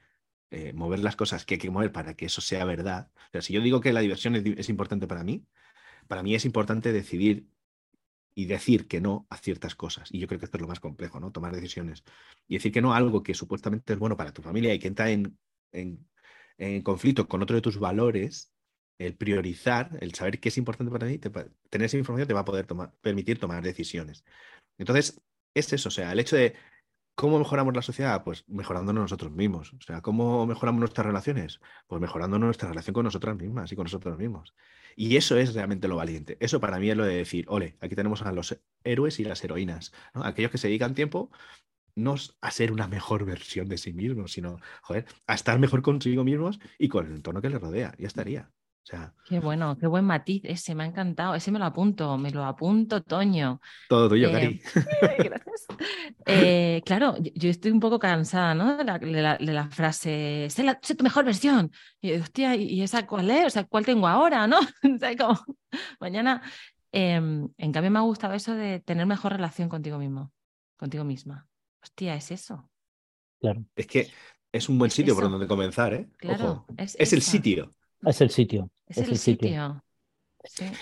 eh, 0.53 0.71
mover 0.71 0.99
las 0.99 1.15
cosas 1.15 1.45
que 1.45 1.55
hay 1.55 1.59
que 1.59 1.71
mover 1.71 1.91
para 1.91 2.13
que 2.13 2.27
eso 2.27 2.39
sea 2.39 2.63
verdad. 2.63 3.09
O 3.15 3.31
sea, 3.31 3.41
si 3.41 3.53
yo 3.53 3.61
digo 3.61 3.81
que 3.81 3.91
la 3.91 4.01
diversión 4.01 4.35
es, 4.35 4.69
importante 4.69 5.07
para 5.07 5.23
mí, 5.23 5.47
para 6.07 6.21
mí 6.21 6.35
es 6.35 6.45
importante 6.45 6.93
decidir 6.93 7.47
y 8.35 8.45
decir 8.45 8.87
que 8.87 9.01
no 9.01 9.25
a 9.31 9.37
ciertas 9.37 9.73
cosas. 9.73 10.09
Y 10.11 10.19
yo 10.19 10.27
creo 10.27 10.39
que 10.39 10.45
esto 10.45 10.57
es 10.57 10.61
lo 10.61 10.67
más 10.67 10.79
complejo, 10.79 11.19
¿no? 11.19 11.31
Tomar 11.31 11.55
decisiones. 11.55 12.03
Y 12.47 12.55
decir 12.55 12.71
que 12.71 12.83
no 12.83 12.93
a 12.93 12.97
algo 12.97 13.23
que 13.23 13.33
supuestamente 13.33 13.93
es 13.93 13.99
bueno 13.99 14.15
para 14.15 14.31
tu 14.31 14.43
familia 14.43 14.71
y 14.75 14.79
que 14.79 14.89
entra 14.89 15.09
en, 15.09 15.39
en, 15.71 16.81
conflicto 16.83 17.27
con 17.27 17.41
otro 17.41 17.55
de 17.55 17.61
tus 17.63 17.79
valores, 17.79 18.51
el 18.99 19.15
priorizar, 19.15 19.97
el 20.01 20.13
saber 20.13 20.39
qué 20.39 20.49
es 20.49 20.57
importante 20.59 20.91
para 20.91 21.07
ti, 21.07 21.17
tener 21.17 21.85
esa 21.85 21.97
información 21.97 22.27
te 22.27 22.35
va 22.35 22.41
a 22.41 22.45
poder 22.45 22.67
permitir 23.01 23.39
tomar 23.39 23.63
decisiones. 23.63 24.23
Entonces, 24.77 25.19
es 25.55 25.73
eso, 25.73 25.89
o 25.89 25.91
sea, 25.91 26.11
el 26.11 26.19
hecho 26.19 26.35
de 26.35 26.55
¿Cómo 27.15 27.37
mejoramos 27.37 27.75
la 27.75 27.81
sociedad? 27.83 28.23
Pues 28.23 28.43
mejorándonos 28.47 29.03
nosotros 29.03 29.31
mismos. 29.31 29.73
O 29.73 29.81
sea, 29.81 30.01
¿cómo 30.01 30.45
mejoramos 30.47 30.79
nuestras 30.79 31.05
relaciones? 31.05 31.59
Pues 31.87 32.01
mejorando 32.01 32.39
nuestra 32.39 32.69
relación 32.69 32.93
con 32.93 33.05
nosotras 33.05 33.35
mismas 33.37 33.71
y 33.71 33.75
con 33.75 33.83
nosotros 33.83 34.17
mismos. 34.17 34.53
Y 34.95 35.15
eso 35.15 35.37
es 35.37 35.53
realmente 35.53 35.87
lo 35.87 35.97
valiente. 35.97 36.37
Eso 36.39 36.59
para 36.59 36.79
mí 36.79 36.89
es 36.89 36.97
lo 36.97 37.05
de 37.05 37.15
decir, 37.17 37.45
ole, 37.49 37.77
aquí 37.81 37.95
tenemos 37.95 38.23
a 38.23 38.31
los 38.31 38.59
héroes 38.83 39.19
y 39.19 39.23
las 39.25 39.43
heroínas, 39.43 39.93
aquellos 40.13 40.51
que 40.51 40.57
se 40.57 40.67
dedican 40.67 40.95
tiempo 40.95 41.31
no 41.95 42.15
a 42.41 42.51
ser 42.51 42.71
una 42.71 42.87
mejor 42.87 43.25
versión 43.25 43.67
de 43.69 43.77
sí 43.77 43.93
mismos, 43.93 44.31
sino, 44.31 44.57
a 45.27 45.33
estar 45.35 45.59
mejor 45.59 45.81
consigo 45.83 46.23
mismos 46.23 46.59
y 46.79 46.89
con 46.89 47.05
el 47.05 47.13
entorno 47.13 47.41
que 47.41 47.49
les 47.49 47.61
rodea. 47.61 47.93
Ya 47.99 48.07
estaría. 48.07 48.51
Qué 49.25 49.39
bueno, 49.39 49.77
qué 49.77 49.87
buen 49.87 50.03
matiz 50.03 50.41
ese, 50.45 50.75
me 50.75 50.83
ha 50.83 50.87
encantado. 50.87 51.35
Ese 51.35 51.51
me 51.51 51.59
lo 51.59 51.65
apunto, 51.65 52.17
me 52.17 52.31
lo 52.31 52.43
apunto, 52.43 53.01
Toño. 53.01 53.61
Todo 53.87 54.09
tuyo, 54.09 54.31
Cari. 54.31 54.61
Eh, 55.01 55.17
gracias. 55.23 55.65
Eh, 56.25 56.81
claro, 56.85 57.15
yo 57.19 57.49
estoy 57.49 57.71
un 57.71 57.79
poco 57.79 57.97
cansada 57.97 58.53
¿no? 58.53 58.77
de, 58.77 58.83
la, 58.83 59.69
frase, 59.69 60.47
sé, 60.49 60.95
tu 60.95 61.03
mejor 61.03 61.23
versión. 61.23 61.71
Y 62.01 62.13
hostia, 62.13 62.55
¿y 62.55 62.81
esa 62.81 63.07
cuál 63.07 63.31
es? 63.31 63.45
O 63.47 63.49
sea, 63.49 63.63
¿cuál 63.63 63.85
tengo 63.85 64.07
ahora? 64.07 64.47
¿no? 64.47 64.59
como, 65.17 65.39
mañana. 65.99 66.41
Em, 66.91 67.49
en 67.57 67.71
cambio, 67.71 67.89
me 67.89 67.99
ha 67.99 68.03
gustado 68.03 68.33
eso 68.33 68.53
de 68.53 68.79
tener 68.81 69.05
mejor 69.05 69.31
relación 69.31 69.69
contigo 69.69 69.97
mismo, 69.97 70.31
contigo 70.77 71.03
misma. 71.03 71.47
Hostia, 71.81 72.15
es 72.15 72.31
eso. 72.31 72.69
Claro. 73.39 73.65
Es 73.75 73.87
que 73.87 74.11
es 74.51 74.69
un 74.69 74.77
buen 74.77 74.91
sitio 74.91 75.15
por 75.15 75.29
donde 75.29 75.47
comenzar, 75.47 75.93
¿eh? 75.93 76.07
Claro, 76.17 76.65
es 76.77 77.13
el 77.13 77.21
sitio. 77.21 77.73
Es 78.05 78.21
el 78.21 78.29
sitio. 78.29 78.69
Es, 78.87 78.97
el, 78.97 79.17
sitio. 79.17 79.83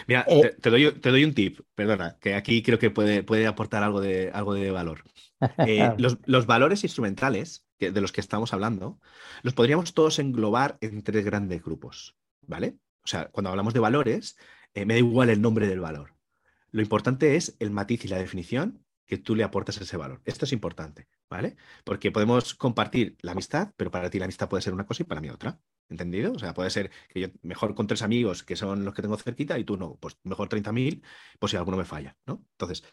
Mira, 0.07 0.25
eh, 0.27 0.55
te, 0.59 0.69
doy, 0.69 1.23
un 1.23 1.33
tip, 1.33 1.59
perdona, 1.75 2.17
que 2.19 2.33
aquí 2.33 2.63
creo 2.63 2.79
que 2.79 2.89
puede, 2.89 3.23
puede 3.23 3.45
aportar 3.45 3.83
algo 3.83 4.01
de, 4.01 4.31
algo 4.33 4.53
de 4.53 4.71
valor. 4.71 5.03
Eh, 5.65 5.95
los, 5.97 6.45
valores 6.45 6.83
instrumentales 6.83 7.65
de 7.79 7.99
los 7.99 8.11
que 8.11 8.21
estamos 8.21 8.53
hablando, 8.53 8.99
los 9.41 9.55
podríamos 9.55 9.95
todos 9.95 10.19
englobar 10.19 10.77
en 10.81 11.01
tres 11.01 11.25
grandes 11.25 11.63
grupos, 11.63 12.15
¿vale? 12.45 12.77
O 13.03 13.07
sea, 13.07 13.29
cuando 13.29 13.49
hablamos 13.49 13.73
de 13.73 13.79
valores, 13.79 14.37
eh, 14.75 14.85
me 14.85 14.93
da 14.93 14.99
igual 14.99 15.31
el 15.31 15.41
nombre 15.41 15.65
del 15.65 15.79
valor. 15.79 16.13
Lo 16.69 16.83
importante 16.83 17.37
es 17.37 17.55
el 17.57 17.71
matiz 17.71 18.05
y 18.05 18.07
la 18.07 18.19
definición 18.19 18.85
que 19.07 19.17
tú 19.17 19.35
le 19.35 19.43
aportas 19.43 19.81
ese 19.81 19.97
valor. 19.97 20.21
Esto 20.25 20.45
es 20.45 20.53
importante, 20.53 21.07
¿vale? 21.27 21.55
Porque 21.83 22.11
podemos 22.11 22.53
compartir 22.53 23.17
la 23.21 23.31
amistad, 23.31 23.73
pero 23.75 23.89
para 23.89 24.11
ti 24.11 24.19
la 24.19 24.25
amistad 24.25 24.47
puede 24.47 24.61
ser 24.61 24.73
una 24.73 24.85
cosa 24.85 25.01
y 25.01 25.05
para 25.07 25.21
mí 25.21 25.29
otra. 25.29 25.59
¿Entendido? 25.91 26.31
O 26.31 26.39
sea, 26.39 26.53
puede 26.53 26.69
ser 26.69 26.89
que 27.09 27.19
yo 27.19 27.27
mejor 27.41 27.75
con 27.75 27.85
tres 27.85 28.01
amigos 28.01 28.43
que 28.43 28.55
son 28.55 28.85
los 28.85 28.93
que 28.93 29.01
tengo 29.01 29.17
cerquita 29.17 29.59
y 29.59 29.65
tú 29.65 29.75
no, 29.77 29.97
pues 29.99 30.17
mejor 30.23 30.47
30.000, 30.47 31.03
pues 31.37 31.51
si 31.51 31.57
alguno 31.57 31.75
me 31.77 31.83
falla, 31.83 32.17
¿no? 32.25 32.45
Entonces, 32.53 32.83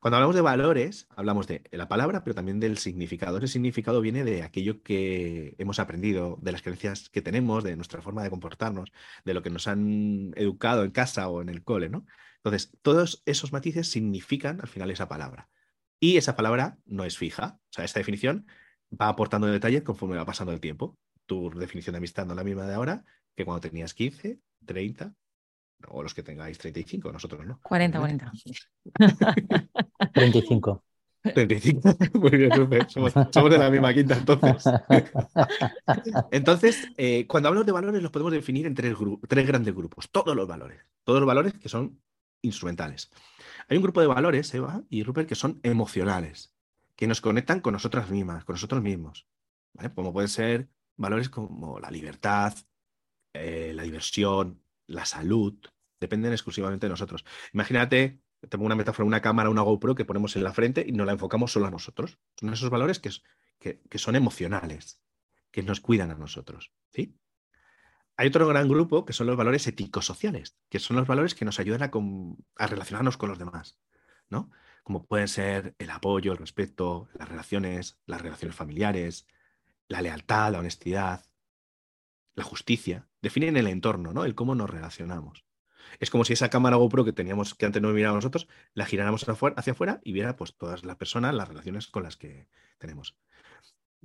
cuando 0.00 0.16
hablamos 0.16 0.34
de 0.34 0.42
valores, 0.42 1.06
hablamos 1.16 1.46
de 1.46 1.62
la 1.70 1.88
palabra, 1.88 2.24
pero 2.24 2.34
también 2.34 2.58
del 2.58 2.78
significado. 2.78 3.38
Ese 3.38 3.46
significado 3.48 4.00
viene 4.00 4.24
de 4.24 4.42
aquello 4.42 4.82
que 4.82 5.54
hemos 5.58 5.78
aprendido, 5.78 6.36
de 6.42 6.52
las 6.52 6.62
creencias 6.62 7.08
que 7.10 7.22
tenemos, 7.22 7.62
de 7.62 7.76
nuestra 7.76 8.02
forma 8.02 8.24
de 8.24 8.30
comportarnos, 8.30 8.90
de 9.24 9.34
lo 9.34 9.42
que 9.42 9.50
nos 9.50 9.68
han 9.68 10.32
educado 10.36 10.82
en 10.82 10.90
casa 10.90 11.28
o 11.28 11.42
en 11.42 11.48
el 11.48 11.62
cole, 11.62 11.88
¿no? 11.88 12.06
Entonces, 12.38 12.72
todos 12.82 13.22
esos 13.24 13.52
matices 13.52 13.88
significan 13.88 14.60
al 14.60 14.68
final 14.68 14.90
esa 14.90 15.08
palabra. 15.08 15.48
Y 16.00 16.16
esa 16.16 16.34
palabra 16.36 16.78
no 16.86 17.04
es 17.04 17.18
fija. 17.18 17.58
O 17.70 17.72
sea, 17.72 17.84
esta 17.84 18.00
definición 18.00 18.46
va 18.90 19.08
aportando 19.08 19.46
detalles 19.46 19.82
conforme 19.82 20.16
va 20.16 20.26
pasando 20.26 20.52
el 20.52 20.60
tiempo 20.60 20.98
tu 21.28 21.50
definición 21.50 21.92
de 21.92 21.98
amistad 21.98 22.24
no 22.26 22.32
es 22.32 22.38
la 22.38 22.44
misma 22.44 22.66
de 22.66 22.74
ahora 22.74 23.04
que 23.36 23.44
cuando 23.44 23.60
tenías 23.60 23.94
15, 23.94 24.40
30 24.66 25.14
o 25.88 26.02
los 26.02 26.14
que 26.14 26.24
tengáis 26.24 26.58
35, 26.58 27.12
nosotros 27.12 27.46
no. 27.46 27.60
40, 27.62 27.98
40. 28.00 28.32
35. 30.12 30.84
35. 31.34 31.96
Muy 32.14 32.30
bien, 32.30 32.50
somos, 32.88 33.50
de 33.50 33.58
la 33.58 33.70
misma 33.70 33.92
quinta 33.92 34.16
entonces. 34.16 34.64
entonces, 36.30 36.88
eh, 36.96 37.26
cuando 37.26 37.48
hablamos 37.48 37.66
de 37.66 37.72
valores 37.72 38.02
los 38.02 38.10
podemos 38.10 38.32
definir 38.32 38.66
en 38.66 38.74
tres, 38.74 38.96
tres 39.28 39.46
grandes 39.46 39.74
grupos. 39.74 40.10
Todos 40.10 40.34
los 40.34 40.48
valores. 40.48 40.80
Todos 41.04 41.20
los 41.20 41.26
valores 41.26 41.52
que 41.54 41.68
son 41.68 42.00
instrumentales. 42.40 43.10
Hay 43.68 43.76
un 43.76 43.82
grupo 43.82 44.00
de 44.00 44.06
valores, 44.06 44.52
Eva 44.54 44.82
y 44.88 45.02
Rupert, 45.02 45.28
que 45.28 45.34
son 45.34 45.60
emocionales, 45.62 46.54
que 46.96 47.06
nos 47.06 47.20
conectan 47.20 47.60
con 47.60 47.74
nosotras 47.74 48.10
mismas, 48.10 48.44
con 48.44 48.54
nosotros 48.54 48.82
mismos. 48.82 49.26
Como 49.94 50.12
pueden 50.12 50.28
ser 50.28 50.68
valores 50.98 51.30
como 51.30 51.80
la 51.80 51.90
libertad, 51.90 52.54
eh, 53.32 53.72
la 53.74 53.84
diversión, 53.84 54.62
la 54.86 55.06
salud, 55.06 55.54
dependen 56.00 56.32
exclusivamente 56.32 56.86
de 56.86 56.90
nosotros. 56.90 57.24
Imagínate, 57.52 58.20
tengo 58.48 58.64
una 58.64 58.74
metáfora, 58.74 59.06
una 59.06 59.22
cámara, 59.22 59.50
una 59.50 59.62
GoPro 59.62 59.94
que 59.94 60.04
ponemos 60.04 60.36
en 60.36 60.44
la 60.44 60.52
frente 60.52 60.84
y 60.86 60.92
nos 60.92 61.06
la 61.06 61.12
enfocamos 61.12 61.52
solo 61.52 61.66
a 61.66 61.70
nosotros. 61.70 62.18
Son 62.38 62.52
esos 62.52 62.70
valores 62.70 63.00
que, 63.00 63.98
son 63.98 64.16
emocionales, 64.16 65.00
que 65.50 65.62
nos 65.62 65.80
cuidan 65.80 66.10
a 66.10 66.14
nosotros. 66.14 66.72
hay 68.16 68.26
otro 68.26 68.46
gran 68.48 68.68
grupo 68.68 69.04
que 69.04 69.12
son 69.12 69.26
los 69.26 69.36
valores 69.36 69.66
éticos 69.66 70.04
sociales, 70.04 70.56
que 70.68 70.78
son 70.78 70.96
los 70.96 71.06
valores 71.06 71.34
que 71.34 71.44
nos 71.44 71.60
ayudan 71.60 71.82
a, 72.56 72.66
relacionarnos 72.66 73.16
con 73.16 73.28
los 73.28 73.38
demás, 73.38 73.78
¿no? 74.28 74.50
Como 74.82 75.06
pueden 75.06 75.28
ser 75.28 75.74
el 75.78 75.90
apoyo, 75.90 76.32
el 76.32 76.38
respeto, 76.38 77.08
las 77.14 77.28
relaciones, 77.28 78.00
las 78.06 78.22
relaciones 78.22 78.56
familiares, 78.56 79.26
la 79.88 80.02
lealtad, 80.02 80.52
la 80.52 80.60
honestidad, 80.60 81.24
la 82.34 82.44
justicia. 82.44 83.08
Definen 83.20 83.56
el 83.56 83.66
entorno, 83.66 84.12
¿no? 84.12 84.24
El 84.24 84.34
cómo 84.34 84.54
nos 84.54 84.70
relacionamos. 84.70 85.44
Es 86.00 86.10
como 86.10 86.24
si 86.24 86.34
esa 86.34 86.50
cámara 86.50 86.76
GoPro 86.76 87.04
que 87.04 87.12
teníamos, 87.12 87.54
que 87.54 87.66
antes 87.66 87.82
no 87.82 87.90
mirábamos 87.90 88.24
nosotros, 88.24 88.48
la 88.74 88.86
giráramos 88.86 89.26
hacia 89.28 89.72
afuera 89.72 90.00
y 90.04 90.12
viera 90.12 90.36
pues 90.36 90.54
todas 90.56 90.84
las 90.84 90.96
personas, 90.96 91.34
las 91.34 91.48
relaciones 91.48 91.86
con 91.88 92.02
las 92.02 92.16
que 92.16 92.48
tenemos. 92.78 93.16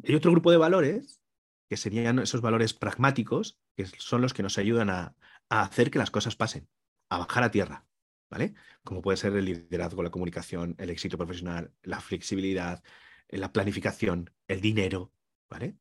Hay 0.03 0.15
otro 0.15 0.31
grupo 0.31 0.51
de 0.51 0.57
valores 0.57 1.21
que 1.69 1.77
serían 1.77 2.19
esos 2.19 2.41
valores 2.41 2.73
pragmáticos, 2.73 3.59
que 3.75 3.85
son 3.85 4.21
los 4.21 4.33
que 4.33 4.43
nos 4.43 4.57
ayudan 4.57 4.89
a, 4.89 5.15
hacer 5.49 5.91
que 5.91 5.99
las 5.99 6.09
cosas 6.09 6.35
pasen, 6.35 6.67
a 7.09 7.19
bajar 7.19 7.43
a 7.43 7.51
tierra, 7.51 7.85
¿vale? 8.29 8.55
Como 8.83 9.01
puede 9.03 9.17
ser 9.17 9.35
el 9.35 9.45
liderazgo, 9.45 10.01
la 10.01 10.09
comunicación, 10.09 10.75
el 10.79 10.89
éxito 10.89 11.17
profesional, 11.17 11.71
la 11.83 11.99
flexibilidad, 11.99 12.83
la 13.29 13.51
planificación, 13.51 14.31
el 14.47 14.61
dinero, 14.61 15.11
¿vale? 15.53 15.77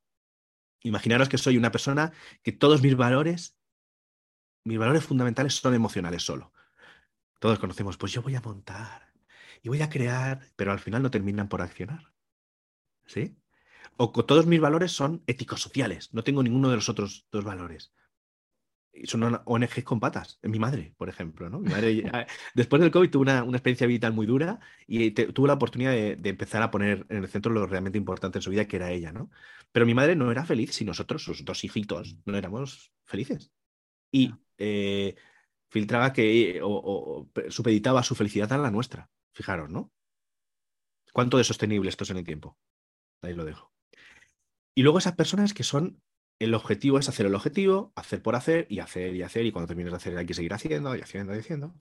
Imaginaros 0.82 1.30
que 1.30 1.38
soy 1.38 1.56
una 1.56 1.72
persona 1.72 2.12
que 2.42 2.52
todos 2.52 2.82
mis 2.82 2.94
valores, 2.94 3.58
mis 4.64 4.78
valores 4.78 5.02
fundamentales 5.02 5.54
son 5.54 5.74
emocionales 5.74 6.22
solo. 6.22 6.52
Todos 7.40 7.58
conocemos, 7.58 7.96
pues 7.96 8.12
yo 8.12 8.20
voy 8.20 8.34
a 8.34 8.42
montar 8.42 9.14
y 9.62 9.70
voy 9.70 9.80
a 9.80 9.88
crear, 9.88 10.40
pero 10.56 10.72
al 10.72 10.78
final 10.78 11.02
no 11.02 11.10
terminan 11.10 11.48
por 11.48 11.62
accionar. 11.62 12.12
¿Sí? 13.06 13.36
o 13.96 14.24
todos 14.24 14.46
mis 14.46 14.60
valores 14.60 14.92
son 14.92 15.22
éticos 15.26 15.60
sociales, 15.60 16.14
no 16.14 16.24
tengo 16.24 16.42
ninguno 16.42 16.70
de 16.70 16.76
los 16.76 16.88
otros 16.88 17.26
dos 17.30 17.44
valores. 17.44 17.92
Son 19.04 19.40
ONGs 19.44 19.84
con 19.84 20.00
patas, 20.00 20.38
mi 20.42 20.58
madre, 20.58 20.94
por 20.96 21.08
ejemplo. 21.08 21.48
¿no? 21.48 21.60
Mi 21.60 21.70
madre, 21.70 22.04
después 22.54 22.80
del 22.80 22.90
COVID 22.90 23.10
tuvo 23.10 23.22
una, 23.22 23.40
experiencia 23.40 23.86
vital 23.86 24.12
muy 24.12 24.26
dura 24.26 24.60
y 24.86 25.10
tuvo 25.10 25.46
la 25.46 25.54
oportunidad 25.54 25.92
de, 25.92 26.28
empezar 26.28 26.62
a 26.62 26.70
poner 26.70 27.06
en 27.08 27.18
el 27.18 27.28
centro 27.28 27.52
lo 27.52 27.66
realmente 27.66 27.98
importante 27.98 28.38
en 28.38 28.42
su 28.42 28.50
vida, 28.50 28.66
que 28.66 28.76
era 28.76 28.90
ella. 28.90 29.12
¿no? 29.12 29.30
Pero 29.72 29.86
mi 29.86 29.94
madre 29.94 30.14
no 30.14 30.30
era 30.30 30.44
feliz 30.44 30.74
si 30.74 30.84
nosotros, 30.84 31.24
sus 31.24 31.44
dos 31.44 31.64
hijitos, 31.64 32.16
no 32.26 32.36
éramos 32.36 32.92
felices. 33.04 33.50
Y 34.10 34.34
eh, 34.58 35.16
filtraba 35.70 36.12
que, 36.12 36.60
o, 36.62 37.28
supeditaba 37.48 38.02
su 38.02 38.14
felicidad 38.14 38.52
a 38.52 38.58
la 38.58 38.70
nuestra. 38.70 39.10
Fijaros, 39.32 39.70
¿no? 39.70 39.90
¿Cuánto 41.12 41.38
de 41.38 41.44
sostenible 41.44 41.88
esto 41.88 42.04
es 42.04 42.10
en 42.10 42.18
el 42.18 42.24
tiempo? 42.24 42.58
Ahí 43.22 43.34
lo 43.34 43.44
dejo. 43.44 43.72
Y 44.74 44.82
luego 44.82 44.98
esas 44.98 45.14
personas 45.14 45.54
que 45.54 45.62
son, 45.62 46.02
el 46.42 46.54
objetivo 46.54 46.98
es 46.98 47.08
hacer 47.08 47.26
el 47.26 47.34
objetivo, 47.34 47.92
hacer 47.96 48.22
por 48.22 48.36
hacer 48.36 48.66
y 48.68 48.80
hacer 48.80 49.14
y 49.14 49.22
hacer, 49.22 49.46
y 49.46 49.52
cuando 49.52 49.68
termines 49.68 49.92
de 49.92 49.96
hacer 49.96 50.18
hay 50.18 50.26
que 50.26 50.34
seguir 50.34 50.52
haciendo 50.54 50.96
y 50.96 51.00
haciendo 51.00 51.34
y 51.34 51.38
haciendo, 51.38 51.74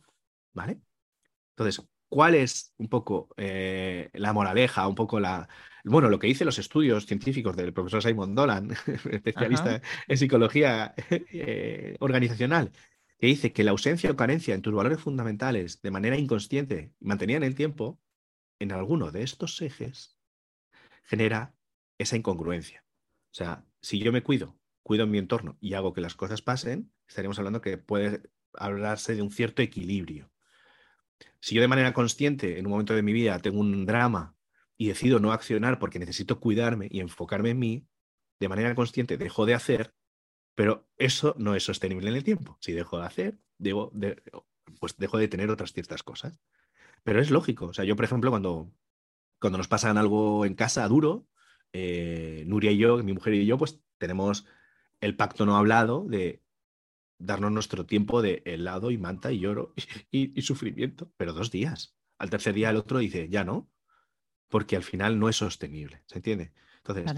¿vale? 0.53 0.82
Entonces, 1.51 1.86
¿cuál 2.09 2.36
es 2.36 2.74
un 2.78 2.89
poco 2.89 3.30
eh, 3.38 4.09
la 4.14 4.34
moraleja, 4.34 4.88
un 4.88 4.95
poco 4.95 5.20
la, 5.20 5.47
bueno, 5.84 6.09
lo 6.09 6.20
que 6.20 6.28
dicen 6.28 6.45
los 6.45 6.59
estudios 6.59 7.05
científicos 7.05 7.55
del 7.55 7.74
profesor 7.74 8.03
Simon 8.03 8.36
Dolan, 8.36 8.72
especialista 9.12 9.82
en 10.07 10.18
psicología 10.18 10.93
eh, 11.09 11.97
organizacional, 11.99 12.72
que 13.18 13.28
dice 13.28 13.53
que 13.53 13.64
la 13.64 13.72
ausencia 13.72 14.12
o 14.12 14.16
carencia 14.16 14.55
en 14.55 14.62
tus 14.62 14.74
valores 14.74 14.99
fundamentales 14.99 15.82
de 15.82 15.91
manera 15.91 16.18
inconsciente 16.18 16.93
mantenida 16.99 17.38
en 17.38 17.43
el 17.43 17.55
tiempo, 17.55 17.99
en 18.59 18.72
alguno 18.72 19.12
de 19.12 19.24
estos 19.24 19.62
ejes, 19.62 20.18
genera 21.03 21.55
esa 21.97 22.16
incongruencia. 22.16 22.84
O 23.32 23.34
sea, 23.34 23.66
si 23.82 23.99
yo 23.99 24.11
me 24.11 24.23
cuido, 24.23 24.57
cuido 24.84 25.07
mi 25.07 25.17
entorno 25.17 25.57
y 25.59 25.73
hago 25.73 25.93
que 25.93 26.01
las 26.01 26.15
cosas 26.15 26.41
pasen, 26.41 26.91
estaríamos 27.07 27.38
hablando 27.39 27.61
que 27.61 27.77
puede 27.77 28.21
hablarse 28.53 29.15
de 29.15 29.21
un 29.21 29.32
cierto 29.32 29.61
equilibrio. 29.61 30.32
Si 31.39 31.55
yo 31.55 31.61
de 31.61 31.67
manera 31.67 31.93
consciente 31.93 32.59
en 32.59 32.65
un 32.65 32.71
momento 32.71 32.95
de 32.95 33.03
mi 33.03 33.13
vida 33.13 33.39
tengo 33.39 33.59
un 33.59 33.86
drama 33.86 34.36
y 34.77 34.88
decido 34.88 35.19
no 35.19 35.32
accionar 35.32 35.79
porque 35.79 35.99
necesito 35.99 36.39
cuidarme 36.39 36.88
y 36.89 36.99
enfocarme 36.99 37.51
en 37.51 37.59
mí, 37.59 37.88
de 38.39 38.49
manera 38.49 38.73
consciente 38.75 39.17
dejo 39.17 39.45
de 39.45 39.53
hacer, 39.53 39.93
pero 40.55 40.88
eso 40.97 41.36
no 41.38 41.55
es 41.55 41.63
sostenible 41.63 42.09
en 42.09 42.15
el 42.15 42.23
tiempo. 42.23 42.57
Si 42.59 42.71
dejo 42.71 42.99
de 42.99 43.05
hacer, 43.05 43.39
debo 43.57 43.91
pues 44.79 44.97
dejo 44.97 45.17
de 45.17 45.27
tener 45.27 45.49
otras 45.49 45.73
ciertas 45.73 46.03
cosas. 46.03 46.39
Pero 47.03 47.21
es 47.21 47.32
lógico. 47.32 47.67
O 47.67 47.73
sea, 47.73 47.86
yo, 47.86 47.95
por 47.95 48.05
ejemplo, 48.05 48.29
cuando, 48.29 48.71
cuando 49.39 49.57
nos 49.57 49.67
pasan 49.67 49.97
algo 49.97 50.45
en 50.45 50.55
casa 50.55 50.88
duro, 50.88 51.27
eh, 51.74 52.43
Nuria 52.47 52.72
y 52.72 52.78
yo, 52.78 52.97
mi 53.03 53.13
mujer 53.13 53.34
y 53.34 53.45
yo, 53.45 53.57
pues 53.57 53.80
tenemos 53.97 54.45
el 54.99 55.15
pacto 55.15 55.45
no 55.45 55.57
hablado 55.57 56.05
de 56.07 56.43
darnos 57.17 57.51
nuestro 57.51 57.86
tiempo 57.86 58.22
de 58.22 58.41
helado 58.45 58.91
y 58.91 58.97
manta 58.97 59.32
y 59.32 59.39
lloro 59.39 59.74
y, 60.11 60.41
sufrimiento, 60.41 61.11
pero 61.17 61.34
dos 61.34 61.51
días. 61.51 61.95
Al 62.17 62.30
tercer 62.30 62.53
día 62.53 62.69
el 62.69 62.78
otro 62.78 62.99
dice, 62.99 63.30
ya 63.30 63.43
no, 63.43 63.69
porque 64.49 64.76
al 64.76 64.84
final 64.84 65.19
no 65.19 65.30
es 65.30 65.38
sostenible, 65.38 66.03
¿se 66.07 66.17
entiende? 66.17 66.51
Entonces, 66.78 67.11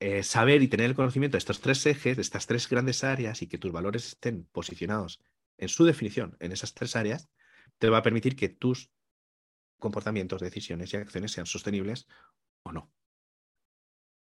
eh, 0.00 0.22
saber 0.22 0.62
y 0.62 0.68
tener 0.68 0.86
el 0.86 0.96
conocimiento 0.96 1.36
de 1.36 1.38
estos 1.38 1.60
tres 1.60 1.84
ejes, 1.86 2.16
de 2.16 2.22
estas 2.22 2.46
tres 2.46 2.68
grandes 2.68 3.04
áreas 3.04 3.42
y 3.42 3.46
que 3.46 3.58
tus 3.58 3.72
valores 3.72 4.06
estén 4.06 4.44
posicionados 4.52 5.20
en 5.58 5.68
su 5.68 5.84
definición 5.84 6.36
en 6.40 6.52
esas 6.52 6.74
tres 6.74 6.96
áreas, 6.96 7.30
te 7.78 7.88
va 7.88 7.98
a 7.98 8.02
permitir 8.02 8.36
que 8.36 8.48
tus 8.48 8.90
comportamientos, 9.78 10.40
decisiones 10.40 10.92
y 10.92 10.96
acciones 10.96 11.32
sean 11.32 11.46
sostenibles 11.46 12.06
o 12.62 12.72
no. 12.72 12.91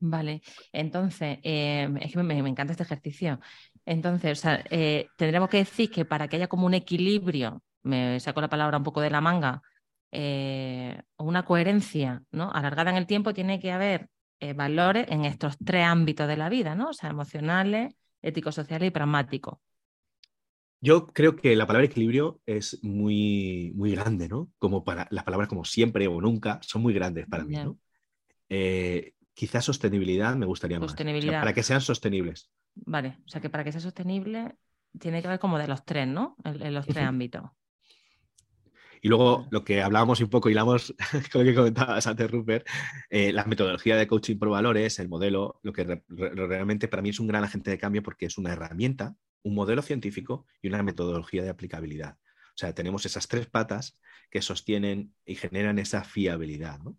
Vale, 0.02 0.40
entonces, 0.72 1.38
em, 1.42 1.98
es 1.98 2.12
que 2.12 2.22
me, 2.22 2.38
encanta 2.38 2.72
este 2.72 2.84
ejercicio. 2.84 3.38
Entonces, 3.84 4.38
o 4.38 4.40
sea, 4.40 4.64
eh, 4.70 5.08
tendremos 5.16 5.50
que 5.50 5.58
decir 5.58 5.90
que 5.90 6.06
para 6.06 6.26
que 6.26 6.36
haya 6.36 6.48
como 6.48 6.66
un 6.66 6.72
equilibrio, 6.72 7.62
me 7.82 8.18
saco 8.18 8.40
la 8.40 8.48
palabra 8.48 8.78
un 8.78 8.84
poco 8.84 9.02
de 9.02 9.10
la 9.10 9.20
manga, 9.20 9.62
eh, 10.10 11.02
una 11.18 11.44
coherencia 11.44 12.22
¿no? 12.32 12.50
alargada 12.50 12.90
en 12.90 12.96
el 12.96 13.06
tiempo, 13.06 13.34
tiene 13.34 13.60
que 13.60 13.72
haber 13.72 14.08
eh, 14.40 14.54
valores 14.54 15.06
en 15.10 15.26
estos 15.26 15.58
tres 15.62 15.84
ámbitos 15.84 16.26
de 16.26 16.36
la 16.38 16.48
vida, 16.48 16.74
¿no? 16.74 16.90
O 16.90 16.92
sea, 16.94 17.10
emocionales, 17.10 17.94
éticos, 18.22 18.54
sociales 18.54 18.88
y 18.88 18.90
pragmáticos. 18.90 19.58
Yo 20.80 21.06
creo 21.08 21.36
que 21.36 21.54
la 21.56 21.66
palabra 21.66 21.86
equilibrio 21.86 22.40
es 22.46 22.82
muy, 22.82 23.72
muy 23.74 23.92
grande, 23.92 24.28
¿no? 24.28 24.48
Como 24.58 24.82
para 24.82 25.06
las 25.10 25.24
palabras 25.24 25.48
como 25.48 25.66
siempre 25.66 26.06
o 26.08 26.22
nunca 26.22 26.58
son 26.62 26.80
muy 26.80 26.94
grandes 26.94 27.26
para 27.26 27.44
mí, 27.44 27.56
¿no? 27.56 27.78
Quizás 29.34 29.64
sostenibilidad 29.64 30.34
me 30.36 30.46
gustaría 30.46 30.80
más. 30.80 30.94
para 30.94 31.52
que 31.52 31.62
sean 31.62 31.80
sostenibles. 31.80 32.50
Vale, 32.74 33.18
o 33.24 33.28
sea 33.28 33.40
que 33.40 33.50
para 33.50 33.64
que 33.64 33.72
sea 33.72 33.80
sostenible 33.80 34.56
tiene 34.98 35.22
que 35.22 35.28
ver 35.28 35.38
como 35.38 35.58
de 35.58 35.68
los 35.68 35.84
tres, 35.84 36.06
¿no? 36.06 36.36
En, 36.44 36.74
los 36.74 36.86
tres 36.86 37.04
ámbitos. 37.04 37.50
Y 39.02 39.08
luego 39.08 39.46
lo 39.50 39.64
que 39.64 39.82
hablábamos 39.82 40.20
un 40.20 40.28
poco, 40.28 40.48
y 40.48 40.52
hilamos 40.52 40.94
con 41.32 41.44
lo 41.44 41.50
que 41.50 41.54
comentabas 41.54 42.06
antes, 42.06 42.30
Rupert, 42.30 42.66
eh, 43.08 43.32
la 43.32 43.44
metodología 43.44 43.96
de 43.96 44.06
coaching 44.06 44.36
por 44.36 44.50
valores, 44.50 44.98
el 44.98 45.08
modelo, 45.08 45.58
lo 45.62 45.72
que 45.72 46.02
realmente 46.08 46.88
para 46.88 47.02
mí 47.02 47.08
es 47.08 47.20
un 47.20 47.28
gran 47.28 47.44
agente 47.44 47.70
de 47.70 47.78
cambio 47.78 48.02
porque 48.02 48.26
es 48.26 48.36
una 48.36 48.52
herramienta, 48.52 49.16
un 49.42 49.54
modelo 49.54 49.80
científico 49.80 50.46
y 50.60 50.68
una 50.68 50.82
metodología 50.82 51.42
de 51.42 51.48
aplicabilidad. 51.48 52.18
O 52.50 52.58
sea, 52.60 52.74
tenemos 52.74 53.06
esas 53.06 53.26
tres 53.26 53.46
patas 53.46 53.98
que 54.30 54.42
sostienen 54.42 55.14
y 55.24 55.34
generan 55.34 55.78
esa 55.78 56.04
fiabilidad. 56.04 56.78
¿no? 56.80 56.96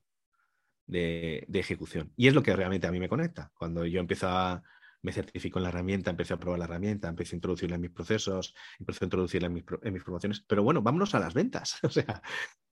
De, 0.92 1.48
ejecución. 1.54 2.12
Y 2.16 2.28
es 2.28 2.34
lo 2.36 2.44
que 2.44 2.56
realmente 2.56 2.88
a 2.88 2.92
mí 2.92 3.00
me 3.00 3.10
conecta. 3.10 3.52
Cuando 3.54 3.86
yo 3.86 4.00
empiezo 4.00 4.28
a, 4.28 4.62
me 5.02 5.12
certifico 5.14 5.60
en 5.60 5.64
la 5.64 5.70
herramienta, 5.70 6.12
empecé 6.12 6.34
a 6.34 6.38
probar 6.38 6.60
la 6.60 6.66
herramienta, 6.66 7.08
empecé 7.08 7.36
a 7.36 7.38
introducirla 7.38 7.76
en 7.76 7.82
mis 7.82 7.92
procesos, 7.92 8.54
empecé 8.80 9.06
a 9.06 9.08
introducirla 9.08 9.48
en 9.48 9.54
mis, 9.54 9.64
en 9.84 9.94
mis. 9.94 10.42
Pero 10.42 10.64
bueno, 10.64 10.82
vámonos 10.82 11.16
a 11.16 11.20
las 11.20 11.34
ventas. 11.34 11.80
O 11.84 11.90
sea, 11.90 12.22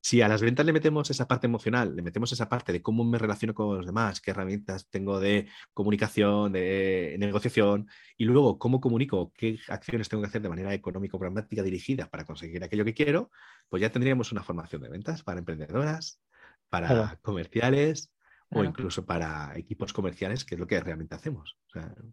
si 0.01 0.21
a 0.21 0.29
las 0.29 0.41
ventas 0.41 0.65
le 0.65 0.71
metemos 0.71 1.09
esa 1.09 1.27
parte 1.27 1.47
emocional, 1.47 1.93
le 1.95 2.01
metemos 2.01 2.31
esa 2.31 2.47
parte 2.47 2.71
de 2.71 2.81
cómo 2.81 3.03
me 3.03 3.17
relaciono 3.17 3.53
con 3.53 3.75
los 3.75 3.85
demás, 3.85 4.21
qué 4.21 4.31
herramientas 4.31 4.87
tengo 4.89 5.19
de 5.19 5.49
comunicación, 5.73 6.53
de 6.53 7.17
negociación, 7.19 7.87
y 8.17 8.23
luego 8.25 8.57
cómo 8.57 8.79
comunico, 8.79 9.33
qué 9.35 9.59
acciones 9.67 10.07
tengo 10.07 10.21
que 10.21 10.27
hacer 10.27 10.41
de 10.41 10.49
manera 10.49 10.73
económico-pragmática 10.73 11.63
dirigida 11.63 12.09
para 12.09 12.23
conseguir 12.25 12.63
aquello 12.63 12.85
que 12.85 12.93
quiero, 12.93 13.29
pues 13.67 13.81
ya 13.81 13.91
tendríamos 13.91 14.31
una 14.31 14.43
formación 14.43 14.81
de 14.81 14.89
ventas 14.89 15.23
para 15.23 15.39
emprendedoras, 15.39 16.21
para 16.69 17.19
comerciales 17.21 18.11
o 18.51 18.63
incluso 18.63 19.05
para 19.05 19.57
equipos 19.57 19.93
comerciales, 19.93 20.43
que 20.43 20.55
es 20.55 20.59
lo 20.59 20.67
que 20.67 20.79
realmente 20.79 21.15
hacemos. 21.15 21.57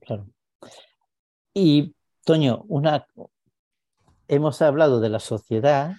Claro. 0.01 0.27
Y, 1.55 1.95
Toño, 2.25 2.65
una... 2.69 3.07
hemos 4.29 4.61
hablado 4.61 5.01
de 5.01 5.09
la 5.09 5.21
sociedad. 5.21 5.95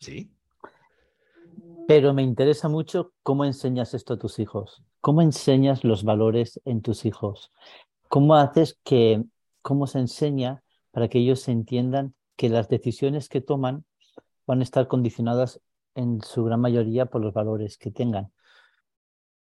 Sí. 0.00 0.32
Pero 1.86 2.14
me 2.14 2.22
interesa 2.22 2.68
mucho 2.68 3.12
cómo 3.22 3.44
enseñas 3.44 3.94
esto 3.94 4.14
a 4.14 4.18
tus 4.18 4.38
hijos. 4.38 4.82
¿Cómo 5.00 5.22
enseñas 5.22 5.84
los 5.84 6.02
valores 6.02 6.60
en 6.64 6.82
tus 6.82 7.04
hijos? 7.04 7.52
¿Cómo 8.08 8.34
haces 8.36 8.78
que, 8.82 9.22
cómo 9.62 9.86
se 9.86 9.98
enseña 9.98 10.62
para 10.90 11.08
que 11.08 11.18
ellos 11.18 11.46
entiendan 11.48 12.14
que 12.36 12.48
las 12.48 12.68
decisiones 12.68 13.28
que 13.28 13.40
toman 13.40 13.84
van 14.46 14.60
a 14.60 14.62
estar 14.62 14.88
condicionadas 14.88 15.60
en 15.94 16.20
su 16.22 16.44
gran 16.44 16.60
mayoría 16.60 17.06
por 17.06 17.22
los 17.22 17.32
valores 17.32 17.78
que 17.78 17.90
tengan. 17.90 18.32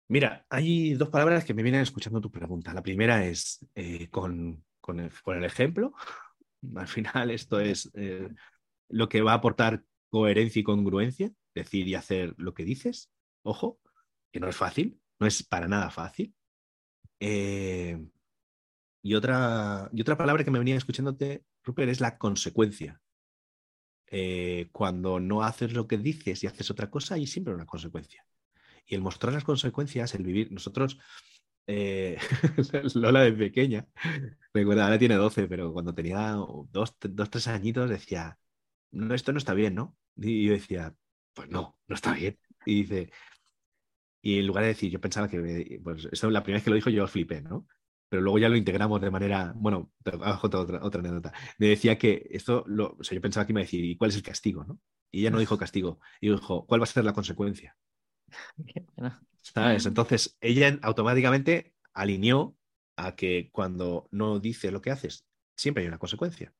Mira, 0.07 0.45
hay 0.49 0.93
dos 0.95 1.09
palabras 1.09 1.45
que 1.45 1.53
me 1.53 1.63
vienen 1.63 1.81
escuchando 1.81 2.19
tu 2.19 2.31
pregunta. 2.31 2.73
La 2.73 2.81
primera 2.81 3.25
es 3.25 3.65
eh, 3.75 4.09
con 4.09 4.63
con 4.79 5.35
el, 5.35 5.45
ejemplo. 5.45 5.93
Al 6.75 6.87
final 6.87 7.31
esto 7.31 7.59
es 7.59 7.89
eh, 7.93 8.29
lo 8.89 9.09
que 9.09 9.21
va 9.21 9.33
a 9.33 9.35
aportar 9.35 9.83
coherencia 10.09 10.59
y 10.59 10.63
congruencia, 10.63 11.31
decir 11.53 11.87
y 11.87 11.95
hacer 11.95 12.33
lo 12.37 12.53
que 12.53 12.65
dices. 12.65 13.11
Ojo, 13.43 13.79
que 14.31 14.39
no 14.39 14.47
es 14.47 14.55
fácil, 14.55 14.99
no 15.19 15.27
es 15.27 15.43
para 15.43 15.67
nada 15.67 15.89
fácil. 15.89 16.33
Eh, 17.19 17.99
y, 19.01 19.13
otra, 19.13 19.89
y 19.93 20.01
otra 20.01 20.17
palabra 20.17 20.43
que 20.43 20.51
me 20.51 20.59
venía 20.59 20.75
escuchándote, 20.75 21.43
Rupert, 21.63 21.89
es 21.89 22.01
la 22.01 22.17
consecuencia. 22.17 23.01
Eh, 24.11 24.69
cuando 24.71 25.19
no 25.19 25.43
haces 25.43 25.73
lo 25.73 25.87
que 25.87 25.97
dices 25.97 26.43
y 26.43 26.47
haces 26.47 26.71
otra 26.71 26.89
cosa, 26.89 27.15
hay 27.15 27.27
siempre 27.27 27.53
una 27.53 27.65
consecuencia. 27.65 28.25
Y 28.85 28.95
el 28.95 29.01
mostrar 29.01 29.33
las 29.33 29.43
consecuencias, 29.43 30.15
el 30.15 30.23
vivir, 30.23 30.51
nosotros, 30.51 30.99
eh, 31.67 32.17
Lola 32.95 33.21
de 33.21 33.33
pequeña, 33.33 33.87
recuerda, 34.53 34.85
ahora 34.85 34.99
tiene 34.99 35.15
12, 35.15 35.47
pero 35.47 35.71
cuando 35.73 35.93
tenía 35.93 36.31
dos, 36.31 36.95
dos, 36.99 37.29
tres 37.29 37.47
añitos 37.47 37.89
decía, 37.89 38.39
no, 38.91 39.13
esto 39.13 39.31
no 39.31 39.37
está 39.37 39.53
bien, 39.53 39.75
¿no? 39.75 39.97
Y 40.15 40.45
yo 40.47 40.53
decía, 40.53 40.95
pues 41.33 41.49
no, 41.49 41.79
no 41.87 41.95
está 41.95 42.13
bien. 42.13 42.39
Y 42.65 42.83
dice, 42.83 43.11
y 44.21 44.39
en 44.39 44.47
lugar 44.47 44.63
de 44.63 44.69
decir, 44.69 44.91
yo 44.91 44.99
pensaba 44.99 45.29
que, 45.29 45.79
pues 45.83 46.07
esto 46.11 46.29
la 46.29 46.43
primera 46.43 46.57
vez 46.57 46.63
que 46.63 46.69
lo 46.69 46.75
dijo 46.75 46.89
yo 46.89 47.07
flipé, 47.07 47.41
¿no? 47.41 47.67
Pero 48.09 48.21
luego 48.23 48.39
ya 48.39 48.49
lo 48.49 48.57
integramos 48.57 48.99
de 49.01 49.11
manera, 49.11 49.53
bueno, 49.55 49.91
otra, 50.41 50.79
otra 50.83 50.99
anécdota. 50.99 51.31
Me 51.59 51.67
decía 51.67 51.97
que 51.97 52.27
esto, 52.31 52.63
lo, 52.67 52.97
o 52.99 53.03
sea, 53.03 53.15
yo 53.15 53.21
pensaba 53.21 53.45
que 53.45 53.53
iba 53.53 53.61
a 53.61 53.63
decir, 53.63 53.85
¿y 53.85 53.95
cuál 53.97 54.09
es 54.09 54.17
el 54.17 54.23
castigo, 54.23 54.65
no? 54.65 54.79
Y 55.11 55.21
ella 55.21 55.31
no 55.31 55.39
dijo 55.39 55.57
castigo, 55.59 55.99
y 56.19 56.29
dijo, 56.29 56.65
¿cuál 56.65 56.81
va 56.81 56.83
a 56.83 56.87
ser 56.87 57.05
la 57.05 57.13
consecuencia? 57.13 57.77
¿Sabes? 59.41 59.85
Entonces, 59.85 60.37
ella 60.41 60.77
automáticamente 60.81 61.73
alineó 61.93 62.57
a 62.95 63.15
que 63.15 63.49
cuando 63.51 64.07
no 64.11 64.39
dices 64.39 64.73
lo 64.73 64.81
que 64.81 64.91
haces, 64.91 65.25
siempre 65.55 65.83
hay 65.83 65.87
una 65.87 65.99
consecuencia. 65.99 66.53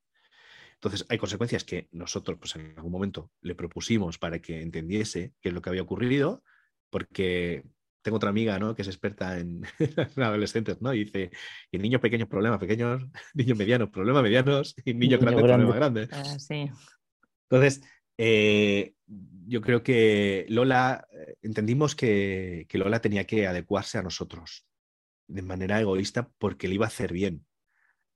Entonces, 0.76 1.06
hay 1.10 1.18
consecuencias 1.18 1.66
que 1.66 1.90
nosotros, 1.92 2.38
pues 2.40 2.56
en 2.56 2.74
algún 2.78 2.92
momento 2.92 3.32
le 3.42 3.56
propusimos 3.56 4.18
para 4.18 4.40
que 4.40 4.62
entendiese 4.62 5.34
qué 5.42 5.50
es 5.50 5.56
lo 5.56 5.62
que 5.62 5.70
había 5.70 5.82
ocurrido, 5.82 6.44
porque 6.90 7.66
tengo 8.02 8.18
otra 8.18 8.30
amiga, 8.30 8.60
¿no? 8.60 8.76
Que 8.76 8.82
es 8.82 8.88
experta 8.88 9.38
en, 9.40 9.64
adolescentes, 10.18 10.82
¿no? 10.82 10.94
Y 10.94 11.06
dice, 11.06 11.32
y 11.72 11.78
niños 11.78 12.02
pequeños, 12.02 12.28
problemas 12.28 12.60
pequeños, 12.60 13.06
niños 13.34 13.58
medianos, 13.58 13.90
problemas 13.90 14.24
medianos, 14.24 14.76
y 14.86 14.94
niños 14.94 15.20
grandes, 15.20 15.44
problemas 15.44 15.76
grandes. 15.76 16.10
Ah, 16.12 16.40
sí. 16.40 16.70
Entonces, 17.50 17.82
eh, 18.18 18.94
yo 19.48 19.62
creo 19.62 19.82
que 19.82 20.46
Lola, 20.50 21.08
eh, 21.12 21.36
entendimos 21.42 21.96
que, 21.96 22.66
que, 22.70 22.78
Lola 22.78 23.02
tenía 23.02 23.26
que 23.26 23.48
adecuarse 23.48 23.98
a 23.98 24.04
nosotros 24.04 24.66
de 25.28 25.42
manera 25.42 25.80
egoísta 25.80 26.30
porque 26.38 26.68
le 26.68 26.76
iba 26.76 26.86
a 26.86 26.90
hacer 26.90 27.14
bien. 27.14 27.46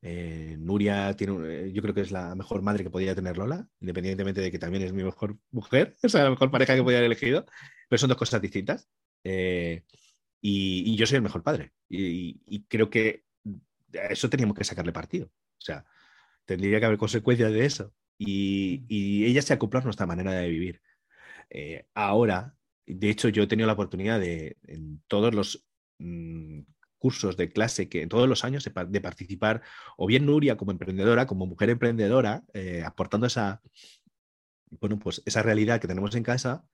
Eh, 0.06 0.58
Nuria 0.60 1.16
tiene, 1.16 1.72
yo 1.72 1.82
creo 1.82 1.94
que 1.94 2.02
es 2.02 2.12
la 2.12 2.36
mejor 2.36 2.62
madre 2.62 2.84
que 2.84 2.90
podía 2.90 3.16
tener 3.16 3.38
Lola, 3.38 3.66
independientemente 3.80 4.42
de 4.42 4.52
que 4.52 4.60
también 4.60 4.84
es 4.84 4.92
mi 4.92 5.02
mejor 5.02 5.38
mujer, 5.52 5.96
o 6.04 6.10
sea, 6.10 6.26
la 6.26 6.30
mejor 6.32 6.52
pareja 6.52 6.76
que 6.76 6.84
podía 6.84 6.98
haber 6.98 7.08
elegido, 7.08 7.46
pero 7.88 7.98
son 7.98 8.10
dos 8.10 8.18
cosas 8.18 8.42
distintas. 8.42 8.90
Y, 9.24 10.95
yo 10.95 11.05
soy 11.05 11.17
el 11.17 11.21
mejor 11.24 11.43
padre. 11.43 11.74
Y, 11.89 12.41
y, 12.45 12.63
creo 12.65 12.89
que 12.89 13.24
a 13.93 14.07
eso 14.07 14.30
teníamos 14.30 14.57
que 14.57 14.63
sacarle 14.63 14.91
partido. 14.91 15.28
O 15.28 15.61
sea, 15.61 15.86
tendría 16.45 16.80
que 16.80 16.86
haber 16.86 16.97
consecuencias 16.97 17.51
de 17.51 17.65
eso 17.65 17.93
y, 18.17 19.26
ella 19.26 19.41
se 19.41 19.53
acopló 19.53 19.80
a 19.80 19.84
nuestra 19.84 20.05
manera 20.05 20.32
de 20.34 20.49
vivir. 20.49 20.82
Eh, 21.49 21.86
ahora, 21.93 22.55
de 22.86 23.09
hecho, 23.09 23.30
yo 23.30 23.43
he 23.43 23.47
tenido 23.47 23.67
la 23.67 23.74
oportunidad 23.74 24.19
de, 24.19 24.57
en 24.63 25.01
todos 25.07 25.34
los 25.34 25.65
mm, 25.99 26.61
cursos 26.97 27.38
de 27.38 27.51
clase, 27.51 27.89
que 27.89 28.01
en 28.03 28.09
todos 28.09 28.28
los 28.30 28.43
años, 28.43 28.63
de, 28.63 29.01
participar, 29.01 29.61
o 29.97 30.07
bien 30.07 30.26
Nuria 30.26 30.57
como 30.57 30.71
emprendedora, 30.71 31.28
como 31.28 31.45
mujer 31.45 31.69
emprendedora, 31.69 32.43
eh, 32.53 32.84
aportando 32.86 33.28
esa, 33.28 33.61
bueno, 34.80 34.99
pues 34.99 35.21
esa 35.26 35.43
realidad 35.43 35.80
que 35.82 35.88
tenemos 35.88 36.15
en 36.15 36.24
casa, 36.24 36.65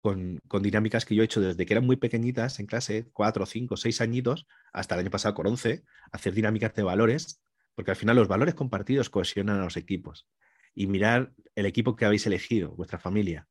con, 0.00 0.40
dinámicas 0.62 1.04
que 1.04 1.14
yo 1.14 1.22
he 1.22 1.26
hecho 1.26 1.40
desde 1.40 1.66
que 1.66 1.74
eran 1.74 1.86
muy 1.86 1.96
pequeñitas 1.96 2.58
en 2.58 2.66
clase, 2.66 3.08
cuatro, 3.12 3.44
cinco, 3.46 3.76
seis 3.76 4.00
añitos, 4.00 4.46
hasta 4.72 4.94
el 4.94 5.02
año 5.02 5.10
pasado 5.10 5.34
con 5.34 5.46
once, 5.46 5.84
hacer 6.10 6.34
dinámicas 6.34 6.74
de 6.74 6.82
valores, 6.82 7.42
porque 7.74 7.90
al 7.90 7.96
final 7.96 8.16
los 8.16 8.28
valores 8.28 8.54
compartidos 8.54 9.10
cohesionan 9.10 9.60
a 9.60 9.64
los 9.64 9.76
equipos 9.76 10.28
y 10.74 10.86
mirar 10.86 11.32
el 11.54 11.66
equipo 11.66 11.96
que 11.96 12.04
habéis 12.04 12.26
elegido, 12.26 12.70
vuestra 12.70 12.98
familia. 12.98 13.48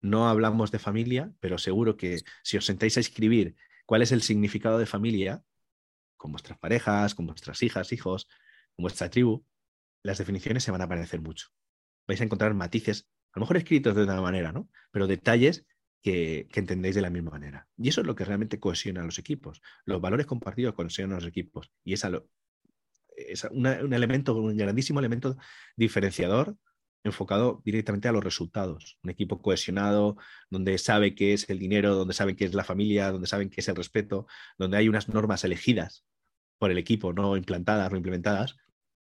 No 0.00 0.28
hablamos 0.28 0.70
de 0.70 0.78
familia, 0.78 1.32
pero 1.40 1.58
seguro 1.58 1.96
que 1.96 2.20
si 2.42 2.56
os 2.56 2.66
sentáis 2.66 2.96
a 2.96 3.00
escribir 3.00 3.56
cuál 3.86 4.02
es 4.02 4.12
el 4.12 4.22
significado 4.22 4.78
de 4.78 4.86
familia, 4.86 5.42
con 6.16 6.32
vuestras 6.32 6.58
parejas, 6.58 7.14
con 7.14 7.26
vuestras 7.26 7.62
hijas, 7.62 7.92
hijos, 7.92 8.26
con 8.76 8.84
vuestra 8.84 9.10
tribu, 9.10 9.44
las 10.02 10.18
definiciones 10.18 10.62
se 10.64 10.70
van 10.70 10.82
a 10.82 10.88
parecer 10.88 11.20
mucho. 11.20 11.48
Vais 12.06 12.20
a 12.20 12.24
encontrar 12.24 12.52
matices, 12.54 13.08
a 13.32 13.38
lo 13.38 13.42
mejor 13.42 13.56
escritos 13.56 13.94
de 13.94 14.04
una 14.04 14.20
manera, 14.20 14.52
¿no? 14.52 14.68
Pero 14.90 15.06
detalles 15.06 15.66
que, 16.04 16.48
entendéis 16.54 16.94
de 16.94 17.00
la 17.00 17.08
misma 17.08 17.30
manera. 17.30 17.66
Y 17.78 17.88
eso 17.88 18.02
es 18.02 18.06
lo 18.06 18.14
que 18.14 18.26
realmente 18.26 18.60
cohesiona 18.60 19.00
a 19.00 19.06
los 19.06 19.18
equipos. 19.18 19.62
Los 19.86 20.02
valores 20.02 20.26
compartidos 20.26 20.74
cohesionan 20.74 21.12
a 21.12 21.20
los 21.20 21.26
equipos. 21.26 21.72
Y 21.82 21.94
es 21.94 22.06
es 23.16 23.44
un 23.44 23.66
elemento, 23.66 24.34
un 24.34 24.56
grandísimo 24.56 24.98
elemento 24.98 25.36
diferenciador 25.76 26.56
enfocado 27.04 27.62
directamente 27.64 28.08
a 28.08 28.12
los 28.12 28.22
resultados. 28.22 28.98
Un 29.02 29.10
equipo 29.10 29.40
cohesionado, 29.40 30.16
donde 30.50 30.76
sabe 30.76 31.14
qué 31.14 31.32
es 31.32 31.48
el 31.48 31.58
dinero, 31.58 31.94
donde 31.94 32.12
sabe 32.12 32.36
qué 32.36 32.44
es 32.44 32.54
la 32.54 32.64
familia, 32.64 33.10
donde 33.10 33.26
saben 33.26 33.48
qué 33.48 33.62
es 33.62 33.68
el 33.68 33.76
respeto, 33.76 34.26
donde 34.58 34.76
hay 34.76 34.88
unas 34.88 35.08
normas 35.08 35.44
elegidas 35.44 36.04
por 36.58 36.70
el 36.70 36.76
equipo, 36.76 37.14
no 37.14 37.36
implantadas, 37.36 37.90
no 37.90 37.96
implementadas, 37.96 38.56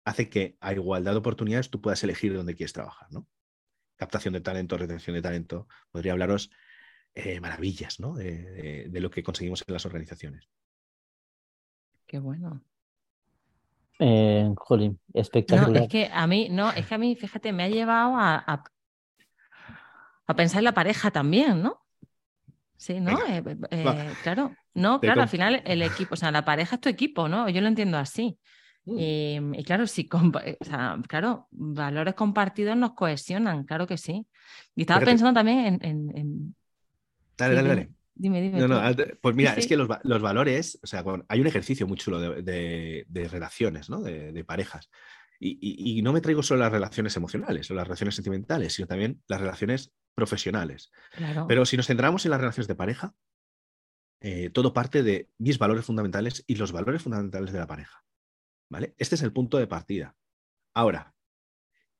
hace 0.04 0.28
que 0.28 0.56
a 0.60 0.72
igualdad 0.72 1.12
de 1.12 1.18
oportunidades 1.18 1.70
tú 1.70 1.80
puedas 1.80 2.02
elegir 2.04 2.34
dónde 2.34 2.54
quieres 2.54 2.72
trabajar. 2.72 3.08
¿no? 3.10 3.26
Captación 3.96 4.34
de 4.34 4.40
talento, 4.40 4.76
retención 4.76 5.14
de 5.14 5.22
talento. 5.22 5.66
Podría 5.90 6.12
hablaros 6.12 6.50
eh, 7.14 7.40
maravillas 7.40 8.00
¿no? 8.00 8.14
de 8.14 9.00
lo 9.00 9.10
que 9.10 9.22
conseguimos 9.22 9.64
en 9.66 9.72
las 9.72 9.86
organizaciones. 9.86 10.48
Qué 12.06 12.18
bueno. 12.18 12.62
Eh, 13.98 14.50
jolín, 14.56 14.98
espectacular. 15.12 15.70
No, 15.70 15.78
es 15.78 15.88
que 15.88 16.10
a 16.12 16.26
mí, 16.26 16.48
no, 16.50 16.70
es 16.72 16.86
que 16.86 16.94
a 16.94 16.98
mí, 16.98 17.14
fíjate, 17.14 17.52
me 17.52 17.64
ha 17.64 17.68
llevado 17.68 18.16
a, 18.16 18.64
a, 20.26 20.34
pensar 20.34 20.58
en 20.58 20.64
la 20.64 20.74
pareja 20.74 21.10
también, 21.10 21.62
¿no? 21.62 21.80
Sí, 22.76 23.00
¿no? 23.00 23.12
Eh, 23.28 23.42
eh, 23.70 24.12
claro, 24.22 24.54
no, 24.74 25.00
claro, 25.00 25.22
al 25.22 25.28
final 25.28 25.62
el 25.64 25.82
equipo, 25.82 26.14
o 26.14 26.16
sea, 26.16 26.32
la 26.32 26.44
pareja 26.44 26.74
es 26.76 26.80
tu 26.80 26.88
equipo, 26.88 27.28
¿no? 27.28 27.48
Yo 27.48 27.60
lo 27.60 27.68
entiendo 27.68 27.98
así. 27.98 28.38
Mm. 28.84 29.54
Y, 29.54 29.64
claro, 29.64 29.86
sí, 29.86 30.08
o 30.12 30.64
sea, 30.64 30.98
claro, 31.08 31.46
valores 31.52 32.14
compartidos 32.14 32.76
nos 32.76 32.92
cohesionan, 32.92 33.64
claro 33.64 33.86
que 33.86 33.96
sí. 33.96 34.26
Y 34.74 34.82
estaba 34.82 35.04
pensando 35.04 35.32
también 35.32 35.78
en, 35.82 36.54
Dale, 37.36 37.54
dale, 37.54 37.68
dale. 37.68 37.90
Dime, 38.16 38.40
dime. 38.40 38.68
pues 39.20 39.34
mira, 39.34 39.54
es 39.54 39.66
que 39.66 39.76
los, 39.76 39.88
valores, 39.88 40.78
o 40.82 40.86
sea, 40.86 41.04
hay 41.28 41.40
un 41.40 41.46
ejercicio 41.46 41.86
muy 41.86 41.96
chulo 41.96 42.20
de, 42.20 43.28
relaciones, 43.30 43.90
¿no? 43.90 44.00
De, 44.00 44.44
parejas. 44.44 44.88
Y, 45.40 46.00
no 46.02 46.12
me 46.12 46.20
traigo 46.20 46.42
solo 46.42 46.60
las 46.60 46.72
relaciones 46.72 47.16
emocionales 47.16 47.70
o 47.70 47.74
las 47.74 47.86
relaciones 47.86 48.14
sentimentales, 48.14 48.74
sino 48.74 48.86
también 48.86 49.20
las 49.26 49.40
relaciones 49.40 49.92
profesionales. 50.14 50.92
Pero 51.48 51.66
si 51.66 51.76
nos 51.76 51.86
centramos 51.86 52.24
en 52.24 52.30
las 52.30 52.40
relaciones 52.40 52.68
de 52.68 52.76
pareja, 52.76 53.14
eh, 54.20 54.48
todo 54.50 54.72
parte 54.72 55.02
de 55.02 55.28
mis 55.38 55.58
valores 55.58 55.84
fundamentales 55.84 56.44
y 56.46 56.54
los 56.54 56.72
valores 56.72 57.02
fundamentales 57.02 57.52
de 57.52 57.58
la 57.58 57.66
pareja. 57.66 58.04
¿Vale? 58.70 58.94
Este 58.96 59.16
es 59.16 59.22
el 59.22 59.32
punto 59.32 59.58
de 59.58 59.66
partida. 59.66 60.16
Ahora, 60.72 61.14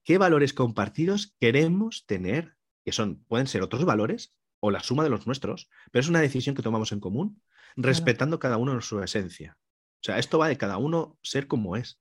¿qué 0.05 0.17
valores 0.17 0.55
compartidos 0.55 1.35
queremos 1.39 2.07
tener? 2.07 2.57
Que 2.85 2.93
son, 2.93 3.25
pueden 3.25 3.47
ser 3.47 3.63
otros 3.63 3.85
valores 3.85 4.35
o 4.67 4.71
la 4.71 4.81
suma 4.81 5.05
de 5.05 5.11
los 5.11 5.27
nuestros, 5.27 5.69
pero 5.93 6.01
es 6.01 6.09
una 6.09 6.23
decisión 6.23 6.57
que 6.57 6.63
tomamos 6.63 6.91
en 6.93 6.99
común, 6.99 7.43
respetando 7.77 8.39
cada 8.39 8.57
uno 8.57 8.73
en 8.73 8.81
su 8.81 8.99
esencia. 9.03 9.59
O 9.61 10.01
sea, 10.01 10.19
esto 10.19 10.39
va 10.39 10.49
de 10.49 10.57
cada 10.57 10.79
uno 10.79 11.19
ser 11.21 11.47
como 11.47 11.77
es 11.77 12.01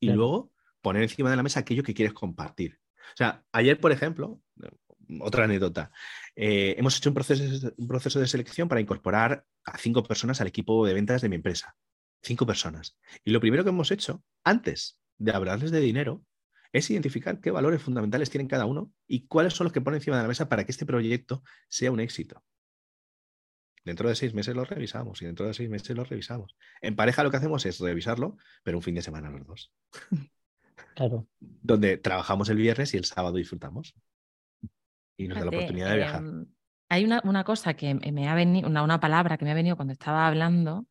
y 0.00 0.08
luego 0.08 0.50
poner 0.80 1.02
encima 1.02 1.28
de 1.28 1.36
la 1.36 1.42
mesa 1.42 1.60
aquello 1.60 1.82
que 1.82 1.92
quieres 1.92 2.14
compartir. 2.14 2.80
O 3.12 3.16
sea, 3.16 3.44
ayer, 3.52 3.78
por 3.78 3.92
ejemplo, 3.92 4.40
otra 5.20 5.44
anécdota, 5.44 5.90
eh, 6.34 6.76
hemos 6.78 6.96
hecho 6.96 7.10
un 7.10 7.14
proceso, 7.14 7.74
un 7.76 7.88
proceso 7.88 8.20
de 8.20 8.26
selección 8.26 8.68
para 8.68 8.80
incorporar 8.80 9.44
a 9.66 9.76
cinco 9.76 10.02
personas 10.02 10.40
al 10.40 10.46
equipo 10.46 10.86
de 10.86 10.94
ventas 10.94 11.20
de 11.20 11.28
mi 11.28 11.36
empresa. 11.36 11.76
Cinco 12.22 12.46
personas. 12.46 12.96
Y 13.22 13.32
lo 13.32 13.40
primero 13.40 13.64
que 13.64 13.70
hemos 13.70 13.90
hecho, 13.90 14.24
antes 14.44 14.98
de 15.18 15.32
hablarles 15.32 15.72
de 15.72 15.80
dinero, 15.80 16.24
es 16.72 16.90
identificar 16.90 17.40
qué 17.40 17.50
valores 17.50 17.82
fundamentales 17.82 18.30
tienen 18.30 18.48
cada 18.48 18.66
uno 18.66 18.92
y 19.06 19.26
cuáles 19.26 19.54
son 19.54 19.66
los 19.66 19.72
que 19.72 19.80
ponen 19.80 19.98
encima 19.98 20.16
de 20.16 20.22
la 20.22 20.28
mesa 20.28 20.48
para 20.48 20.64
que 20.64 20.72
este 20.72 20.86
proyecto 20.86 21.42
sea 21.68 21.90
un 21.90 22.00
éxito. 22.00 22.44
Dentro 23.84 24.08
de 24.08 24.14
seis 24.14 24.34
meses 24.34 24.54
lo 24.54 24.64
revisamos 24.64 25.22
y 25.22 25.24
dentro 25.24 25.46
de 25.46 25.54
seis 25.54 25.70
meses 25.70 25.96
lo 25.96 26.04
revisamos. 26.04 26.56
En 26.82 26.94
pareja 26.94 27.22
lo 27.22 27.30
que 27.30 27.38
hacemos 27.38 27.64
es 27.64 27.80
revisarlo, 27.80 28.36
pero 28.62 28.76
un 28.76 28.82
fin 28.82 28.94
de 28.94 29.02
semana 29.02 29.30
los 29.30 29.46
dos. 29.46 29.72
Claro. 30.94 31.28
Donde 31.38 31.96
trabajamos 31.96 32.48
el 32.48 32.56
viernes 32.56 32.92
y 32.92 32.96
el 32.96 33.04
sábado 33.04 33.36
disfrutamos. 33.36 33.94
Y 35.16 35.28
nos 35.28 35.38
da 35.38 35.44
la 35.44 35.50
oportunidad 35.50 35.90
de 35.90 35.96
viajar. 35.96 36.22
Em, 36.22 36.46
hay 36.88 37.04
una, 37.04 37.44
cosa 37.44 37.74
que 37.74 37.94
me 37.94 38.28
ha 38.28 38.34
venido, 38.34 38.68
una, 38.68 38.98
palabra 38.98 39.38
que 39.38 39.44
me 39.44 39.52
ha 39.52 39.54
venido 39.54 39.76
cuando 39.76 39.92
estaba 39.92 40.26
hablando, 40.26 40.86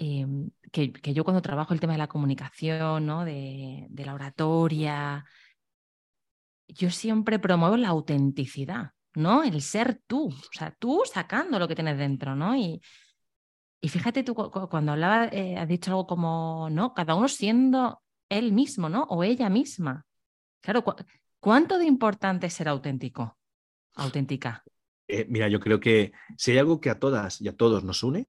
em, 0.00 0.50
que, 0.72 0.92
yo 1.12 1.24
cuando 1.24 1.42
trabajo 1.42 1.74
el 1.74 1.80
tema 1.80 1.92
de 1.92 1.98
la 1.98 2.08
comunicación, 2.08 3.04
¿no? 3.04 3.24
de, 3.24 3.88
la 3.94 4.14
oratoria, 4.14 5.24
yo 6.68 6.90
siempre 6.90 7.38
promuevo 7.38 7.76
la 7.76 7.88
autenticidad, 7.88 8.92
¿no? 9.14 9.42
El 9.42 9.60
ser 9.60 10.00
tú, 10.06 10.28
o 10.28 10.52
sea, 10.52 10.74
tú 10.78 11.02
sacando 11.04 11.58
lo 11.58 11.68
que 11.68 11.74
tienes 11.74 11.98
dentro, 11.98 12.34
¿no? 12.34 12.56
Y, 12.56 12.80
y 13.80 13.88
fíjate 13.88 14.22
tú, 14.22 14.34
cuando 14.34 14.92
hablaba, 14.92 15.26
eh, 15.26 15.56
has 15.56 15.68
dicho 15.68 15.90
algo 15.90 16.06
como, 16.06 16.68
¿no? 16.70 16.94
Cada 16.94 17.14
uno 17.14 17.28
siendo 17.28 18.02
él 18.30 18.52
mismo, 18.52 18.88
¿no? 18.88 19.02
O 19.04 19.22
ella 19.22 19.50
misma. 19.50 20.06
Claro, 20.62 20.82
¿cuánto 21.40 21.78
de 21.78 21.86
importante 21.86 22.46
es 22.46 22.54
ser 22.54 22.68
auténtico? 22.68 23.38
Auténtica. 23.96 24.64
Eh, 25.08 25.26
mira, 25.28 25.48
yo 25.48 25.60
creo 25.60 25.80
que 25.80 26.12
si 26.36 26.52
hay 26.52 26.58
algo 26.58 26.80
que 26.80 26.88
a 26.88 26.98
todas 26.98 27.40
y 27.40 27.48
a 27.48 27.56
todos 27.56 27.82
nos 27.82 28.02
une, 28.02 28.26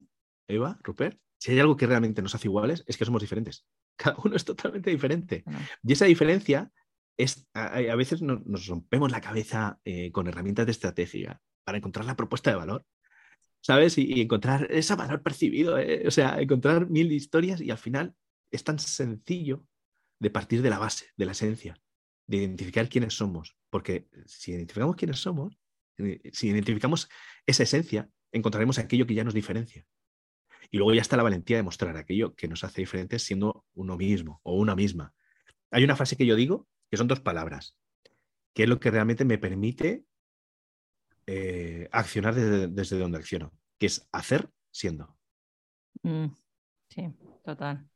Eva, 0.48 0.78
Rupert, 0.82 1.18
si 1.42 1.50
hay 1.50 1.58
algo 1.58 1.76
que 1.76 1.88
realmente 1.88 2.22
nos 2.22 2.36
hace 2.36 2.46
iguales, 2.46 2.84
es 2.86 2.96
que 2.96 3.04
somos 3.04 3.20
diferentes. 3.20 3.66
Cada 3.96 4.16
uno 4.22 4.36
es 4.36 4.44
totalmente 4.44 4.90
diferente. 4.90 5.42
Y 5.82 5.92
esa 5.92 6.04
diferencia 6.04 6.70
es, 7.16 7.48
a, 7.52 7.96
veces 7.96 8.22
nos, 8.22 8.66
rompemos 8.68 9.10
la 9.10 9.20
cabeza 9.20 9.80
eh, 9.84 10.12
con 10.12 10.28
herramientas 10.28 10.66
de 10.66 10.70
estrategia 10.70 11.40
para 11.64 11.78
encontrar 11.78 12.04
la 12.04 12.14
propuesta 12.14 12.50
de 12.50 12.56
valor, 12.58 12.86
¿sabes? 13.60 13.98
Y, 13.98 14.20
encontrar 14.20 14.68
ese 14.70 14.94
valor 14.94 15.20
percibido, 15.20 15.78
eh, 15.78 16.06
o 16.06 16.12
sea, 16.12 16.40
encontrar 16.40 16.88
mil 16.88 17.10
historias 17.10 17.60
y 17.60 17.72
al 17.72 17.78
final 17.78 18.14
es 18.52 18.62
tan 18.62 18.78
sencillo 18.78 19.66
de 20.20 20.30
partir 20.30 20.62
de 20.62 20.70
la 20.70 20.78
base, 20.78 21.06
de 21.16 21.26
la 21.26 21.32
esencia, 21.32 21.76
de 22.28 22.36
identificar 22.36 22.88
quiénes 22.88 23.14
somos, 23.14 23.56
porque 23.68 24.06
si 24.26 24.52
identificamos 24.52 24.94
quiénes 24.94 25.18
somos, 25.18 25.58
eh, 25.98 26.20
si 26.32 26.50
identificamos 26.50 27.08
esa 27.46 27.64
esencia, 27.64 28.08
encontraremos 28.30 28.78
aquello 28.78 29.08
que 29.08 29.14
ya 29.14 29.24
nos 29.24 29.34
diferencia. 29.34 29.84
Y 30.72 30.78
luego 30.78 30.94
ya 30.94 31.02
está 31.02 31.18
la 31.18 31.22
valentía 31.22 31.58
de 31.58 31.62
mostrar 31.62 31.96
aquello 31.98 32.34
que 32.34 32.48
nos 32.48 32.64
hace 32.64 32.80
diferentes 32.80 33.22
siendo 33.22 33.66
uno 33.74 33.98
mismo 33.98 34.40
o 34.42 34.56
una 34.56 34.74
misma. 34.74 35.12
Hay 35.70 35.84
una 35.84 35.96
frase 35.96 36.16
que 36.16 36.24
yo 36.24 36.34
digo 36.34 36.66
que 36.90 36.96
son 36.96 37.08
dos 37.08 37.20
palabras, 37.20 37.76
que 38.54 38.62
es 38.62 38.68
lo 38.70 38.80
que 38.80 38.90
realmente 38.90 39.26
me 39.26 39.36
permite 39.36 40.06
eh, 41.26 41.90
accionar 41.92 42.34
desde, 42.34 42.98
donde 42.98 43.18
acciono, 43.18 43.52
que 43.78 43.84
es 43.84 44.08
hacer 44.12 44.48
siendo. 44.70 45.14
Mm, 46.02 46.28
sí, 46.88 47.14
total. 47.44 47.86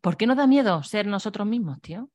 ¿Por 0.00 0.16
qué 0.16 0.26
nos 0.26 0.38
da 0.38 0.46
miedo 0.46 0.82
ser 0.82 1.06
nosotros 1.06 1.46
mismos, 1.46 1.78
tío? 1.82 2.10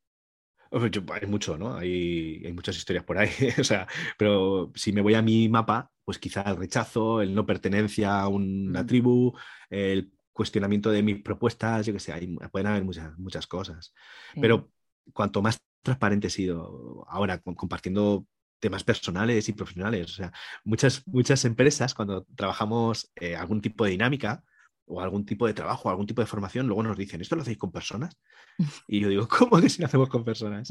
Hay 0.71 1.27
mucho, 1.27 1.57
¿no? 1.57 1.75
Hay, 1.75 2.41
hay, 2.45 2.53
muchas 2.53 2.77
historias 2.77 3.03
por 3.05 3.17
ahí. 3.17 3.29
o 3.59 3.63
sea, 3.63 3.87
pero 4.17 4.71
si 4.75 4.91
me 4.91 5.01
voy 5.01 5.15
a 5.15 5.21
mi 5.21 5.49
mapa, 5.49 5.91
pues 6.05 6.19
quizá 6.19 6.41
el 6.43 6.57
rechazo, 6.57 7.21
el 7.21 7.33
no 7.33 7.45
pertenencia 7.45 8.19
a 8.19 8.27
una 8.27 8.83
mm. 8.83 8.85
tribu, 8.85 9.33
el 9.69 10.11
cuestionamiento 10.31 10.91
de 10.91 11.03
mis 11.03 11.21
propuestas, 11.21 11.85
yo 11.85 11.93
qué 11.93 11.99
sé, 11.99 12.13
hay, 12.13 12.27
pueden 12.51 12.67
haber 12.67 12.83
muchas, 12.83 13.17
muchas 13.17 13.47
cosas. 13.47 13.93
Pero 14.39 14.71
cuanto 15.13 15.41
más 15.41 15.57
transparente 15.81 16.27
he 16.27 16.29
sido 16.29 17.05
ahora 17.09 17.39
compartiendo 17.39 18.25
temas 18.59 18.83
personales 18.83 19.49
y 19.49 19.53
profesionales. 19.53 20.11
O 20.11 20.15
sea, 20.15 20.31
muchas, 20.63 21.03
muchas 21.07 21.45
empresas 21.45 21.93
cuando 21.93 22.25
trabajamos 22.35 23.11
eh, 23.15 23.35
algún 23.35 23.61
tipo 23.61 23.83
de 23.83 23.91
dinámica 23.91 24.43
o 24.87 25.01
algún 25.01 25.25
tipo 25.25 25.45
de 25.45 25.53
trabajo, 25.53 25.89
algún 25.89 26.07
tipo 26.07 26.21
de 26.21 26.27
formación, 26.27 26.65
luego 26.67 26.81
nos 26.81 26.97
dicen, 26.97 27.21
¿esto 27.21 27.35
lo 27.35 27.41
hacéis 27.41 27.57
con 27.57 27.71
personas? 27.71 28.17
Y 28.87 29.01
yo 29.01 29.09
digo, 29.09 29.27
¿cómo 29.27 29.61
que 29.61 29.69
si 29.69 29.81
lo 29.81 29.87
hacemos 29.87 30.09
con 30.09 30.23
personas? 30.23 30.69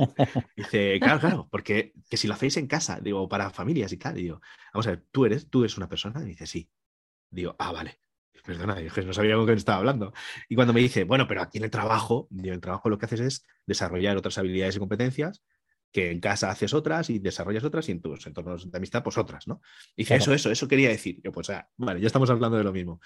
dice, 0.56 0.98
claro, 1.00 1.20
claro, 1.20 1.48
porque 1.50 1.92
que 2.10 2.16
si 2.16 2.26
lo 2.26 2.34
hacéis 2.34 2.56
en 2.56 2.66
casa, 2.66 2.98
digo, 3.00 3.28
para 3.28 3.50
familias 3.50 3.92
y 3.92 3.96
tal, 3.96 4.14
digo, 4.14 4.40
vamos 4.72 4.86
a 4.86 4.90
ver, 4.90 5.04
¿tú 5.12 5.24
eres, 5.26 5.48
tú 5.48 5.60
eres 5.60 5.76
una 5.76 5.88
persona? 5.88 6.22
Y 6.22 6.26
dice, 6.26 6.46
sí. 6.46 6.68
Digo, 7.30 7.54
ah, 7.58 7.72
vale. 7.72 7.98
Perdona, 8.44 8.76
no 8.80 9.12
sabía 9.12 9.34
con 9.34 9.44
quién 9.44 9.58
estaba 9.58 9.78
hablando. 9.78 10.12
Y 10.48 10.54
cuando 10.54 10.72
me 10.72 10.80
dice, 10.80 11.04
bueno, 11.04 11.26
pero 11.26 11.42
aquí 11.42 11.58
en 11.58 11.64
el 11.64 11.70
trabajo, 11.70 12.28
en 12.30 12.46
el 12.46 12.60
trabajo 12.60 12.88
lo 12.88 12.96
que 12.96 13.06
haces 13.06 13.20
es 13.20 13.46
desarrollar 13.66 14.16
otras 14.16 14.38
habilidades 14.38 14.76
y 14.76 14.78
competencias 14.78 15.42
que 15.92 16.10
en 16.10 16.20
casa 16.20 16.50
haces 16.50 16.74
otras 16.74 17.10
y 17.10 17.18
desarrollas 17.18 17.64
otras 17.64 17.88
y 17.88 17.92
en 17.92 18.02
tus 18.02 18.26
entornos 18.26 18.70
de 18.70 18.76
amistad, 18.76 19.02
pues 19.02 19.18
otras, 19.18 19.48
¿no? 19.48 19.60
Y 19.96 20.02
dice, 20.02 20.16
eso, 20.16 20.32
eso, 20.34 20.50
eso 20.50 20.68
quería 20.68 20.90
decir. 20.90 21.20
Yo, 21.24 21.32
pues, 21.32 21.50
ah, 21.50 21.68
vale, 21.76 22.00
ya 22.00 22.06
estamos 22.06 22.28
hablando 22.30 22.58
de 22.58 22.64
lo 22.64 22.72
mismo. 22.72 23.00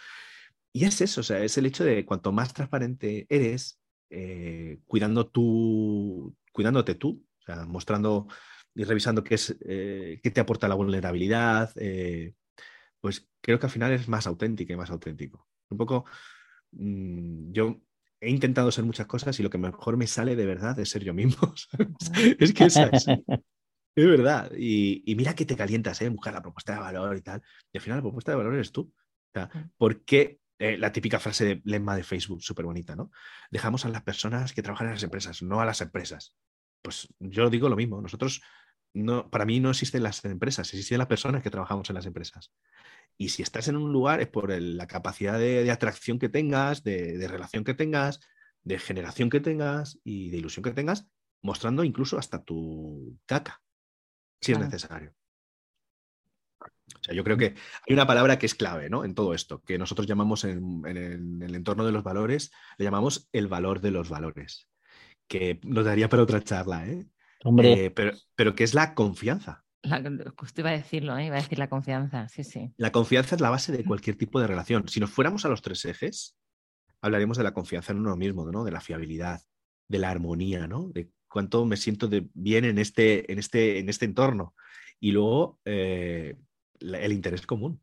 Y 0.73 0.85
es 0.85 1.01
eso, 1.01 1.21
o 1.21 1.25
sea, 1.25 1.43
es 1.43 1.59
el 1.59 1.67
hecho 1.67 1.85
de 1.85 2.05
cuanto 2.05 2.33
más 2.33 2.55
transparente 2.55 3.27
eres, 3.29 3.81
eh, 4.09 4.79
cuidando 4.87 5.29
tú, 5.29 6.37
cuidándote 6.53 6.95
tú, 6.95 7.27
o 7.41 7.43
sea, 7.43 7.65
mostrando 7.65 8.29
y 8.75 8.85
revisando 8.85 9.25
qué 9.25 9.35
es, 9.35 9.57
eh, 9.67 10.21
qué 10.23 10.31
te 10.31 10.41
aporta 10.41 10.69
la 10.69 10.77
vulnerabilidad, 10.77 11.73
eh, 11.77 12.35
pues 13.01 13.29
creo 13.41 13.59
que 13.59 13.67
al 13.67 13.73
final 13.73 13.93
es 13.93 14.09
más 14.09 14.27
auténtico 14.27 14.73
y 14.73 14.77
más 14.77 14.91
auténtico. 14.91 15.49
Un 15.71 15.79
poco, 15.79 16.05
mm, 16.73 17.53
yo 17.53 17.81
he 18.21 18.31
intentado 18.31 18.71
ser 18.71 18.85
muchas 18.85 19.07
cosas 19.07 19.39
y 19.41 19.43
lo 19.43 19.51
que 19.51 19.59
mejor 19.59 19.97
me 19.97 20.07
sale 20.07 20.37
de 20.37 20.47
verdad 20.47 20.79
es 20.79 20.91
ser 20.91 21.03
yo 21.03 21.15
mismo. 21.15 21.55
es 22.39 22.53
que 22.53 22.65
es 22.65 22.77
así. 22.77 23.11
Es 23.97 24.07
verdad. 24.07 24.53
Y, 24.57 25.03
mira 25.17 25.35
que 25.35 25.45
te 25.45 25.57
calientas, 25.57 26.01
¿eh? 26.01 26.09
Buscar 26.09 26.33
la 26.33 26.41
propuesta 26.41 26.73
de 26.73 26.79
valor 26.79 27.17
y 27.17 27.23
tal. 27.23 27.43
Y 27.73 27.79
al 27.79 27.83
final 27.83 27.99
la 27.99 28.03
propuesta 28.03 28.31
de 28.31 28.39
valor 28.39 28.55
eres 28.55 28.71
tú. 28.71 28.93
O 29.35 29.49
¿Por 29.77 30.05
qué 30.05 30.40
eh, 30.61 30.77
la 30.77 30.93
típica 30.93 31.19
frase 31.19 31.45
de 31.47 31.63
lema 31.65 31.97
de 31.97 32.03
Facebook, 32.03 32.43
súper 32.43 32.67
bonita, 32.67 32.95
¿no? 32.95 33.11
Dejamos 33.51 33.87
a 33.87 33.89
las 33.89 34.03
personas 34.03 34.53
que 34.53 34.61
trabajan 34.61 34.89
en 34.89 34.93
las 34.93 35.03
empresas, 35.03 35.41
no 35.41 35.63
a 35.63 35.65
las 35.65 35.81
empresas. 35.81 36.37
Pues 36.83 37.09
yo 37.19 37.49
digo 37.49 37.71
lo 37.71 37.77
mismo. 37.77 38.03
Nosotros, 38.03 38.43
no, 38.93 39.31
para 39.31 39.47
mí 39.47 39.59
no 39.59 39.71
existen 39.71 40.03
las 40.03 40.23
empresas, 40.27 40.69
existen 40.69 40.99
las 40.99 41.07
personas 41.07 41.43
que 41.43 41.49
trabajamos 41.49 41.89
en 41.89 41.95
las 41.95 42.05
empresas. 42.05 42.53
Y 43.17 43.31
si 43.31 43.43
estás 43.43 43.69
en 43.69 43.77
un 43.79 43.91
lugar 43.91 44.21
es 44.21 44.29
por 44.29 44.51
la 44.51 44.87
capacidad 44.87 45.39
de, 45.39 45.71
atracción 45.71 46.19
que 46.19 46.29
tengas, 46.29 46.85
de, 46.85 47.27
relación 47.27 47.65
que 47.65 47.73
tengas, 47.73 48.21
de 48.63 48.79
generación 48.79 49.31
que 49.31 49.41
tengas 49.41 49.99
y 50.05 50.29
de 50.29 50.37
ilusión 50.37 50.63
que 50.63 50.73
tengas, 50.73 51.07
mostrando 51.41 51.85
incluso 51.85 52.19
hasta 52.19 52.45
tu 52.45 53.19
caca, 53.25 53.63
si 54.43 54.53
es 54.53 54.59
necesario. 54.59 55.15
O 56.99 57.03
sea, 57.03 57.15
yo 57.15 57.25
creo 57.25 57.37
que 57.37 57.55
hay 57.89 57.95
una 57.95 58.07
palabra 58.07 58.39
que 58.39 58.47
es 58.47 58.55
clave 58.55 58.91
¿no? 58.91 59.05
en 59.05 59.15
todo 59.15 59.35
esto, 59.35 59.63
que 59.63 59.79
nosotros 59.79 60.07
llamamos 60.07 60.45
en, 60.45 60.85
el, 60.87 61.55
entorno 61.55 61.85
de 61.87 61.93
los 61.93 62.03
valores, 62.03 62.51
le 62.79 62.85
llamamos 62.85 63.29
el 63.33 63.49
valor 63.49 63.81
de 63.81 63.91
los 63.91 64.09
valores, 64.09 64.69
que 65.29 65.61
nos 65.63 65.85
daría 65.85 66.09
para 66.09 66.23
otra 66.23 66.43
charla, 66.43 66.87
¿eh? 66.87 67.07
Hombre. 67.43 67.87
Eh, 67.87 67.91
pero, 67.91 68.13
pero 68.35 68.55
que 68.55 68.65
es 68.65 68.75
la 68.75 68.95
confianza. 68.95 69.65
La, 69.83 70.03
justo 70.37 70.61
iba 70.61 70.71
a 70.71 70.75
decirlo, 70.75 71.17
¿eh? 71.17 71.27
iba 71.27 71.37
a 71.37 71.41
decir 71.41 71.59
la 71.59 71.71
confianza, 71.71 72.29
sí, 72.29 72.45
sí. 72.45 72.73
La 72.77 72.93
confianza 72.93 73.35
es 73.35 73.41
la 73.41 73.49
base 73.49 73.73
de 73.73 73.85
cualquier 73.85 74.17
tipo 74.17 74.41
de 74.41 74.47
relación. 74.47 74.87
Si 74.89 75.01
nos 75.01 75.11
fuéramos 75.11 75.47
a 75.47 75.49
los 75.49 75.63
tres 75.63 75.85
ejes, 75.87 76.37
hablaríamos 77.01 77.39
de 77.39 77.45
la 77.45 77.55
confianza 77.55 77.93
en 77.93 78.01
uno 78.01 78.15
mismo, 78.17 78.51
¿no? 78.51 78.65
De 78.65 78.73
la 78.73 78.81
fiabilidad, 78.81 79.41
de 79.89 79.99
la 79.99 80.11
armonía, 80.11 80.67
¿no? 80.67 80.89
De 80.89 81.11
cuánto 81.29 81.65
me 81.65 81.79
siento 81.79 82.09
de 82.09 82.29
bien 82.35 82.65
en 82.67 82.79
este, 82.79 83.31
en 83.33 83.39
este, 83.39 83.79
en 83.79 83.89
este 83.89 84.05
entorno. 84.05 84.55
Y 84.99 85.13
luego 85.13 85.59
eh, 85.65 86.37
el 86.81 87.13
interés 87.13 87.47
común. 87.47 87.81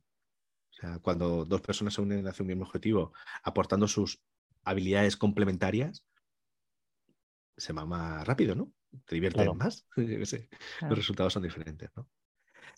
O 0.71 0.73
sea, 0.73 0.99
cuando 0.99 1.45
dos 1.45 1.61
personas 1.61 1.93
se 1.93 2.01
unen 2.01 2.27
hacia 2.27 2.43
un 2.43 2.47
mismo 2.47 2.63
objetivo, 2.63 3.13
aportando 3.43 3.87
sus 3.87 4.21
habilidades 4.63 5.17
complementarias, 5.17 6.05
se 7.55 7.73
va 7.73 7.85
más 7.85 8.27
rápido, 8.27 8.53
¿no? 8.55 8.71
te 9.05 9.15
diviertes 9.15 9.53
más. 9.55 9.87
Los 9.95 10.97
resultados 10.97 11.33
son 11.33 11.43
diferentes. 11.43 11.89
¿no? 11.95 12.07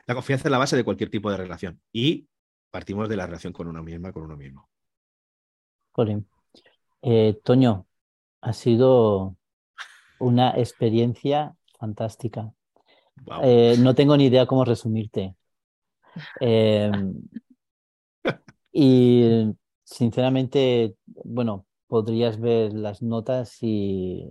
La 0.06 0.14
confianza 0.14 0.48
es 0.48 0.52
la 0.52 0.58
base 0.58 0.76
de 0.76 0.84
cualquier 0.84 1.10
tipo 1.10 1.30
de 1.30 1.38
relación 1.38 1.82
y 1.92 2.28
partimos 2.72 3.10
de 3.10 3.18
la 3.18 3.26
relación 3.26 3.54
con 3.54 3.68
uno 3.68 3.84
misma, 3.84 4.12
con 4.12 4.24
uno 4.24 4.38
mismo. 4.38 4.70
Colin. 5.92 6.28
Eh, 7.02 7.40
Toño, 7.44 7.88
ha 8.42 8.54
sido 8.54 9.36
una 10.20 10.52
experiencia 10.52 11.56
fantástica. 11.78 12.54
Eh, 13.44 13.76
no 13.80 13.96
tengo 13.96 14.16
ni 14.16 14.26
idea 14.26 14.46
cómo 14.46 14.66
resumirte. 14.66 15.36
Em, 16.40 17.14
y 18.72 19.54
sinceramente, 19.84 20.96
bueno, 21.06 21.66
podrías 21.88 22.40
ver 22.40 22.74
las 22.74 23.02
notas 23.02 23.58
y 23.62 24.30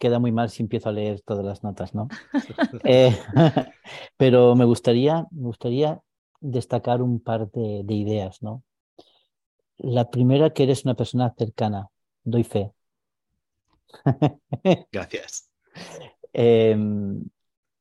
queda 0.00 0.18
muy 0.18 0.32
mal 0.32 0.48
si 0.50 0.62
empiezo 0.62 0.88
a 0.88 0.92
leer 0.92 1.20
todas 1.20 1.44
las 1.44 1.62
notas, 1.62 1.94
¿no? 1.94 2.08
Eh, 2.84 3.16
pero 4.16 4.56
me 4.56 4.64
gustaría, 4.64 5.26
me 5.30 5.46
gustaría 5.46 6.00
destacar 6.40 7.02
un 7.02 7.20
par 7.20 7.50
de, 7.50 7.94
ideas, 7.94 8.42
¿no? 8.42 8.64
La 9.76 10.10
primera, 10.10 10.50
que 10.50 10.62
eres 10.64 10.84
una 10.84 10.94
persona 10.94 11.34
cercana, 11.36 11.88
doy 12.24 12.44
fe. 12.44 12.72
Gracias. 14.90 15.48
Em, 16.32 17.24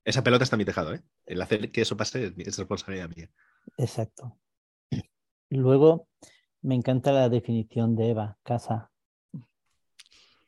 Esa 0.10 0.24
pelota 0.24 0.44
está 0.44 0.56
en 0.56 0.60
mi 0.60 0.66
tejado, 0.66 0.94
¿eh? 0.94 1.02
El 1.26 1.42
hacer 1.42 1.72
que 1.72 1.82
eso 1.82 1.96
pase 1.96 2.34
es 2.38 2.58
responsabilidad 2.58 3.10
mía. 3.10 3.30
Exacto. 3.78 4.38
Luego, 5.50 6.08
me 6.62 6.76
encanta 6.76 7.12
la 7.12 7.30
definición 7.30 7.96
de 7.96 8.10
Eva, 8.10 8.38
casa. 8.44 8.92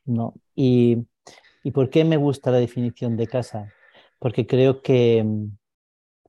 ¿no? 0.04 0.34
Y 0.54 1.06
¿Y 1.62 1.70
por 1.70 1.90
qué 1.90 2.04
me 2.04 2.16
gusta 2.16 2.50
la 2.50 2.58
definición 2.58 3.16
de 3.16 3.26
casa? 3.26 3.72
Porque 4.18 4.46
creo 4.46 4.82
que 4.82 5.22
mm, 5.24 5.56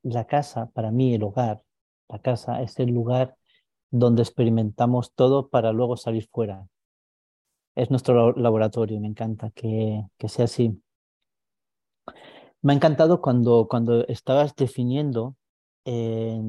la 0.04 0.26
casa, 0.26 0.70
para 0.72 0.92
mí 0.92 1.14
el 1.16 1.24
hogar, 1.24 1.64
la 2.10 2.20
casa 2.20 2.62
es 2.62 2.78
el 2.80 2.92
lugar 2.92 3.36
donde 3.90 4.22
experimentamos 4.22 5.14
todo 5.14 5.50
para 5.50 5.72
luego 5.72 5.98
salir 5.98 6.28
fuera. 6.32 6.68
Es 7.76 7.90
nuestro 7.90 8.34
laboratorio, 8.34 9.00
me 9.00 9.08
encanta 9.08 9.50
que, 9.52 10.04
sea 10.28 10.46
así. 10.46 10.83
Me 12.64 12.72
ha 12.72 12.76
encantado 12.78 13.20
cuando, 13.20 13.68
cuando 13.70 14.08
estabas 14.08 14.56
definiendo 14.56 15.36
eh, 15.84 16.42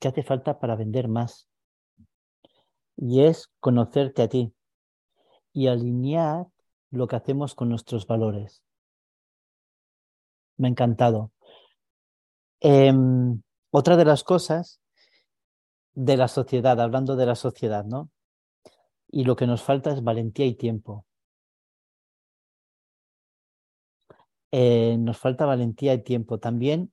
qué 0.00 0.08
hace 0.08 0.24
falta 0.24 0.58
para 0.58 0.74
vender 0.74 1.06
más. 1.06 1.48
Y 2.96 3.22
es 3.22 3.52
conocerte 3.60 4.22
a 4.22 4.28
ti 4.28 4.52
y 5.52 5.68
alinear 5.68 6.48
lo 6.90 7.06
que 7.06 7.14
hacemos 7.14 7.54
con 7.54 7.68
nuestros 7.68 8.04
valores. 8.08 8.64
Me 10.56 10.66
ha 10.66 10.72
encantado. 10.72 11.30
Em, 12.58 13.40
otra 13.70 13.96
de 13.96 14.04
las 14.04 14.24
cosas 14.24 14.80
de 15.94 16.16
la 16.16 16.26
sociedad, 16.26 16.80
hablando 16.80 17.14
de 17.14 17.26
la 17.26 17.36
sociedad, 17.36 17.84
¿no? 17.84 18.10
Y 19.08 19.22
lo 19.22 19.36
que 19.36 19.46
nos 19.46 19.62
falta 19.62 19.92
es 19.92 20.02
valentía 20.02 20.46
y 20.46 20.54
tiempo. 20.54 21.06
Eh, 24.52 24.96
nos 24.98 25.18
falta 25.18 25.46
valentía 25.46 25.94
y 25.94 26.02
tiempo. 26.02 26.38
También 26.38 26.92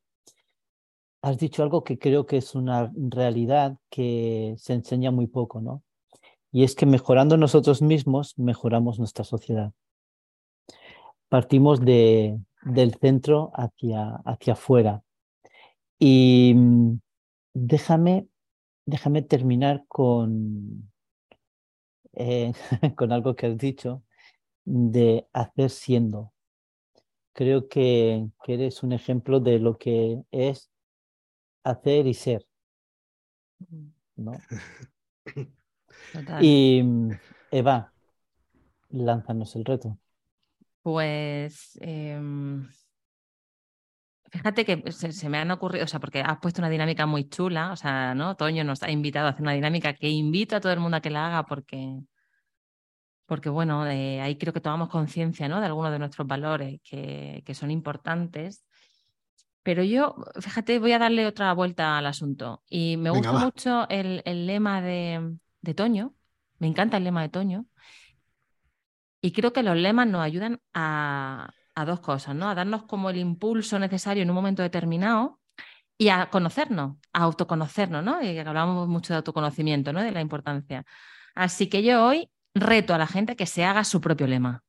has 1.22 1.38
dicho 1.38 1.64
algo 1.64 1.84
que 1.84 1.98
creo 1.98 2.26
que 2.26 2.38
es 2.38 2.56
una 2.56 2.92
realidad 2.96 3.78
que 3.90 4.56
se 4.58 4.74
enseña 4.74 5.12
muy 5.12 5.28
poco, 5.28 5.62
¿no? 5.62 5.84
Y 6.52 6.64
es 6.64 6.76
que 6.76 6.86
mejorando 6.86 7.38
nosotros 7.38 7.82
mismos, 7.82 8.38
mejoramos 8.38 9.00
nuestra 9.00 9.24
sociedad. 9.24 9.74
Partimos 11.30 11.82
de, 11.84 12.40
del 12.64 12.96
centro 12.96 13.52
hacia, 13.54 14.16
hacia 14.26 14.54
afuera. 14.54 15.04
Y 16.00 16.54
mm, 16.56 17.00
déjame, 17.54 18.28
déjame 18.86 19.22
terminar 19.24 19.84
con, 19.88 20.90
eh, 22.14 22.54
con 22.96 23.12
algo 23.12 23.36
que 23.36 23.48
has 23.48 23.58
dicho 23.58 24.04
de 24.64 25.28
hacer 25.34 25.70
siendo. 25.70 26.34
Creo 27.38 27.68
que, 27.68 28.26
que 28.44 28.56
eres 28.56 28.82
un 28.82 28.94
ejemplo 28.94 29.40
de 29.40 29.60
lo 29.60 29.78
que 29.78 30.24
es 30.32 30.72
hacer 31.64 32.08
y 32.08 32.16
ser. 32.16 32.48
¿no? 34.16 34.34
Y 36.40 36.82
mm, 36.84 37.12
Eva, 37.52 37.92
lánzanos 38.90 39.56
el 39.56 39.66
reto. 39.66 39.98
Pues 40.82 41.78
em, 41.82 42.68
fíjate 44.32 44.66
que 44.66 44.92
se, 44.92 45.30
me 45.30 45.38
han 45.38 45.52
ocurrido, 45.52 45.84
o 45.86 45.88
sea, 45.88 46.00
porque 46.00 46.22
has 46.22 46.40
puesto 46.40 46.62
una 46.62 46.70
dinámica 46.70 47.06
muy 47.06 47.28
chula, 47.28 47.72
o 47.72 47.76
sea, 47.76 48.16
¿no? 48.16 48.36
Toño 48.36 48.64
nos 48.64 48.84
ha 48.84 48.92
invitado 48.92 49.28
a 49.28 49.32
hacer 49.32 49.42
una 49.42 49.54
dinámica 49.54 49.94
que 49.94 50.10
invito 50.10 50.56
a 50.56 50.62
todo 50.62 50.72
el 50.72 50.80
mundo 50.80 50.98
a 50.98 51.02
que 51.02 51.10
la 51.10 51.28
haga 51.28 51.46
porque, 51.46 52.00
porque 53.28 53.50
bueno, 53.50 53.86
eh, 53.86 54.20
ahí 54.22 54.38
creo 54.38 54.54
que 54.54 54.62
tomamos 54.62 54.90
conciencia, 54.90 55.48
¿no? 55.48 55.60
De 55.60 55.68
algunos 55.68 55.92
de 55.92 56.00
nuestros 56.00 56.28
valores 56.28 56.80
que, 56.84 57.44
que 57.46 57.54
son 57.54 57.70
importantes. 57.70 58.66
Pero 59.62 59.84
yo, 59.84 60.16
fíjate, 60.40 60.80
voy 60.80 60.94
a 60.94 61.00
darle 61.00 61.28
otra 61.28 61.54
vuelta 61.54 61.98
al 61.98 62.06
asunto. 62.08 62.64
Y 62.70 62.98
me 62.98 63.12
gusta 63.12 63.34
mucho 63.34 63.88
el, 63.90 64.24
el 64.26 64.48
lema 64.48 64.82
de, 64.82 65.38
de 65.62 65.74
Toño, 65.76 66.16
me 66.58 66.68
encanta 66.68 66.98
el 66.98 67.04
lema 67.04 67.22
de 67.22 67.30
Toño, 67.30 67.66
y 69.22 69.32
creo 69.32 69.52
que 69.52 69.64
los 69.64 69.76
lemas 69.76 70.08
nos 70.08 70.22
ayudan 70.22 70.62
a, 70.74 71.52
dos 71.86 72.00
cosas, 72.00 72.34
¿no? 72.34 72.50
A 72.50 72.56
darnos 72.56 72.84
como 72.84 73.10
el 73.10 73.18
impulso 73.18 73.78
necesario 73.78 74.24
en 74.24 74.30
un 74.30 74.36
momento 74.36 74.64
determinado 74.64 75.40
y 75.98 76.10
a 76.10 76.30
conocernos, 76.30 76.98
a 77.14 77.24
autoconocernos, 77.24 78.04
¿no? 78.04 78.22
Y 78.24 78.38
hablamos 78.40 78.88
mucho 78.88 79.14
de 79.14 79.18
autoconocimiento, 79.18 79.94
¿no? 79.94 80.02
De 80.02 80.12
la 80.12 80.22
importancia. 80.22 80.86
Así 81.36 81.68
que 81.68 81.84
yo 81.84 82.06
hoy 82.06 82.30
reto 82.62 82.94
a 82.94 82.98
la 82.98 83.08
gente 83.08 83.36
que 83.36 83.46
se 83.46 83.64
haga 83.64 83.84
su 83.84 84.02
propio 84.02 84.28
lema. 84.28 84.64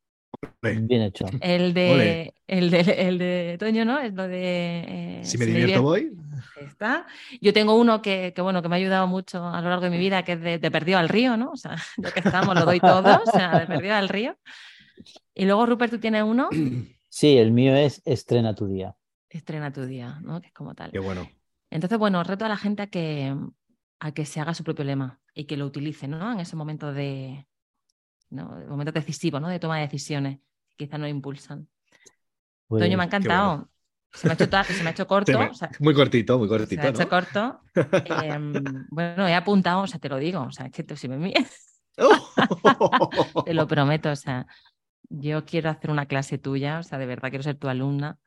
Bien 0.62 1.02
hecho. 1.02 1.26
El 1.40 1.74
de, 1.74 2.34
el 2.46 2.70
de, 2.70 2.80
el 2.80 3.18
de 3.18 3.56
Toño, 3.58 3.84
¿no? 3.84 3.98
Es 3.98 4.12
lo 4.12 4.28
de. 4.28 4.84
Eh, 4.86 5.20
si 5.24 5.38
me 5.38 5.46
divierto, 5.46 5.82
voy. 5.82 6.12
Está. 6.60 7.06
Yo 7.40 7.52
tengo 7.52 7.76
uno 7.76 8.02
que, 8.02 8.32
que, 8.34 8.42
bueno, 8.42 8.62
que 8.62 8.68
me 8.68 8.76
ha 8.76 8.78
ayudado 8.78 9.06
mucho 9.06 9.44
a 9.44 9.60
lo 9.60 9.68
largo 9.68 9.84
de 9.84 9.90
mi 9.90 9.98
vida, 9.98 10.24
que 10.24 10.32
es 10.32 10.40
de, 10.40 10.58
de 10.58 10.70
Perdido 10.70 10.98
al 10.98 11.08
Río, 11.08 11.36
¿no? 11.36 11.50
O 11.50 11.56
sea, 11.56 11.76
lo 11.96 12.10
que 12.10 12.20
estamos 12.20 12.54
lo 12.54 12.64
doy 12.64 12.80
todo, 12.80 13.22
o 13.26 13.30
sea, 13.30 13.58
de 13.58 13.66
Perdido 13.66 13.94
al 13.94 14.08
Río. 14.08 14.36
Y 15.34 15.44
luego, 15.44 15.66
Rupert, 15.66 15.92
tú 15.92 15.98
tienes 15.98 16.22
uno. 16.22 16.48
Sí, 17.10 17.38
el 17.38 17.52
mío 17.52 17.74
es 17.74 18.02
Estrena 18.04 18.54
tu 18.54 18.66
día. 18.66 18.94
Estrena 19.30 19.72
tu 19.72 19.86
día, 19.86 20.20
¿no? 20.22 20.42
Que 20.42 20.48
es 20.48 20.52
como 20.52 20.74
tal. 20.74 20.90
Qué 20.90 20.98
bueno. 20.98 21.26
Entonces, 21.70 21.98
bueno, 21.98 22.22
reto 22.22 22.44
a 22.44 22.48
la 22.48 22.58
gente 22.58 22.82
a 22.82 22.86
que, 22.88 23.34
a 23.98 24.12
que 24.12 24.26
se 24.26 24.40
haga 24.40 24.52
su 24.52 24.62
propio 24.62 24.84
lema 24.84 25.18
y 25.34 25.44
que 25.44 25.56
lo 25.56 25.64
utilice, 25.64 26.06
¿no? 26.06 26.30
En 26.30 26.38
ese 26.38 26.54
momento 26.54 26.92
de, 26.92 27.46
¿no? 28.30 28.48
momentos 28.68 28.94
decisivos, 28.94 29.40
¿no? 29.40 29.48
De 29.48 29.58
toma 29.58 29.76
de 29.76 29.82
decisiones, 29.82 30.38
quizás 30.76 30.98
nos 31.00 31.08
impulsan. 31.08 31.68
Pues, 32.66 32.82
Toño, 32.82 32.96
me 32.96 33.04
ha 33.04 33.06
encantado. 33.06 33.68
Se 34.12 34.26
me, 34.26 34.32
ha 34.32 34.34
hecho 34.34 34.46
se 34.46 34.82
me 34.82 34.88
ha 34.88 34.92
hecho 34.92 35.06
corto. 35.06 35.38
muy 35.80 35.94
cortito, 35.94 36.38
muy 36.38 36.48
cortito. 36.48 36.82
Se 36.82 36.92
me 36.92 36.98
ha 36.98 37.02
hecho 37.02 37.08
corto. 37.08 37.60
Em, 38.22 38.52
bueno, 38.90 39.28
he 39.28 39.34
apuntado, 39.34 39.82
o 39.82 39.86
sea, 39.86 40.00
te 40.00 40.08
lo 40.08 40.16
digo, 40.16 40.42
o 40.42 40.50
sea, 40.50 40.66
es 40.66 40.72
que 40.72 40.82
tú 40.82 40.96
si 40.96 41.08
me 41.08 41.32
te 43.44 43.54
lo 43.54 43.66
prometo, 43.66 44.10
o 44.10 44.16
sea, 44.16 44.46
yo 45.08 45.44
quiero 45.44 45.70
hacer 45.70 45.90
una 45.90 46.06
clase 46.06 46.38
tuya, 46.38 46.78
o 46.78 46.82
sea, 46.82 46.98
de 46.98 47.06
verdad 47.06 47.30
quiero 47.30 47.42
ser 47.42 47.56
tu 47.56 47.68
alumna. 47.68 48.18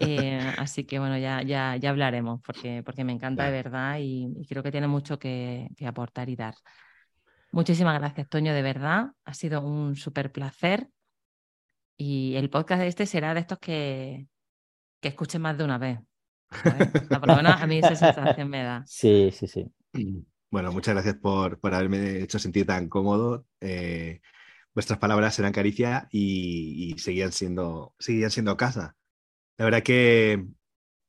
Eh, 0.00 0.54
así 0.58 0.84
que 0.84 0.98
bueno, 0.98 1.16
ya, 1.18 1.42
ya, 1.42 1.76
ya 1.76 1.90
hablaremos, 1.90 2.40
porque, 2.44 2.82
porque 2.84 3.04
me 3.04 3.12
encanta 3.12 3.44
de 3.44 3.52
verdad 3.52 3.98
y, 4.00 4.28
creo 4.48 4.62
que 4.62 4.72
tiene 4.72 4.88
mucho 4.88 5.18
que, 5.18 5.68
que 5.76 5.86
aportar 5.86 6.28
y 6.28 6.36
dar. 6.36 6.54
Muchísimas 7.50 7.98
gracias, 7.98 8.28
Toño, 8.28 8.52
de 8.52 8.62
verdad. 8.62 9.12
Ha 9.24 9.34
sido 9.34 9.62
un 9.62 9.96
súper 9.96 10.32
placer. 10.32 10.88
Y 11.96 12.36
el 12.36 12.50
podcast 12.50 12.80
de 12.82 12.88
este 12.88 13.06
será 13.06 13.34
de 13.34 13.40
estos 13.40 13.58
que, 13.58 14.28
que 15.00 15.08
escuchen 15.08 15.42
más 15.42 15.58
de 15.58 15.64
una 15.64 15.78
vez. 15.78 15.98
por 17.08 17.26
lo 17.26 17.36
menos 17.36 17.60
a 17.60 17.66
mí 17.66 17.78
esa 17.78 17.94
sensación 17.94 18.48
me 18.48 18.62
da. 18.62 18.84
Sí, 18.86 19.30
sí, 19.32 19.46
sí. 19.46 19.72
Bueno, 20.50 20.72
muchas 20.72 20.94
gracias 20.94 21.16
por, 21.16 21.60
por 21.60 21.74
haberme 21.74 22.22
hecho 22.22 22.38
sentir 22.38 22.64
tan 22.64 22.88
cómodo. 22.88 23.44
Eh, 23.60 24.22
vuestras 24.74 24.98
palabras 24.98 25.34
serán 25.34 25.52
caricia 25.52 26.08
y, 26.10 26.94
seguían, 26.96 27.32
siendo, 27.32 27.94
seguían 27.98 28.30
siendo 28.30 28.56
casa. 28.56 28.96
La 29.58 29.66
verdad 29.66 29.82
que 29.82 30.46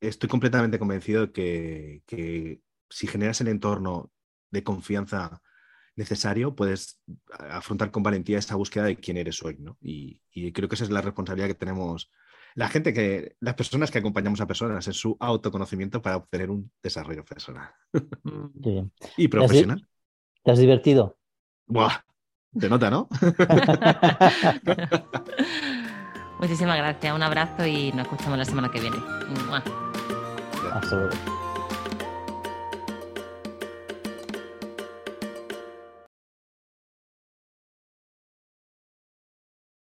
estoy 0.01 0.27
completamente 0.27 0.77
convencido 0.77 1.31
que, 1.31 2.03
que 2.05 2.59
si 2.89 3.07
generas 3.07 3.39
el 3.39 3.47
entorno 3.47 4.11
de 4.51 4.61
confianza 4.65 5.41
necesario, 5.99 6.55
puedes 6.55 6.99
afrontar 7.29 7.91
con 7.91 8.01
valentía 8.01 8.39
esa 8.39 8.55
búsqueda 8.55 8.85
de 8.85 8.95
quién 8.95 9.17
eres 9.17 9.43
hoy, 9.43 9.57
¿no? 9.59 9.77
Y, 9.81 10.21
creo 10.53 10.69
que 10.69 10.75
esa 10.75 10.85
es 10.85 10.89
la 10.89 11.01
responsabilidad 11.01 11.49
que 11.49 11.55
tenemos 11.55 12.09
la 12.55 12.69
gente 12.69 12.93
que, 12.93 13.35
las 13.41 13.53
personas 13.53 13.91
que 13.91 13.99
acompañamos 13.99 14.41
a 14.41 14.47
personas 14.47 14.87
en 14.87 14.93
su 14.93 15.15
autoconocimiento 15.19 16.01
para 16.01 16.17
obtener 16.17 16.49
un 16.49 16.71
desarrollo 16.81 17.23
personal. 17.23 17.69
Mm. 18.23 18.87
y 19.17 19.27
profesional. 19.27 19.87
¿Te 20.43 20.51
has, 20.51 20.59
divertido? 20.59 21.19
Buah, 21.67 22.01
te 22.57 22.69
nota, 22.69 22.89
¿no? 22.89 23.07
Muchísimas 26.39 26.77
gracias, 26.77 27.13
un 27.13 27.23
abrazo 27.23 27.67
y 27.67 27.91
nos 27.91 28.03
escuchamos 28.03 28.37
la 28.37 28.45
semana 28.45 28.71
que 28.71 28.79
viene. 28.79 28.95
Hasta 30.73 30.95
luego. 30.95 31.48